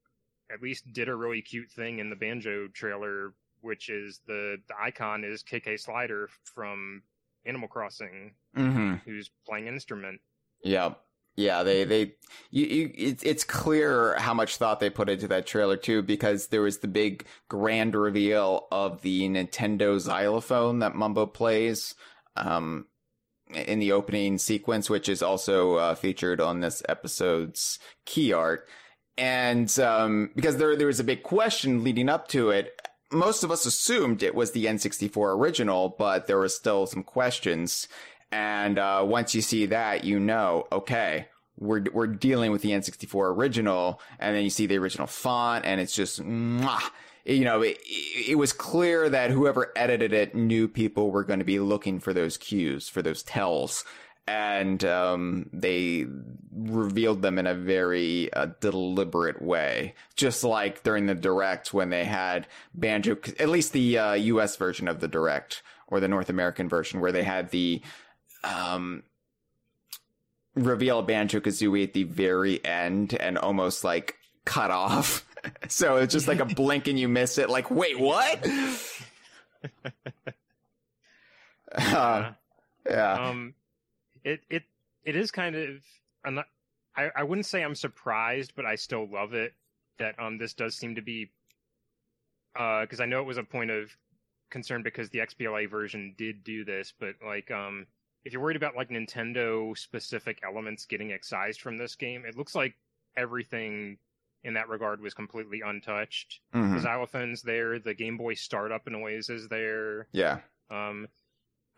at 0.50 0.62
least 0.62 0.92
did 0.92 1.08
a 1.08 1.14
really 1.14 1.42
cute 1.42 1.70
thing 1.70 1.98
in 1.98 2.10
the 2.10 2.16
banjo 2.16 2.68
trailer, 2.68 3.34
which 3.60 3.90
is 3.90 4.20
the 4.26 4.58
the 4.68 4.74
icon 4.80 5.24
is 5.24 5.42
KK 5.42 5.78
Slider 5.78 6.28
from 6.44 7.02
Animal 7.44 7.68
Crossing, 7.68 8.34
hmm 8.54 8.94
who's 9.04 9.30
playing 9.46 9.68
an 9.68 9.74
instrument. 9.74 10.20
Yep. 10.64 11.00
Yeah, 11.39 11.62
they 11.62 11.84
they 11.84 12.14
you, 12.51 12.66
you 12.66 12.91
it's 12.97 13.22
it's 13.22 13.45
clear 13.45 14.16
how 14.18 14.34
much 14.34 14.57
thought 14.57 14.80
they 14.80 14.91
put 14.91 15.09
into 15.09 15.28
that 15.28 15.47
trailer 15.47 15.76
too 15.76 16.03
because 16.03 16.49
there 16.49 16.62
was 16.62 16.78
the 16.78 16.89
big 16.89 17.26
grand 17.49 17.95
reveal 17.95 18.66
of 18.72 19.03
the 19.03 19.28
Nintendo 19.28 20.01
xylophone 20.01 20.80
that 20.80 20.97
Mumbo 20.97 21.26
plays 21.26 21.95
um 22.34 22.86
in 23.55 23.78
the 23.78 23.93
opening 23.93 24.36
sequence 24.36 24.91
which 24.91 25.09
is 25.09 25.22
also 25.22 25.76
uh, 25.76 25.95
featured 25.95 26.41
on 26.41 26.59
this 26.59 26.82
episode's 26.89 27.78
key 28.05 28.32
art. 28.32 28.66
And 29.16 29.70
um 29.78 30.30
because 30.34 30.57
there 30.57 30.74
there 30.74 30.89
was 30.89 30.99
a 30.99 31.05
big 31.05 31.22
question 31.22 31.84
leading 31.84 32.09
up 32.09 32.26
to 32.28 32.51
it 32.51 32.72
most 33.12 33.45
of 33.45 33.53
us 33.53 33.64
assumed 33.64 34.24
it 34.24 34.34
was 34.34 34.51
the 34.51 34.64
N64 34.64 35.39
original 35.39 35.95
but 35.97 36.26
there 36.26 36.39
were 36.39 36.49
still 36.49 36.89
some 36.89 37.05
questions 37.05 37.86
and 38.30 38.78
uh, 38.78 39.04
once 39.06 39.34
you 39.34 39.42
see 39.42 39.66
that, 39.66 40.04
you 40.04 40.20
know, 40.20 40.66
okay, 40.70 41.28
we're 41.58 41.84
we're 41.92 42.06
dealing 42.06 42.52
with 42.52 42.62
the 42.62 42.70
N64 42.70 43.36
original, 43.36 44.00
and 44.18 44.36
then 44.36 44.44
you 44.44 44.50
see 44.50 44.66
the 44.66 44.78
original 44.78 45.06
font, 45.06 45.64
and 45.64 45.80
it's 45.80 45.94
just, 45.94 46.22
mwah. 46.22 46.82
you 47.24 47.44
know, 47.44 47.62
it, 47.62 47.78
it 47.84 48.38
was 48.38 48.52
clear 48.52 49.08
that 49.08 49.30
whoever 49.30 49.72
edited 49.74 50.12
it 50.12 50.34
knew 50.34 50.68
people 50.68 51.10
were 51.10 51.24
going 51.24 51.40
to 51.40 51.44
be 51.44 51.58
looking 51.58 52.00
for 52.00 52.12
those 52.12 52.36
cues, 52.36 52.88
for 52.88 53.02
those 53.02 53.22
tells, 53.22 53.84
and 54.28 54.84
um, 54.84 55.48
they 55.52 56.06
revealed 56.54 57.22
them 57.22 57.38
in 57.38 57.46
a 57.46 57.54
very 57.54 58.32
uh, 58.34 58.48
deliberate 58.60 59.40
way, 59.40 59.94
just 60.16 60.44
like 60.44 60.82
during 60.82 61.06
the 61.06 61.14
direct 61.14 61.72
when 61.72 61.90
they 61.90 62.04
had 62.04 62.46
banjo, 62.74 63.16
at 63.38 63.48
least 63.48 63.72
the 63.72 63.98
uh, 63.98 64.12
U.S. 64.12 64.56
version 64.56 64.86
of 64.86 65.00
the 65.00 65.08
direct 65.08 65.62
or 65.86 65.98
the 65.98 66.08
North 66.08 66.28
American 66.28 66.68
version, 66.68 67.00
where 67.00 67.12
they 67.12 67.22
had 67.22 67.50
the 67.50 67.80
um, 68.45 69.03
reveal 70.55 71.03
Banjo 71.03 71.41
Kazooie 71.41 71.84
at 71.84 71.95
the 71.95 72.05
very 72.05 72.64
end 72.64 73.14
and 73.14 73.39
almost 73.39 73.84
like 73.84 74.16
cut 74.45 74.70
off. 74.70 75.24
so 75.68 75.97
it's 75.97 76.12
just 76.12 76.28
like 76.28 76.41
a 76.41 76.45
blink 76.45 76.89
and 76.89 76.99
you 76.99 77.09
miss 77.09 77.39
it. 77.39 77.51
Like, 77.51 77.70
wait, 77.70 77.99
what? 77.99 78.47
Uh, 81.72 82.32
yeah. 82.89 83.12
Um, 83.28 83.55
it 84.24 84.41
it 84.49 84.62
it 85.05 85.16
is 85.16 85.30
kind 85.30 85.55
of. 85.55 85.68
I'm 86.24 86.34
not, 86.34 86.47
I 86.97 87.11
I 87.16 87.22
wouldn't 87.24 87.47
say 87.47 87.62
I'm 87.62 87.74
surprised, 87.74 88.53
but 88.57 88.64
I 88.64 88.74
still 88.76 89.07
love 89.07 89.34
it 89.34 89.53
that 89.99 90.18
um 90.18 90.39
this 90.39 90.55
does 90.55 90.74
seem 90.74 90.95
to 90.95 91.03
be. 91.03 91.30
Uh, 92.57 92.82
because 92.82 93.01
I 93.01 93.07
know 93.07 93.20
it 93.20 93.26
was 93.26 93.36
a 93.36 93.45
point 93.45 93.70
of 93.70 93.95
concern 94.51 94.82
because 94.82 95.11
the 95.11 95.18
XBLA 95.18 95.70
version 95.70 96.14
did 96.16 96.43
do 96.43 96.64
this, 96.64 96.93
but 96.99 97.14
like 97.24 97.51
um 97.51 97.86
if 98.28 98.34
you're 98.34 98.42
worried 98.42 98.58
about 98.58 98.76
like 98.76 98.90
Nintendo 98.90 99.76
specific 99.76 100.38
elements 100.44 100.84
getting 100.84 101.12
excised 101.12 101.62
from 101.62 101.78
this 101.78 101.94
game, 101.94 102.26
it 102.26 102.36
looks 102.36 102.54
like 102.54 102.74
everything 103.16 103.96
in 104.44 104.52
that 104.52 104.68
regard 104.68 105.00
was 105.00 105.14
completely 105.14 105.62
untouched. 105.62 106.42
Mhm. 106.54 106.74
The 106.74 106.86
xylophone's 106.86 107.40
there, 107.40 107.78
the 107.78 107.94
Game 107.94 108.18
Boy 108.18 108.34
startup 108.34 108.86
noise 108.86 109.30
is 109.30 109.48
there. 109.48 110.08
Yeah. 110.12 110.42
Um, 110.68 111.08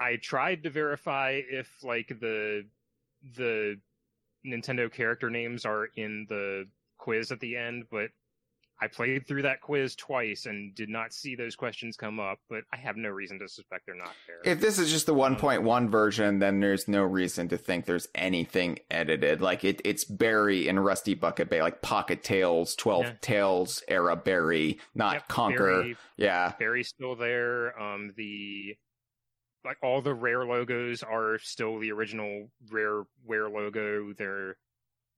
I 0.00 0.16
tried 0.16 0.64
to 0.64 0.70
verify 0.70 1.40
if 1.48 1.84
like 1.84 2.08
the 2.08 2.66
the 3.36 3.80
Nintendo 4.44 4.92
character 4.92 5.30
names 5.30 5.64
are 5.64 5.84
in 5.94 6.26
the 6.28 6.68
quiz 6.98 7.30
at 7.30 7.38
the 7.38 7.56
end, 7.56 7.84
but 7.92 8.10
I 8.82 8.86
played 8.86 9.26
through 9.26 9.42
that 9.42 9.60
quiz 9.60 9.94
twice 9.94 10.46
and 10.46 10.74
did 10.74 10.88
not 10.88 11.12
see 11.12 11.34
those 11.34 11.54
questions 11.54 11.96
come 11.96 12.18
up. 12.18 12.38
But 12.48 12.62
I 12.72 12.78
have 12.78 12.96
no 12.96 13.10
reason 13.10 13.38
to 13.40 13.48
suspect 13.48 13.84
they're 13.86 13.94
not 13.94 14.14
there. 14.26 14.52
If 14.52 14.60
this 14.60 14.78
is 14.78 14.90
just 14.90 15.06
the 15.06 15.14
1.1 15.14 15.88
version, 15.90 16.38
then 16.38 16.60
there's 16.60 16.88
no 16.88 17.02
reason 17.02 17.48
to 17.48 17.58
think 17.58 17.84
there's 17.84 18.08
anything 18.14 18.78
edited. 18.90 19.40
Like 19.42 19.64
it, 19.64 19.80
it's 19.84 20.04
Berri 20.04 20.66
in 20.68 20.78
Rusty 20.78 21.14
Bucket 21.14 21.50
Bay, 21.50 21.60
like 21.62 21.82
Pocket 21.82 22.22
Tales, 22.22 22.74
12 22.76 23.04
Yeah. 23.04 23.12
Tales 23.20 23.82
era 23.88 24.16
Berri, 24.16 24.78
not 24.94 25.14
Yep, 25.14 25.28
Conker. 25.28 25.56
Berri, 25.58 25.96
Yeah. 26.16 26.52
Berri's 26.58 26.88
still 26.88 27.16
there. 27.16 27.78
Um, 27.80 28.12
the 28.16 28.76
like 29.62 29.76
all 29.82 30.00
the 30.00 30.14
rare 30.14 30.46
logos 30.46 31.02
are 31.02 31.38
still 31.38 31.78
the 31.78 31.92
original 31.92 32.50
rareware 32.72 33.52
logo. 33.52 34.14
They're 34.16 34.56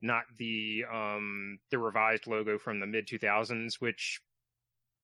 not 0.03 0.25
the 0.39 0.85
um 0.93 1.59
the 1.71 1.79
revised 1.79 2.27
logo 2.27 2.59
from 2.59 2.81
the 2.81 2.87
mid 2.87 3.07
2000s, 3.07 3.75
which 3.81 4.21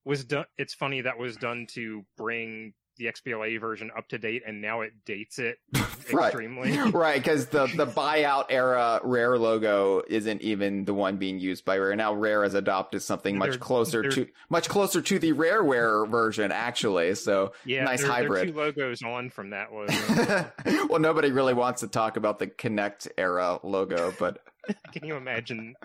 was 0.05 0.23
done. 0.25 0.45
It's 0.57 0.73
funny 0.73 1.01
that 1.01 1.17
was 1.17 1.35
done 1.37 1.67
to 1.71 2.05
bring 2.17 2.73
the 2.97 3.05
XBLA 3.05 3.61
version 3.61 3.89
up 3.97 4.09
to 4.09 4.17
date, 4.17 4.43
and 4.45 4.61
now 4.61 4.81
it 4.81 4.91
dates 5.05 5.39
it 5.39 5.57
extremely. 6.11 6.77
right, 6.91 7.21
because 7.23 7.45
the 7.47 7.67
the 7.67 7.87
buyout 7.97 8.47
era 8.49 8.99
Rare 9.03 9.37
logo 9.37 10.01
isn't 10.09 10.41
even 10.41 10.83
the 10.83 10.93
one 10.93 11.15
being 11.15 11.39
used 11.39 11.63
by 11.63 11.77
Rare. 11.77 11.95
Now 11.95 12.13
Rare 12.13 12.43
has 12.43 12.55
adopted 12.55 13.01
something 13.01 13.37
much 13.37 13.51
They're- 13.51 13.59
closer 13.59 14.01
they're- 14.01 14.11
to 14.11 14.27
much 14.49 14.67
closer 14.67 15.01
to 15.01 15.17
the 15.19 15.31
Rareware 15.31 16.09
version, 16.09 16.51
actually. 16.51 17.15
So 17.15 17.53
Yeah, 17.63 17.85
nice 17.85 18.01
there, 18.01 18.11
hybrid. 18.11 18.49
Two 18.49 18.53
logos 18.57 19.01
on 19.01 19.29
from 19.29 19.51
that 19.51 19.71
logo. 19.71 20.87
well, 20.89 20.99
nobody 20.99 21.31
really 21.31 21.53
wants 21.53 21.79
to 21.81 21.87
talk 21.87 22.17
about 22.17 22.39
the 22.39 22.47
Kinect 22.47 23.07
era 23.17 23.59
logo, 23.63 24.13
but 24.19 24.43
Can 24.93 25.05
you 25.05 25.15
imagine 25.15 25.75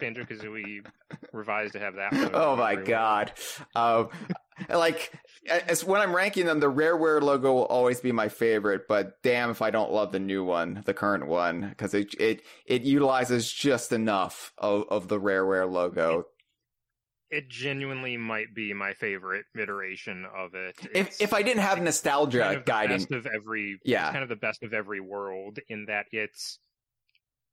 Banjo 0.00 0.24
Kazooie 0.24 0.84
revised 1.32 1.72
to 1.74 1.78
have 1.78 1.94
that? 1.96 2.12
Oh 2.34 2.56
my 2.56 2.72
everywhere? 2.72 2.84
god, 2.86 3.32
um, 3.74 4.08
like 4.68 5.12
as 5.68 5.84
when 5.84 6.00
I'm 6.00 6.14
ranking 6.14 6.46
them, 6.46 6.60
the 6.60 6.70
Rareware 6.70 7.20
logo 7.22 7.52
will 7.52 7.66
always 7.66 8.00
be 8.00 8.12
my 8.12 8.28
favorite. 8.28 8.82
But 8.88 9.22
damn, 9.22 9.50
if 9.50 9.62
I 9.62 9.70
don't 9.70 9.92
love 9.92 10.12
the 10.12 10.20
new 10.20 10.44
one, 10.44 10.82
the 10.84 10.94
current 10.94 11.26
one, 11.26 11.68
because 11.68 11.94
it 11.94 12.14
it 12.20 12.42
it 12.66 12.82
utilizes 12.82 13.50
just 13.52 13.92
enough 13.92 14.52
of 14.58 14.84
of 14.88 15.08
the 15.08 15.18
Rareware 15.20 15.70
logo. 15.70 16.24
It 17.30 17.48
genuinely 17.48 18.16
might 18.16 18.54
be 18.54 18.72
my 18.74 18.92
favorite 18.92 19.46
iteration 19.58 20.24
of 20.36 20.54
it. 20.54 20.76
If 20.94 21.06
It's 21.08 21.20
if 21.20 21.32
I 21.34 21.42
didn't 21.42 21.62
have 21.62 21.82
nostalgia 21.82 22.40
kind 22.40 22.56
of 22.58 22.64
guiding, 22.64 23.06
of 23.12 23.26
every, 23.26 23.80
Yeah. 23.84 24.04
it's 24.04 24.12
kind 24.12 24.22
of 24.22 24.28
the 24.28 24.36
best 24.36 24.62
of 24.62 24.72
every 24.72 25.00
world 25.00 25.58
in 25.68 25.86
that 25.86 26.06
it's 26.12 26.60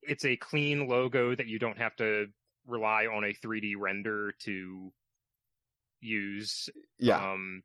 it's 0.04 0.26
a 0.26 0.36
clean 0.36 0.88
logo 0.88 1.36
that 1.36 1.48
you 1.48 1.60
don't 1.60 1.78
have 1.78 1.96
to 1.98 2.28
rely 2.68 3.06
on 3.06 3.24
a 3.24 3.34
3D 3.34 3.74
render 3.78 4.34
to 4.44 4.92
use. 6.02 6.70
yeah, 7.00 7.32
Um, 7.32 7.64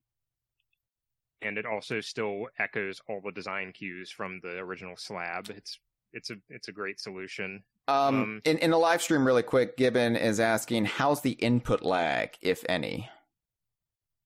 and 1.43 1.59
it 1.59 1.67
also 1.67 2.01
still 2.01 2.47
echoes 2.59 3.01
all 3.09 3.21
the 3.25 3.33
design 3.33 3.73
cues 3.73 4.11
from 4.11 4.41
the 4.43 4.59
original 4.59 4.97
slab. 4.97 5.49
It's 5.51 5.79
it's 6.13 6.31
a 6.31 6.37
it's 6.49 6.69
a 6.69 6.73
great 6.73 6.99
solution. 6.99 7.63
um, 7.89 8.23
um, 8.23 8.43
in 8.45 8.59
in 8.59 8.71
the 8.71 8.79
live 8.79 9.03
stream, 9.03 9.27
really 9.27 9.43
quick, 9.43 9.77
Gibbon 9.77 10.17
is 10.17 10.41
asking, 10.41 10.87
how's 10.87 11.21
the 11.21 11.33
input 11.33 11.83
lag, 11.83 12.37
if 12.41 12.65
any? 12.69 13.11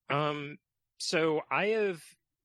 Um, 0.09 0.59
so 0.99 1.43
I 1.51 1.67
have 1.67 2.03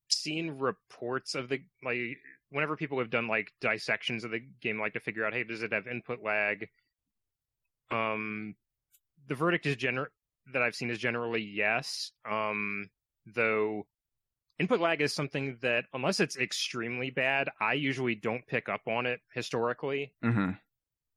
seen 0.08 0.50
reports 0.58 1.34
of 1.34 1.48
the 1.48 1.62
like 1.82 2.18
whenever 2.50 2.76
people 2.76 2.98
have 2.98 3.10
done 3.10 3.28
like 3.28 3.52
dissections 3.60 4.24
of 4.24 4.30
the 4.30 4.40
game, 4.60 4.78
like 4.78 4.94
to 4.94 5.00
figure 5.00 5.24
out, 5.24 5.32
hey, 5.32 5.44
does 5.44 5.62
it 5.62 5.72
have 5.72 5.86
input 5.86 6.22
lag? 6.22 6.68
Um, 7.90 8.54
the 9.28 9.34
verdict 9.34 9.66
is 9.66 9.76
gener 9.76 10.06
that 10.52 10.62
I've 10.62 10.74
seen 10.74 10.90
is 10.90 10.98
generally 10.98 11.42
yes. 11.42 12.12
Um, 12.28 12.88
though 13.26 13.86
input 14.58 14.80
lag 14.80 15.02
is 15.02 15.12
something 15.12 15.58
that 15.62 15.84
unless 15.92 16.20
it's 16.20 16.36
extremely 16.36 17.10
bad, 17.10 17.50
I 17.60 17.74
usually 17.74 18.14
don't 18.14 18.46
pick 18.46 18.68
up 18.68 18.82
on 18.86 19.06
it 19.06 19.20
historically. 19.32 20.12
hmm 20.22 20.50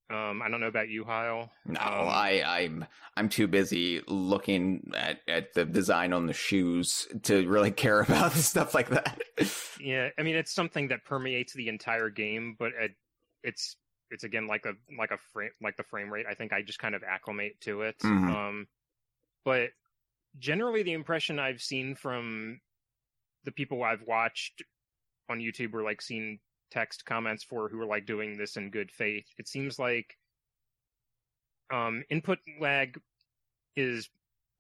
Um, 0.10 0.42
I 0.42 0.50
don't 0.50 0.60
know 0.60 0.68
about 0.68 0.90
you, 0.90 1.04
Heil. 1.04 1.52
No, 1.66 1.80
Um, 1.80 2.08
I, 2.08 2.42
I'm 2.44 2.86
I'm 3.16 3.30
too 3.30 3.48
busy 3.48 4.02
looking 4.08 4.92
at, 4.96 5.20
at 5.28 5.54
the 5.54 5.66
design 5.66 6.14
on 6.14 6.26
the 6.26 6.34
shoes 6.34 7.08
to 7.24 7.48
really 7.48 7.72
care 7.86 8.02
about 8.02 8.32
stuff 8.52 8.74
like 8.74 8.90
that. 8.90 9.22
Yeah, 9.80 10.10
I 10.18 10.24
mean 10.24 10.36
it's 10.36 10.52
something 10.54 10.88
that 10.88 11.06
permeates 11.06 11.54
the 11.54 11.68
entire 11.68 12.10
game, 12.10 12.56
but 12.58 12.72
it, 12.80 12.92
it's 13.44 13.76
it's 14.10 14.24
again 14.24 14.48
like 14.48 14.66
a 14.66 14.74
like 14.98 15.12
a 15.12 15.18
frame 15.32 15.52
like 15.62 15.78
the 15.78 15.84
frame 15.84 16.12
rate. 16.12 16.26
I 16.28 16.34
think 16.34 16.54
I 16.54 16.64
just 16.64 16.80
kind 16.80 16.96
of 16.96 17.04
acclimate 17.04 17.62
to 17.62 17.84
it. 17.84 18.00
Mhm. 18.00 18.30
Um, 18.36 18.68
but 19.46 19.70
generally, 20.40 20.82
the 20.82 20.94
impression 20.94 21.38
I've 21.40 21.62
seen 21.62 21.94
from 21.96 22.60
the 23.46 23.52
people 23.52 23.84
I've 23.84 24.02
watched 24.08 24.64
on 25.30 25.38
YouTube 25.40 25.74
or 25.76 25.84
like 25.84 26.02
seen 26.02 26.40
text 26.72 27.06
comments 27.06 27.44
for 27.44 27.70
who 27.70 27.80
are 27.82 27.86
like 27.86 28.06
doing 28.06 28.38
this 28.38 28.58
in 28.58 28.70
good 28.72 28.92
faith, 28.92 29.26
it 29.38 29.48
seems 29.48 29.80
like 29.80 30.18
um, 31.72 32.04
input 32.10 32.40
lag 32.60 33.00
is 33.76 34.10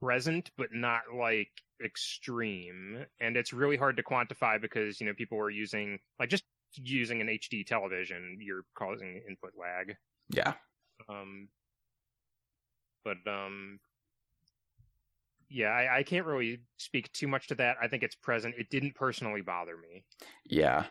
present, 0.01 0.51
but 0.57 0.69
not 0.71 1.01
like 1.15 1.51
extreme. 1.83 3.05
And 3.19 3.37
it's 3.37 3.53
really 3.53 3.77
hard 3.77 3.97
to 3.97 4.03
quantify 4.03 4.61
because, 4.61 4.99
you 4.99 5.07
know, 5.07 5.13
people 5.13 5.39
are 5.39 5.49
using, 5.49 5.99
like, 6.19 6.29
just 6.29 6.43
using 6.75 7.21
an 7.21 7.27
HD 7.27 7.65
television, 7.65 8.37
you're 8.41 8.63
causing 8.75 9.21
input 9.27 9.53
lag. 9.59 9.95
yeah, 10.29 10.53
Um, 11.07 11.49
but, 13.03 13.17
um, 13.27 13.79
yeah, 15.49 15.69
I, 15.69 15.99
I 15.99 16.03
can't 16.03 16.25
really 16.27 16.61
speak 16.77 17.11
too 17.11 17.27
much 17.27 17.47
to 17.47 17.55
that. 17.55 17.77
I 17.81 17.87
think 17.87 18.03
it's 18.03 18.15
present. 18.15 18.55
It 18.57 18.69
didn't 18.69 18.95
personally 18.95 19.41
bother 19.41 19.75
me. 19.77 20.03
yeah. 20.45 20.85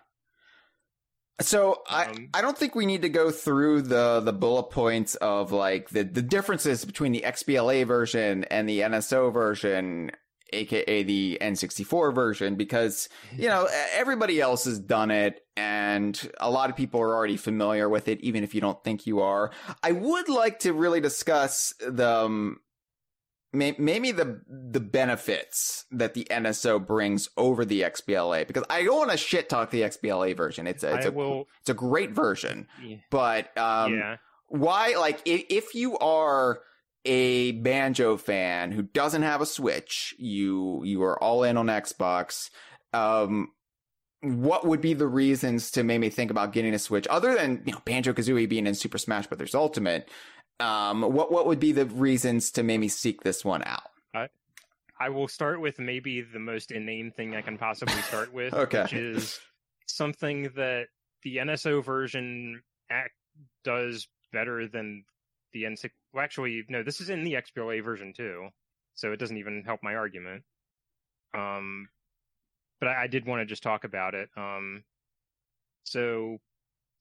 So 1.41 1.83
I 1.89 2.07
Um, 2.07 2.29
I 2.35 2.43
don't 2.43 2.59
think 2.59 2.75
we 2.75 2.87
need 2.87 3.03
to 3.03 3.09
go 3.09 3.31
through 3.31 3.83
the 3.83 4.21
the 4.21 4.33
bullet 4.33 4.71
points 4.71 5.15
of 5.17 5.53
like 5.53 5.91
the 5.91 6.03
the 6.03 6.23
differences 6.23 6.85
between 6.85 7.13
the 7.13 7.23
XBLA 7.25 7.87
version 7.87 8.45
and 8.45 8.69
the 8.69 8.81
NSO 8.81 9.33
version, 9.33 10.11
aka 10.53 11.03
the 11.05 11.39
N64 11.41 12.13
version, 12.15 12.57
because 12.57 13.09
you 13.37 13.49
know 13.49 13.69
everybody 13.95 14.41
else 14.41 14.65
has 14.65 14.81
done 14.81 15.13
it 15.13 15.41
and 15.57 16.31
a 16.41 16.51
lot 16.51 16.71
of 16.71 16.77
people 16.77 17.01
are 17.01 17.15
already 17.15 17.37
familiar 17.37 17.89
with 17.89 18.09
it 18.09 18.21
even 18.21 18.43
if 18.43 18.55
you 18.55 18.61
don't 18.61 18.83
think 18.83 19.07
you 19.07 19.21
are. 19.21 19.53
I 19.83 19.93
would 19.93 20.29
like 20.29 20.61
to 20.61 20.73
really 20.73 21.01
discuss 21.01 21.73
the 21.81 22.09
um, 22.09 22.61
maybe 23.53 24.13
the 24.13 24.41
the 24.47 24.81
benefits 24.81 25.87
that 25.91 26.15
the 26.15 26.27
nso 26.31 26.85
brings 26.85 27.31
over 27.37 27.65
the 27.65 27.81
xbla 27.83 28.47
because 28.47 28.65
i 28.69 28.83
don't 28.83 28.99
want 28.99 29.11
to 29.11 29.17
shit 29.17 29.49
talk 29.49 29.71
the 29.71 29.83
xbla 29.83 30.37
version. 30.37 30.67
It's 30.67 30.85
a, 30.85 30.97
it's 30.97 31.07
I 31.07 31.09
a 31.09 31.13
will, 31.13 31.47
it's 31.61 31.71
a 31.71 31.75
great 31.75 32.11
version 32.11 32.67
yeah, 32.85 32.97
but 33.11 33.57
um 33.57 33.95
yeah. 33.95 34.17
why 34.49 34.97
like 34.99 35.21
if, 35.25 35.45
if 35.49 35.75
you 35.75 35.97
are 35.99 36.61
a 37.05 37.53
banjo 37.53 38.17
fan 38.19 38.71
who 38.71 38.83
doesn't 38.83 39.23
have 39.23 39.41
a 39.41 39.47
switch 39.47 40.15
you 40.19 40.83
you 40.85 41.03
are 41.03 41.23
all 41.23 41.43
in 41.43 41.57
on 41.57 41.67
xbox 41.69 42.51
um 42.93 43.49
what 44.21 44.67
would 44.67 44.81
be 44.81 44.95
the 44.95 45.07
reasons 45.07 45.71
to 45.71 45.85
make 45.85 46.01
me 46.01 46.11
think 46.11 46.31
about 46.31 46.53
getting 46.53 46.75
a 46.75 46.79
switch 46.79 47.07
other 47.09 47.35
than 47.35 47.63
you 47.65 47.73
know 47.73 47.81
banjo 47.85 48.13
kazooie 48.13 48.49
being 48.49 48.67
in 48.67 48.75
super 48.75 48.99
smash 48.99 49.27
brothers 49.27 49.55
ultimate 49.55 50.11
um 50.61 51.03
what 51.03 51.31
what 51.31 51.47
would 51.47 51.61
be 51.61 51.73
the 51.73 51.87
reasons 51.87 52.51
to 52.51 52.63
maybe 52.63 52.89
seek 52.89 53.23
this 53.23 53.45
one 53.45 53.63
out 53.65 53.91
I 55.01 55.11
will 55.11 55.29
start 55.29 55.61
with 55.61 55.79
maybe 55.79 56.23
the 56.23 56.41
most 56.41 56.73
inane 56.73 57.13
thing 57.13 57.37
I 57.37 57.41
can 57.41 57.57
possibly 57.57 58.01
start 58.03 58.33
with, 58.33 58.53
Okay. 58.55 58.83
which 58.83 58.93
is 58.93 59.39
something 59.87 60.51
that 60.57 60.87
the 61.23 61.37
NSO 61.37 61.85
version 61.85 62.63
act 62.91 63.15
does 63.65 64.09
better 64.33 64.67
than 64.67 65.05
the 65.53 65.65
N6. 65.65 65.91
Well, 66.13 66.25
actually, 66.25 66.65
no, 66.69 66.83
this 66.83 67.01
is 67.01 67.11
in 67.11 67.23
the 67.23 67.35
XBLA 67.35 67.83
version 67.85 68.13
too, 68.13 68.49
so 68.95 69.13
it 69.13 69.19
doesn't 69.19 69.37
even 69.37 69.63
help 69.65 69.83
my 69.83 69.95
argument. 69.95 70.43
Um, 71.33 71.89
but 72.81 72.89
I, 72.89 73.05
I 73.05 73.07
did 73.07 73.25
want 73.25 73.41
to 73.41 73.47
just 73.47 73.63
talk 73.63 73.85
about 73.85 74.15
it. 74.15 74.29
Um, 74.37 74.83
so 75.85 76.39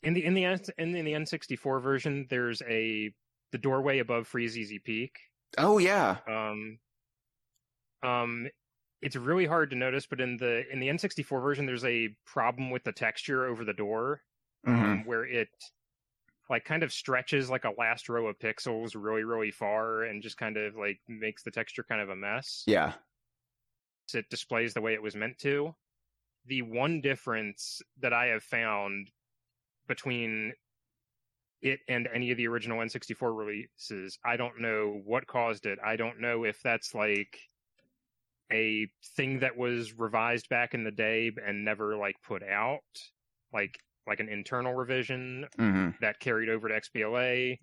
in 0.04 0.14
the 0.14 0.24
in 0.24 0.36
the 0.36 0.46
N- 0.46 0.60
in 0.78 0.92
the, 0.92 1.00
in 1.00 1.06
the 1.06 1.14
N64 1.14 1.82
version, 1.82 2.28
there's 2.30 2.62
a 2.70 3.12
the 3.52 3.58
doorway 3.58 4.00
above 4.00 4.30
Freezeezy 4.30 4.84
Peak. 4.84 5.20
Oh 5.58 5.78
yeah. 5.78 6.20
Um 6.28 6.80
um 8.04 8.48
it's 9.02 9.16
really 9.16 9.46
hard 9.46 9.70
to 9.70 9.76
notice 9.76 10.06
but 10.06 10.22
in 10.22 10.38
the 10.38 10.68
in 10.72 10.80
the 10.80 10.88
n64 10.90 11.42
version 11.42 11.66
there's 11.66 11.86
a 11.86 12.10
problem 12.26 12.70
with 12.70 12.84
the 12.84 12.92
texture 12.92 13.46
over 13.46 13.64
the 13.64 13.74
door 13.74 14.24
Mhm. 14.66 15.02
um, 15.02 15.06
where 15.06 15.26
it 15.26 15.50
like 16.50 16.66
kind 16.66 16.84
of 16.84 16.94
stretches 16.94 17.50
like 17.50 17.66
a 17.66 17.72
last 17.78 18.10
row 18.10 18.28
of 18.28 18.40
pixels 18.40 18.92
really 18.96 19.24
really 19.24 19.52
far 19.52 20.04
and 20.04 20.24
just 20.24 20.38
kind 20.38 20.58
of 20.58 20.76
like 20.76 21.02
makes 21.08 21.44
the 21.44 21.52
texture 21.52 21.84
kind 21.84 22.02
of 22.02 22.10
a 22.10 22.16
mess. 22.16 22.64
Yeah. 22.68 22.96
It 24.14 24.30
displays 24.30 24.74
the 24.74 24.82
way 24.82 24.94
it 24.94 25.02
was 25.02 25.16
meant 25.16 25.38
to. 25.40 25.76
The 26.46 26.62
one 26.64 27.02
difference 27.02 27.82
that 27.98 28.14
i 28.14 28.28
have 28.28 28.44
found 28.44 29.12
between 29.88 30.54
it 31.62 31.80
and 31.88 32.08
any 32.14 32.32
of 32.32 32.38
the 32.38 32.48
original 32.48 32.80
N64 32.80 33.36
releases. 33.36 34.18
I 34.24 34.38
don't 34.38 34.62
know 34.62 35.02
what 35.06 35.28
caused 35.28 35.66
it. 35.66 35.80
I 35.86 35.96
don't 35.96 36.22
know 36.22 36.44
if 36.44 36.62
that's 36.64 36.94
like 36.94 37.38
a 38.52 38.88
thing 39.16 39.40
that 39.40 39.58
was 39.58 39.94
revised 39.98 40.50
back 40.50 40.74
in 40.74 40.84
the 40.84 40.92
day 40.92 41.32
and 41.46 41.66
never 41.66 41.98
like 41.98 42.16
put 42.26 42.44
out, 42.44 42.80
like 43.54 43.78
like 44.08 44.20
an 44.20 44.30
internal 44.30 44.74
revision 44.74 45.48
hmm 45.58 45.90
that 46.00 46.20
carried 46.20 46.50
over 46.50 46.70
to 46.70 46.80
XBLA, 46.80 47.58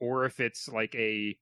or 0.00 0.24
if 0.24 0.40
it's 0.40 0.68
like 0.68 0.94
a. 0.94 1.36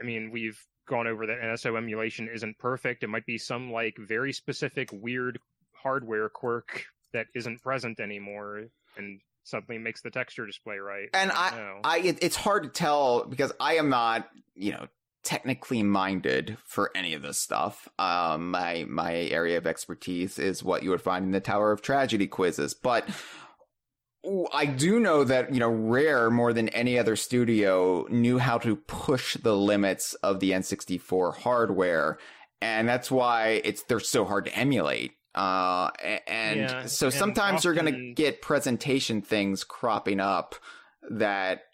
I 0.00 0.04
mean, 0.04 0.30
we've 0.30 0.58
gone 0.88 1.06
over 1.06 1.26
that 1.26 1.40
NSO 1.40 1.76
emulation 1.76 2.28
isn't 2.32 2.58
perfect. 2.58 3.02
It 3.02 3.08
might 3.08 3.26
be 3.26 3.38
some 3.38 3.72
like 3.72 3.96
very 3.98 4.32
specific 4.32 4.90
weird 4.92 5.38
hardware 5.72 6.28
quirk 6.28 6.84
that 7.12 7.26
isn't 7.34 7.62
present 7.62 7.98
anymore 7.98 8.64
and 8.96 9.20
suddenly 9.46 9.78
makes 9.78 10.02
the 10.02 10.10
texture 10.10 10.46
display 10.46 10.78
right. 10.78 11.08
And 11.14 11.30
don't 11.30 11.38
I. 11.38 11.80
I, 11.84 11.98
it, 11.98 12.18
it's 12.20 12.36
hard 12.36 12.64
to 12.64 12.68
tell 12.68 13.24
because 13.24 13.52
I 13.60 13.76
am 13.76 13.88
not, 13.88 14.28
you 14.54 14.72
know, 14.72 14.88
technically 15.24 15.82
minded 15.82 16.56
for 16.64 16.90
any 16.94 17.14
of 17.14 17.22
this 17.22 17.38
stuff. 17.38 17.88
Um, 17.98 18.50
my 18.50 18.84
my 18.88 19.14
area 19.14 19.58
of 19.58 19.66
expertise 19.66 20.38
is 20.38 20.62
what 20.62 20.82
you 20.82 20.90
would 20.90 21.02
find 21.02 21.24
in 21.24 21.32
the 21.32 21.40
Tower 21.40 21.72
of 21.72 21.82
Tragedy 21.82 22.26
quizzes, 22.26 22.74
but. 22.74 23.08
I 24.52 24.66
do 24.66 24.98
know 24.98 25.22
that, 25.22 25.54
you 25.54 25.60
know, 25.60 25.70
Rare 25.70 26.30
more 26.30 26.52
than 26.52 26.68
any 26.70 26.98
other 26.98 27.14
studio 27.14 28.08
knew 28.10 28.38
how 28.38 28.58
to 28.58 28.74
push 28.74 29.36
the 29.36 29.56
limits 29.56 30.14
of 30.14 30.40
the 30.40 30.50
N64 30.50 31.36
hardware. 31.36 32.18
And 32.60 32.88
that's 32.88 33.08
why 33.08 33.60
it's, 33.62 33.84
they're 33.84 34.00
so 34.00 34.24
hard 34.24 34.46
to 34.46 34.58
emulate. 34.58 35.12
Uh, 35.36 35.90
and 36.26 36.60
Yeah, 36.60 36.86
so 36.86 37.06
and 37.06 37.14
sometimes 37.14 37.64
you're 37.64 37.74
going 37.74 37.92
to 37.92 38.14
get 38.14 38.40
presentation 38.40 39.20
things 39.20 39.64
cropping 39.64 40.18
up 40.18 40.54
that 41.10 41.64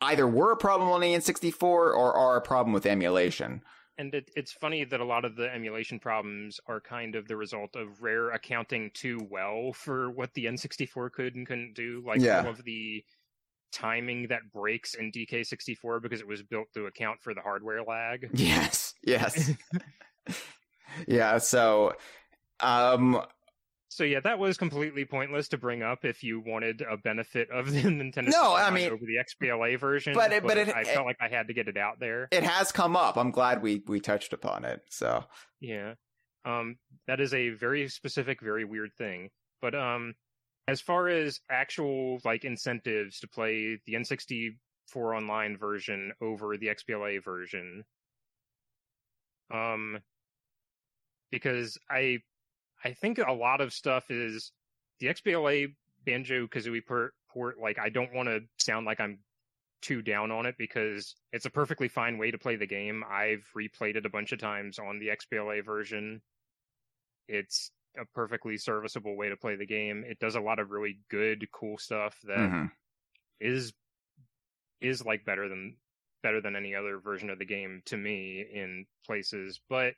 either 0.00 0.26
were 0.26 0.52
a 0.52 0.56
problem 0.56 0.90
on 0.90 1.00
the 1.00 1.14
N64 1.14 1.62
or 1.62 2.14
are 2.14 2.36
a 2.36 2.40
problem 2.40 2.72
with 2.72 2.86
emulation. 2.86 3.62
And 3.98 4.14
it, 4.14 4.30
it's 4.36 4.52
funny 4.52 4.84
that 4.84 5.00
a 5.00 5.04
lot 5.04 5.24
of 5.24 5.34
the 5.34 5.52
emulation 5.52 5.98
problems 5.98 6.60
are 6.68 6.80
kind 6.80 7.16
of 7.16 7.26
the 7.26 7.36
result 7.36 7.74
of 7.74 8.00
Rare 8.00 8.30
accounting 8.30 8.92
too 8.94 9.18
well 9.28 9.72
for 9.72 10.10
what 10.10 10.32
the 10.34 10.44
N64 10.44 11.10
could 11.10 11.34
and 11.34 11.44
couldn't 11.44 11.74
do. 11.74 12.02
Like 12.06 12.20
Yeah. 12.20 12.44
all 12.44 12.50
of 12.50 12.62
the 12.62 13.04
timing 13.72 14.28
that 14.28 14.52
breaks 14.52 14.94
in 14.94 15.10
DK64 15.10 16.00
because 16.00 16.20
it 16.20 16.28
was 16.28 16.42
built 16.42 16.68
to 16.74 16.86
account 16.86 17.20
for 17.20 17.34
the 17.34 17.40
hardware 17.40 17.82
lag. 17.82 18.30
Yes, 18.32 18.94
yes. 19.02 19.50
yeah, 21.08 21.38
so 21.38 21.92
um 22.60 23.20
So 23.90 24.04
yeah, 24.04 24.20
that 24.20 24.38
was 24.38 24.58
completely 24.58 25.04
pointless 25.04 25.48
to 25.48 25.58
bring 25.58 25.82
up 25.82 26.04
if 26.04 26.22
you 26.22 26.40
wanted 26.44 26.82
a 26.82 26.96
benefit 26.96 27.50
of 27.50 27.70
the 27.72 27.82
Nintendo. 27.84 28.28
No, 28.30 28.50
Switch 28.52 28.62
I 28.62 28.70
mean- 28.70 28.90
over 28.90 29.04
the 29.04 29.16
XBLA 29.46 29.78
version, 29.78 30.12
but 30.14 30.32
it- 30.32 30.42
but 30.42 30.58
it- 30.58 30.74
I 30.74 30.84
felt 30.84 31.06
like 31.06 31.16
I 31.20 31.28
had 31.28 31.48
to 31.48 31.54
get 31.54 31.68
it 31.68 31.76
out 31.76 31.98
there. 31.98 32.28
it 32.30 32.42
has 32.42 32.70
come 32.72 32.96
up. 32.96 33.16
I'm 33.16 33.30
glad 33.30 33.62
we 33.62 33.82
we 33.86 34.00
touched 34.00 34.32
upon 34.32 34.64
it. 34.64 34.82
So 34.90 35.24
Yeah. 35.60 35.94
Um 36.44 36.76
that 37.06 37.20
is 37.20 37.32
a 37.34 37.50
very 37.50 37.88
specific, 37.88 38.40
very 38.40 38.64
weird 38.64 38.92
thing. 38.96 39.30
But 39.62 39.74
um 39.74 40.14
as 40.66 40.80
far 40.82 41.08
as 41.08 41.40
actual 41.50 42.20
like 42.24 42.44
incentives 42.44 43.20
to 43.20 43.28
play 43.28 43.80
the 43.86 43.94
N64 43.94 44.56
online 45.16 45.56
version 45.56 46.12
over 46.20 46.58
the 46.58 46.68
XBLA 46.68 47.24
version, 47.24 47.84
um 49.50 49.98
because 51.30 51.78
I 51.90 52.18
I 52.84 52.92
think 52.92 53.18
a 53.18 53.32
lot 53.32 53.60
of 53.60 53.72
stuff 53.72 54.10
is 54.10 54.52
the 55.00 55.08
XBLA 55.08 55.74
Banjo 56.04 56.46
Kazooie 56.46 56.84
port, 56.86 57.14
port 57.30 57.58
like 57.60 57.78
I 57.78 57.88
don't 57.88 58.14
want 58.14 58.28
to 58.28 58.40
sound 58.58 58.86
like 58.86 59.00
I'm 59.00 59.18
too 59.80 60.02
down 60.02 60.30
on 60.30 60.46
it 60.46 60.56
because 60.58 61.14
it's 61.32 61.46
a 61.46 61.50
perfectly 61.50 61.88
fine 61.88 62.18
way 62.18 62.30
to 62.30 62.38
play 62.38 62.56
the 62.56 62.66
game. 62.66 63.04
I've 63.08 63.48
replayed 63.56 63.96
it 63.96 64.06
a 64.06 64.10
bunch 64.10 64.32
of 64.32 64.38
times 64.38 64.78
on 64.78 64.98
the 64.98 65.08
XBLA 65.08 65.64
version. 65.64 66.20
It's 67.28 67.70
a 67.98 68.04
perfectly 68.14 68.56
serviceable 68.56 69.16
way 69.16 69.28
to 69.28 69.36
play 69.36 69.56
the 69.56 69.66
game. 69.66 70.04
It 70.06 70.18
does 70.18 70.34
a 70.34 70.40
lot 70.40 70.58
of 70.58 70.70
really 70.70 70.98
good, 71.10 71.46
cool 71.52 71.78
stuff 71.78 72.16
that 72.24 72.70
is 73.40 73.72
mhm. 73.72 73.74
is 74.80 75.04
like 75.04 75.24
better 75.24 75.48
than 75.48 75.76
better 76.22 76.40
than 76.40 76.56
any 76.56 76.74
other 76.74 76.98
version 76.98 77.30
of 77.30 77.38
the 77.38 77.44
game 77.44 77.82
to 77.86 77.96
me 77.96 78.44
in 78.52 78.86
places, 79.06 79.60
but 79.68 79.94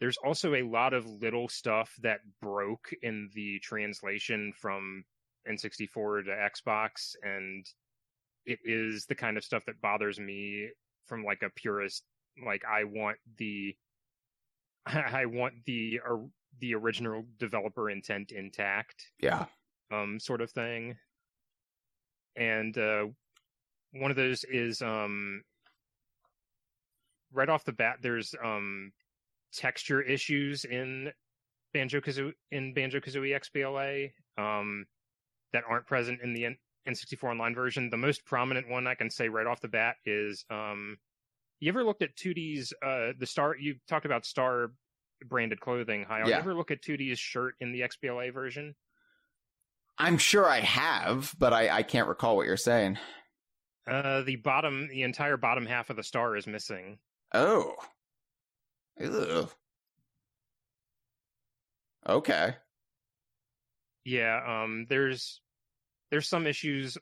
there's 0.00 0.16
also 0.18 0.54
a 0.54 0.62
lot 0.62 0.94
of 0.94 1.06
little 1.06 1.48
stuff 1.48 1.94
that 2.02 2.20
broke 2.40 2.92
in 3.02 3.28
the 3.34 3.58
translation 3.60 4.52
from 4.56 5.04
N64 5.48 6.24
to 6.26 6.30
Xbox 6.30 7.14
and 7.22 7.66
it 8.46 8.58
is 8.64 9.06
the 9.06 9.14
kind 9.14 9.36
of 9.36 9.44
stuff 9.44 9.64
that 9.66 9.80
bothers 9.80 10.18
me 10.18 10.68
from 11.06 11.24
like 11.24 11.42
a 11.42 11.50
purist 11.50 12.04
like 12.44 12.62
I 12.64 12.84
want 12.84 13.18
the 13.36 13.74
I 14.86 15.26
want 15.26 15.54
the 15.66 16.00
or, 16.06 16.28
the 16.60 16.74
original 16.74 17.24
developer 17.38 17.90
intent 17.90 18.32
intact 18.32 19.10
yeah. 19.20 19.46
um 19.92 20.18
sort 20.18 20.40
of 20.40 20.50
thing 20.50 20.96
and 22.36 22.76
uh 22.76 23.06
one 23.92 24.10
of 24.10 24.16
those 24.16 24.44
is 24.44 24.82
um 24.82 25.42
right 27.32 27.48
off 27.48 27.64
the 27.64 27.72
bat 27.72 27.98
there's 28.02 28.34
um 28.44 28.92
texture 29.52 30.00
issues 30.02 30.64
in 30.64 31.10
banjo 31.74 32.00
kazooie 32.00 32.32
in 32.50 32.72
banjo 32.74 33.00
kazooie 33.00 33.38
xbla 33.38 34.10
um 34.42 34.84
that 35.52 35.64
aren't 35.68 35.86
present 35.86 36.20
in 36.22 36.32
the 36.34 36.44
N- 36.46 36.56
n64 36.88 37.30
online 37.30 37.54
version 37.54 37.90
the 37.90 37.96
most 37.96 38.24
prominent 38.24 38.68
one 38.68 38.86
i 38.86 38.94
can 38.94 39.10
say 39.10 39.28
right 39.28 39.46
off 39.46 39.60
the 39.60 39.68
bat 39.68 39.96
is 40.06 40.44
um 40.50 40.96
you 41.60 41.68
ever 41.68 41.82
looked 41.84 42.02
at 42.02 42.14
Tooty's 42.16 42.72
uh 42.84 43.08
the 43.18 43.26
star 43.26 43.56
you 43.58 43.76
talked 43.88 44.06
about 44.06 44.24
star 44.24 44.72
branded 45.26 45.60
clothing 45.60 46.04
hi 46.08 46.20
you 46.22 46.30
Yeah. 46.30 46.38
ever 46.38 46.54
look 46.54 46.70
at 46.70 46.82
Tooty's 46.82 47.18
shirt 47.18 47.54
in 47.60 47.72
the 47.72 47.80
xbla 47.82 48.32
version 48.32 48.74
I'm 50.00 50.16
sure 50.16 50.48
I 50.48 50.60
have, 50.60 51.34
but 51.40 51.52
I, 51.52 51.68
I 51.78 51.82
can't 51.82 52.06
recall 52.06 52.36
what 52.36 52.46
you're 52.46 52.56
saying. 52.56 52.98
Uh, 53.84 54.22
the 54.22 54.36
bottom, 54.36 54.86
the 54.86 55.02
entire 55.02 55.36
bottom 55.36 55.66
half 55.66 55.90
of 55.90 55.96
the 55.96 56.04
star 56.04 56.36
is 56.36 56.46
missing. 56.46 56.98
Oh. 57.34 57.74
Okay. 62.06 62.54
Yeah, 64.04 64.40
um, 64.46 64.86
there's 64.88 65.40
there's 66.10 66.28
some 66.28 66.46
issues 66.46 66.96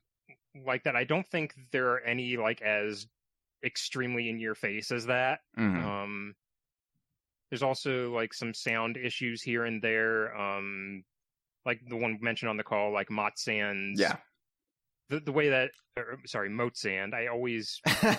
like 0.64 0.84
that. 0.84 0.96
I 0.96 1.04
don't 1.04 1.26
think 1.28 1.54
there 1.70 1.88
are 1.92 2.00
any 2.00 2.36
like 2.36 2.62
as 2.62 3.06
extremely 3.64 4.28
in 4.28 4.38
your 4.40 4.54
face 4.54 4.90
as 4.90 5.06
that. 5.06 5.40
Mhm. 5.58 5.82
Um, 5.84 6.34
there's 7.50 7.62
also 7.62 8.12
like 8.12 8.34
some 8.34 8.52
sound 8.52 8.96
issues 8.96 9.42
here 9.42 9.64
and 9.64 9.80
there. 9.80 10.36
Um, 10.36 11.04
like 11.64 11.80
the 11.88 11.96
one 11.96 12.18
mentioned 12.20 12.48
on 12.48 12.56
the 12.56 12.64
call, 12.64 12.92
like 12.92 13.10
Mott 13.10 13.38
Sands. 13.38 14.00
Yeah. 14.00 14.16
The 15.08 15.20
the 15.20 15.32
way 15.32 15.50
that, 15.50 15.70
or, 15.96 16.18
sorry, 16.26 16.50
Motzand. 16.50 17.14
I 17.14 17.28
always, 17.28 17.80
I 17.86 18.18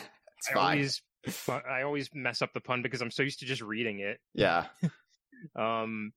fine. 0.53 0.55
always, 0.55 1.01
I 1.47 1.82
always 1.82 2.09
mess 2.13 2.41
up 2.41 2.53
the 2.53 2.61
pun 2.61 2.82
because 2.82 3.01
I'm 3.01 3.11
so 3.11 3.24
used 3.24 3.39
to 3.39 3.45
just 3.45 3.61
reading 3.61 3.99
it. 3.99 4.20
Yeah. 4.34 4.65
Um, 5.55 6.13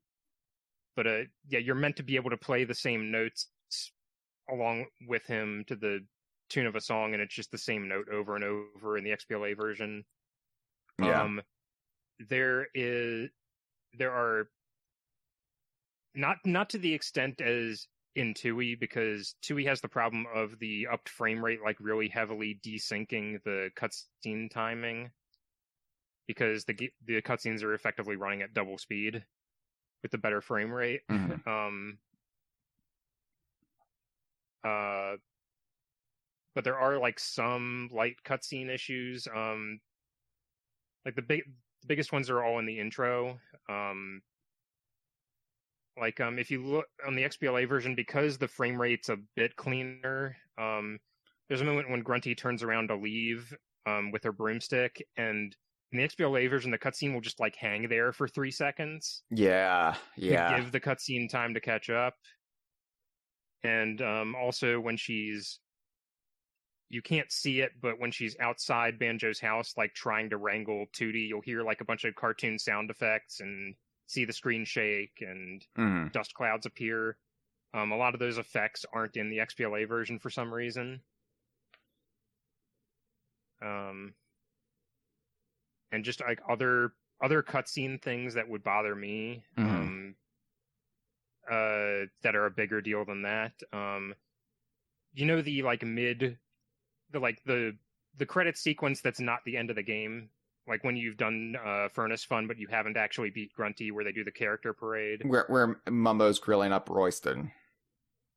but 0.96 1.06
uh, 1.06 1.20
yeah, 1.48 1.58
you're 1.58 1.74
meant 1.74 1.96
to 1.96 2.02
be 2.02 2.16
able 2.16 2.30
to 2.30 2.36
play 2.36 2.64
the 2.64 2.74
same 2.74 3.10
notes 3.10 3.48
along 4.50 4.86
with 5.06 5.26
him 5.26 5.64
to 5.68 5.76
the 5.76 6.00
tune 6.48 6.66
of 6.66 6.74
a 6.74 6.80
song, 6.80 7.12
and 7.12 7.22
it's 7.22 7.34
just 7.34 7.50
the 7.50 7.58
same 7.58 7.88
note 7.88 8.08
over 8.12 8.34
and 8.34 8.44
over 8.44 8.96
in 8.96 9.04
the 9.04 9.10
XBLA 9.10 9.56
version. 9.56 10.04
Yeah. 11.00 11.22
Um, 11.22 11.40
there 12.28 12.66
is, 12.74 13.30
there 13.98 14.12
are 14.12 14.48
not 16.14 16.36
not 16.44 16.70
to 16.70 16.78
the 16.78 16.92
extent 16.92 17.40
as 17.40 17.86
in 18.14 18.34
Tooie 18.34 18.78
because 18.78 19.34
Tooie 19.42 19.66
has 19.66 19.80
the 19.80 19.88
problem 19.88 20.26
of 20.34 20.58
the 20.58 20.86
upped 20.88 21.08
frame 21.08 21.44
rate, 21.44 21.60
like 21.62 21.78
really 21.80 22.08
heavily 22.08 22.58
desyncing 22.64 23.42
the 23.44 23.70
cutscene 23.76 24.50
timing 24.50 25.12
because 26.26 26.64
the 26.64 26.92
the 27.04 27.22
cutscenes 27.22 27.62
are 27.62 27.74
effectively 27.74 28.16
running 28.16 28.42
at 28.42 28.54
double 28.54 28.78
speed 28.78 29.24
with 30.02 30.10
the 30.10 30.18
better 30.18 30.40
frame 30.40 30.72
rate. 30.72 31.02
Mhm. 31.08 31.46
Um, 31.46 31.98
uh, 34.64 35.16
but 36.54 36.64
there 36.64 36.78
are 36.78 36.98
like 36.98 37.18
some 37.18 37.88
light 37.92 38.16
cutscene 38.24 38.68
issues. 38.68 39.26
Um, 39.28 39.80
like 41.04 41.14
the 41.14 41.22
big, 41.22 41.44
the 41.82 41.86
biggest 41.86 42.12
ones 42.12 42.28
are 42.30 42.42
all 42.42 42.58
in 42.58 42.66
the 42.66 42.78
intro. 42.78 43.40
Um, 43.68 44.22
like 46.00 46.20
um, 46.20 46.38
if 46.38 46.50
you 46.50 46.64
look 46.64 46.86
on 47.06 47.14
the 47.14 47.22
XBLA 47.22 47.68
version, 47.68 47.94
because 47.94 48.38
the 48.38 48.48
frame 48.48 48.80
rate's 48.80 49.08
a 49.08 49.18
bit 49.36 49.56
cleaner. 49.56 50.36
Um, 50.58 50.98
there's 51.48 51.60
a 51.60 51.64
moment 51.64 51.90
when 51.90 52.02
Grunty 52.02 52.34
turns 52.34 52.62
around 52.62 52.88
to 52.88 52.96
leave 52.96 53.54
um, 53.86 54.10
with 54.12 54.24
her 54.24 54.32
broomstick, 54.32 55.04
and 55.16 55.54
in 55.92 55.98
the 55.98 56.08
XBLA 56.08 56.48
version, 56.48 56.70
the 56.70 56.78
cutscene 56.78 57.12
will 57.12 57.20
just 57.20 57.40
like 57.40 57.56
hang 57.56 57.88
there 57.88 58.12
for 58.12 58.28
three 58.28 58.50
seconds 58.50 59.22
Yeah. 59.30 59.94
to 60.16 60.20
Yeah. 60.22 60.58
give 60.58 60.72
the 60.72 60.80
cutscene 60.80 61.28
time 61.28 61.54
to 61.54 61.60
catch 61.60 61.90
up. 61.90 62.14
And 63.62 64.00
um, 64.00 64.34
also 64.34 64.80
when 64.80 64.96
she's 64.96 65.60
you 66.88 67.02
can't 67.02 67.30
see 67.30 67.60
it, 67.60 67.70
but 67.80 68.00
when 68.00 68.10
she's 68.10 68.36
outside 68.40 68.98
Banjo's 68.98 69.38
house, 69.40 69.74
like 69.76 69.94
trying 69.94 70.30
to 70.30 70.36
wrangle 70.36 70.86
Tooty, 70.92 71.20
you'll 71.20 71.40
hear 71.40 71.62
like 71.62 71.80
a 71.80 71.84
bunch 71.84 72.04
of 72.04 72.16
cartoon 72.16 72.58
sound 72.58 72.90
effects 72.90 73.40
and 73.40 73.76
see 74.10 74.24
the 74.24 74.32
screen 74.32 74.64
shake 74.64 75.20
and 75.20 75.66
Mhm. 75.76 76.12
dust 76.12 76.34
clouds 76.34 76.66
appear. 76.66 77.18
Um, 77.72 77.92
a 77.92 77.96
lot 77.96 78.14
of 78.14 78.20
those 78.20 78.38
effects 78.38 78.84
aren't 78.92 79.16
in 79.16 79.30
the 79.30 79.38
XBLA 79.38 79.86
version 79.86 80.18
for 80.18 80.30
some 80.30 80.52
reason. 80.52 81.04
Um, 83.62 84.14
and 85.92 86.04
just 86.04 86.20
like 86.20 86.40
other 86.48 86.92
other 87.20 87.42
cutscene 87.42 88.00
things 88.00 88.34
that 88.34 88.48
would 88.48 88.62
bother 88.62 88.94
me. 88.94 89.44
Mhm. 89.56 89.68
Um, 89.68 90.16
uh, 91.48 92.06
that 92.22 92.34
are 92.36 92.46
a 92.46 92.50
bigger 92.50 92.80
deal 92.80 93.04
than 93.04 93.22
that. 93.22 93.52
Um, 93.72 94.14
you 95.12 95.26
know 95.26 95.42
the 95.42 95.62
like 95.62 95.82
mid, 95.82 96.38
the 97.10 97.18
like 97.20 97.42
the 97.44 97.78
the 98.16 98.26
credit 98.26 98.56
sequence 98.56 99.00
that's 99.00 99.20
not 99.20 99.44
the 99.44 99.56
end 99.56 99.70
of 99.70 99.76
the 99.76 99.82
game. 99.82 100.30
Like 100.68 100.84
when 100.84 100.96
you've 100.96 101.16
done 101.16 101.56
uh, 101.64 101.88
Furnace 101.88 102.24
Fun, 102.24 102.46
but 102.46 102.58
you 102.58 102.68
haven't 102.68 102.96
actually 102.96 103.30
beat 103.30 103.52
Grunty, 103.54 103.90
where 103.90 104.04
they 104.04 104.12
do 104.12 104.24
the 104.24 104.30
character 104.30 104.72
parade. 104.72 105.22
Where 105.24 105.46
where 105.48 105.80
Mumbo's 105.90 106.38
grilling 106.38 106.72
up 106.72 106.88
Royston. 106.88 107.50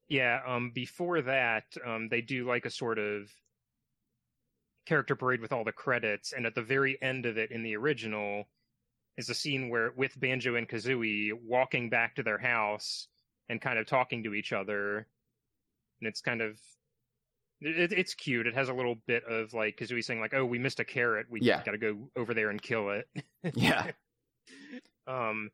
Yeah. 0.09 0.41
Um. 0.47 0.71
Before 0.73 1.21
that, 1.21 1.65
um, 1.85 2.07
they 2.09 2.21
do 2.21 2.47
like 2.47 2.65
a 2.65 2.69
sort 2.69 2.97
of 2.97 3.29
character 4.85 5.15
parade 5.15 5.41
with 5.41 5.53
all 5.53 5.63
the 5.63 5.71
credits, 5.71 6.33
and 6.33 6.45
at 6.45 6.55
the 6.55 6.61
very 6.61 6.97
end 7.01 7.25
of 7.25 7.37
it, 7.37 7.51
in 7.51 7.63
the 7.63 7.75
original, 7.75 8.45
is 9.17 9.29
a 9.29 9.35
scene 9.35 9.69
where 9.69 9.91
with 9.95 10.19
Banjo 10.19 10.55
and 10.55 10.67
Kazooie 10.67 11.31
walking 11.33 11.89
back 11.89 12.15
to 12.15 12.23
their 12.23 12.37
house 12.39 13.07
and 13.49 13.61
kind 13.61 13.77
of 13.77 13.85
talking 13.85 14.23
to 14.23 14.33
each 14.33 14.53
other, 14.53 15.07
and 15.99 16.07
it's 16.07 16.21
kind 16.21 16.41
of 16.41 16.59
it, 17.63 17.91
it's 17.93 18.13
cute. 18.13 18.47
It 18.47 18.55
has 18.55 18.69
a 18.69 18.73
little 18.73 18.95
bit 19.07 19.23
of 19.25 19.53
like 19.53 19.77
Kazooie 19.77 20.03
saying 20.03 20.19
like, 20.19 20.33
"Oh, 20.33 20.45
we 20.45 20.59
missed 20.59 20.79
a 20.79 20.85
carrot. 20.85 21.27
We 21.29 21.41
Yeah. 21.41 21.63
got 21.63 21.71
to 21.71 21.77
go 21.77 22.09
over 22.15 22.33
there 22.33 22.49
and 22.49 22.61
kill 22.61 22.89
it." 22.89 23.07
Yeah. 23.55 23.91
um, 25.07 25.49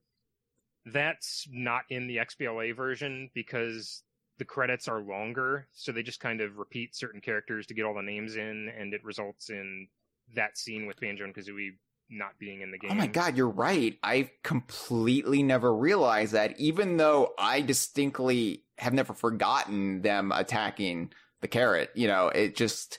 that's 0.85 1.47
not 1.51 1.83
in 1.89 2.07
the 2.07 2.17
XBLA 2.17 2.75
version 2.75 3.29
because 3.33 4.03
the 4.37 4.45
credits 4.45 4.87
are 4.87 5.01
longer, 5.01 5.67
so 5.71 5.91
they 5.91 6.03
just 6.03 6.19
kind 6.19 6.41
of 6.41 6.57
repeat 6.57 6.95
certain 6.95 7.19
characters 7.21 7.67
to 7.67 7.73
get 7.73 7.83
all 7.83 7.93
the 7.93 8.01
names 8.01 8.37
in, 8.37 8.69
and 8.77 8.93
it 8.93 9.03
results 9.03 9.49
in 9.49 9.87
that 10.35 10.57
scene 10.57 10.85
with 10.85 10.99
Banjo 10.99 11.25
and 11.25 11.35
Kazooie 11.35 11.71
not 12.09 12.31
being 12.39 12.61
in 12.61 12.71
the 12.71 12.77
game. 12.77 12.91
Oh 12.91 12.95
my 12.95 13.07
god, 13.07 13.37
you're 13.37 13.49
right. 13.49 13.97
I 14.01 14.31
completely 14.43 15.43
never 15.43 15.75
realized 15.75 16.33
that, 16.33 16.59
even 16.59 16.97
though 16.97 17.33
I 17.37 17.61
distinctly 17.61 18.63
have 18.77 18.93
never 18.93 19.13
forgotten 19.13 20.01
them 20.01 20.31
attacking 20.31 21.11
the 21.41 21.47
carrot. 21.47 21.91
You 21.95 22.07
know, 22.07 22.27
it 22.27 22.55
just 22.55 22.97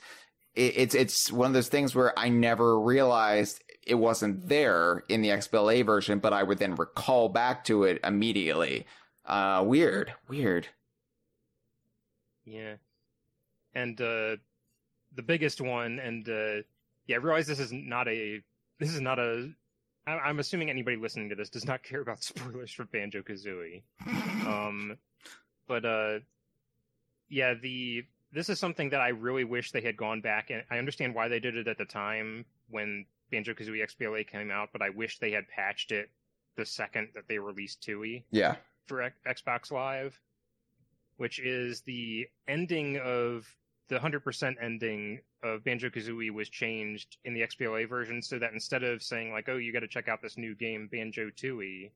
it, 0.55 0.73
it's 0.77 0.95
it's 0.95 1.31
one 1.31 1.47
of 1.47 1.53
those 1.53 1.69
things 1.69 1.95
where 1.95 2.17
I 2.17 2.29
never 2.29 2.79
realized 2.79 3.63
it 3.85 3.95
wasn't 3.95 4.47
there 4.47 5.03
in 5.09 5.21
the 5.21 5.29
XBLA 5.29 5.85
version, 5.85 6.19
but 6.19 6.33
I 6.33 6.43
would 6.43 6.59
then 6.59 6.75
recall 6.75 7.29
back 7.29 7.63
to 7.65 7.83
it 7.83 7.99
immediately. 8.03 8.85
Uh, 9.25 9.63
weird, 9.65 10.13
weird. 10.27 10.67
Yeah. 12.45 12.75
And 13.73 13.99
uh 14.01 14.37
the 15.15 15.21
biggest 15.23 15.61
one 15.61 15.99
and 15.99 16.27
uh 16.27 16.63
yeah, 17.07 17.15
I 17.15 17.19
realize 17.19 17.47
this 17.47 17.59
is 17.59 17.71
not 17.71 18.07
a 18.07 18.41
this 18.79 18.93
is 18.93 19.01
not 19.01 19.19
a 19.19 19.49
I- 20.07 20.19
I'm 20.19 20.39
assuming 20.39 20.69
anybody 20.69 20.97
listening 20.97 21.29
to 21.29 21.35
this 21.35 21.49
does 21.49 21.65
not 21.65 21.83
care 21.83 22.01
about 22.01 22.23
spoilers 22.23 22.71
for 22.71 22.85
Banjo 22.85 23.21
Kazooie. 23.21 23.83
Um 24.45 24.97
but 25.67 25.85
uh 25.85 26.19
yeah, 27.29 27.53
the 27.53 28.03
this 28.33 28.49
is 28.49 28.59
something 28.59 28.89
that 28.89 29.01
I 29.01 29.09
really 29.09 29.43
wish 29.43 29.71
they 29.71 29.81
had 29.81 29.97
gone 29.97 30.21
back 30.21 30.49
and 30.49 30.63
I 30.69 30.77
understand 30.77 31.13
why 31.13 31.27
they 31.27 31.39
did 31.39 31.55
it 31.57 31.67
at 31.67 31.77
the 31.77 31.85
time 31.85 32.45
when 32.69 33.05
Banjo 33.31 33.53
Kazooie 33.53 33.85
XBLA 33.85 34.27
came 34.27 34.51
out, 34.51 34.69
but 34.71 34.81
I 34.81 34.89
wish 34.89 35.19
they 35.19 35.31
had 35.31 35.47
patched 35.47 35.91
it 35.91 36.09
the 36.55 36.65
second 36.65 37.09
that 37.15 37.27
they 37.27 37.39
released 37.39 37.81
Tooie 37.81 38.23
Yeah, 38.31 38.55
for 38.85 39.01
X- 39.01 39.15
Xbox 39.25 39.71
Live, 39.71 40.19
which 41.17 41.39
is 41.39 41.81
the 41.81 42.27
ending 42.47 42.97
of 42.99 43.47
the 43.87 43.97
100% 43.97 44.55
ending 44.61 45.19
of 45.43 45.63
Banjo 45.63 45.89
Kazooie 45.89 46.31
was 46.31 46.49
changed 46.49 47.17
in 47.25 47.33
the 47.33 47.41
XBLA 47.41 47.87
version 47.89 48.21
so 48.21 48.39
that 48.39 48.53
instead 48.53 48.83
of 48.83 49.03
saying, 49.03 49.31
like, 49.31 49.49
oh, 49.49 49.57
you 49.57 49.73
got 49.73 49.79
to 49.79 49.87
check 49.87 50.07
out 50.07 50.21
this 50.21 50.37
new 50.37 50.55
game, 50.55 50.87
Banjo 50.89 51.29
Tooie, 51.29 51.91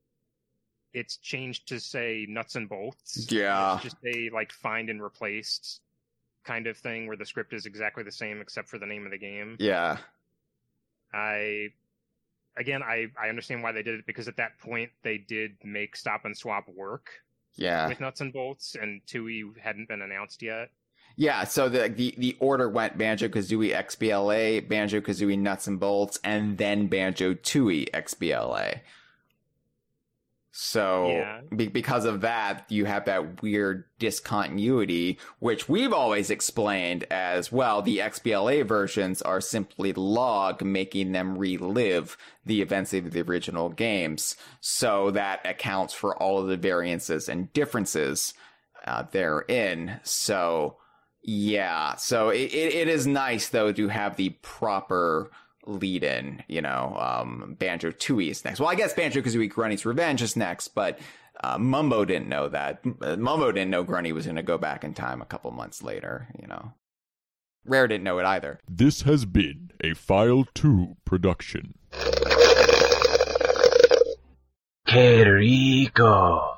it's 0.93 1.17
changed 1.17 1.67
to 1.69 1.79
say 1.79 2.25
nuts 2.27 2.55
and 2.55 2.67
bolts. 2.67 3.27
Yeah. 3.31 3.75
It's 3.75 3.83
just 3.83 3.97
a, 4.05 4.29
like, 4.33 4.51
find 4.51 4.89
and 4.89 5.01
replaced 5.01 5.81
kind 6.45 6.67
of 6.67 6.77
thing 6.77 7.07
where 7.07 7.17
the 7.17 7.25
script 7.25 7.53
is 7.53 7.65
exactly 7.65 8.03
the 8.03 8.11
same 8.11 8.39
except 8.41 8.69
for 8.69 8.77
the 8.77 8.85
name 8.85 9.05
of 9.05 9.11
the 9.11 9.17
game. 9.17 9.57
yeah, 9.59 9.97
I 11.13 11.69
again 12.57 12.83
I 12.83 13.07
I 13.21 13.29
understand 13.29 13.63
why 13.63 13.71
they 13.71 13.83
did 13.83 13.99
it 13.99 14.05
because 14.05 14.27
at 14.27 14.37
that 14.37 14.57
point 14.59 14.91
they 15.03 15.17
did 15.17 15.57
make 15.63 15.95
stop 15.95 16.25
and 16.25 16.37
swap 16.37 16.67
work 16.69 17.09
yeah. 17.55 17.87
with 17.87 17.99
nuts 17.99 18.21
and 18.21 18.33
bolts 18.33 18.75
and 18.79 19.01
Tooie 19.05 19.57
hadn't 19.57 19.87
been 19.87 20.01
announced 20.01 20.41
yet. 20.41 20.69
Yeah, 21.17 21.45
so 21.45 21.69
the 21.69 21.87
the, 21.87 22.13
the 22.17 22.37
order 22.39 22.69
went 22.69 22.97
Banjo 22.97 23.29
Kazooie 23.29 23.73
XBLA, 23.73 24.67
Banjo 24.67 24.99
Kazooie 24.99 25.39
Nuts 25.39 25.67
and 25.67 25.79
Bolts, 25.79 26.19
and 26.23 26.57
then 26.57 26.87
Banjo 26.87 27.33
Tooie 27.33 27.89
XBLA. 27.91 28.81
So 30.57 31.07
Yeah. 31.09 31.41
be, 31.53 31.67
because 31.67 32.05
of 32.05 32.21
that, 32.21 32.63
you 32.69 32.85
have 32.85 33.03
that 33.05 33.41
weird 33.41 33.83
discontinuity, 33.99 35.19
which 35.39 35.67
we've 35.67 35.91
always 35.91 36.29
explained 36.29 37.03
as 37.11 37.51
well. 37.51 37.81
The 37.81 37.99
XBLA 37.99 38.63
versions 38.63 39.21
are 39.21 39.41
simply 39.41 39.91
log, 39.91 40.61
making 40.63 41.11
them 41.11 41.37
relive 41.37 42.15
the 42.45 42.61
events 42.61 42.93
of 42.93 43.11
the 43.11 43.21
original 43.21 43.67
games. 43.67 44.37
So 44.61 45.11
that 45.11 45.41
accounts 45.45 45.93
for 45.93 46.15
all 46.23 46.39
of 46.39 46.47
the 46.47 46.55
variances 46.55 47.27
and 47.27 47.51
differences 47.51 48.33
uh, 48.85 49.03
therein. 49.11 49.99
So 50.03 50.77
yeah, 51.21 51.95
so 51.95 52.29
it, 52.29 52.53
it, 52.53 52.73
it 52.75 52.87
is 52.87 53.05
nice 53.05 53.49
though 53.49 53.73
to 53.73 53.87
have 53.89 54.15
the 54.15 54.29
proper 54.41 55.31
lead 55.65 56.03
in, 56.03 56.43
you 56.47 56.61
know, 56.61 56.95
um, 56.99 57.55
Banjo 57.59 57.91
Tooie 57.91 58.29
is 58.29 58.45
next. 58.45 58.59
Well, 58.59 58.69
I 58.69 58.75
guess 58.75 58.93
Banjo 58.93 59.21
Kazooie 59.21 59.51
Grunty's 59.51 59.85
Revenge 59.85 60.21
is 60.21 60.35
next, 60.35 60.69
but 60.69 60.99
uh, 61.43 61.57
Mumbo 61.57 62.05
didn't 62.05 62.29
know 62.29 62.47
that. 62.49 62.81
Uh, 63.01 63.15
Mumbo 63.15 63.51
didn't 63.51 63.71
know 63.71 63.83
Grunny 63.83 64.13
was 64.13 64.25
going 64.25 64.35
to 64.35 64.43
go 64.43 64.57
back 64.57 64.83
in 64.83 64.93
time 64.93 65.21
a 65.21 65.25
couple 65.25 65.51
months 65.51 65.83
later, 65.83 66.27
you 66.39 66.47
know. 66.47 66.73
Rare 67.65 67.87
didn't 67.87 68.03
know 68.03 68.19
it 68.19 68.25
either. 68.25 68.59
This 68.69 69.01
has 69.01 69.25
been 69.25 69.71
a 69.83 69.95
File 69.95 70.45
2 70.53 70.97
production. 71.03 71.73
Qué 74.87 75.25
rico. 75.25 76.54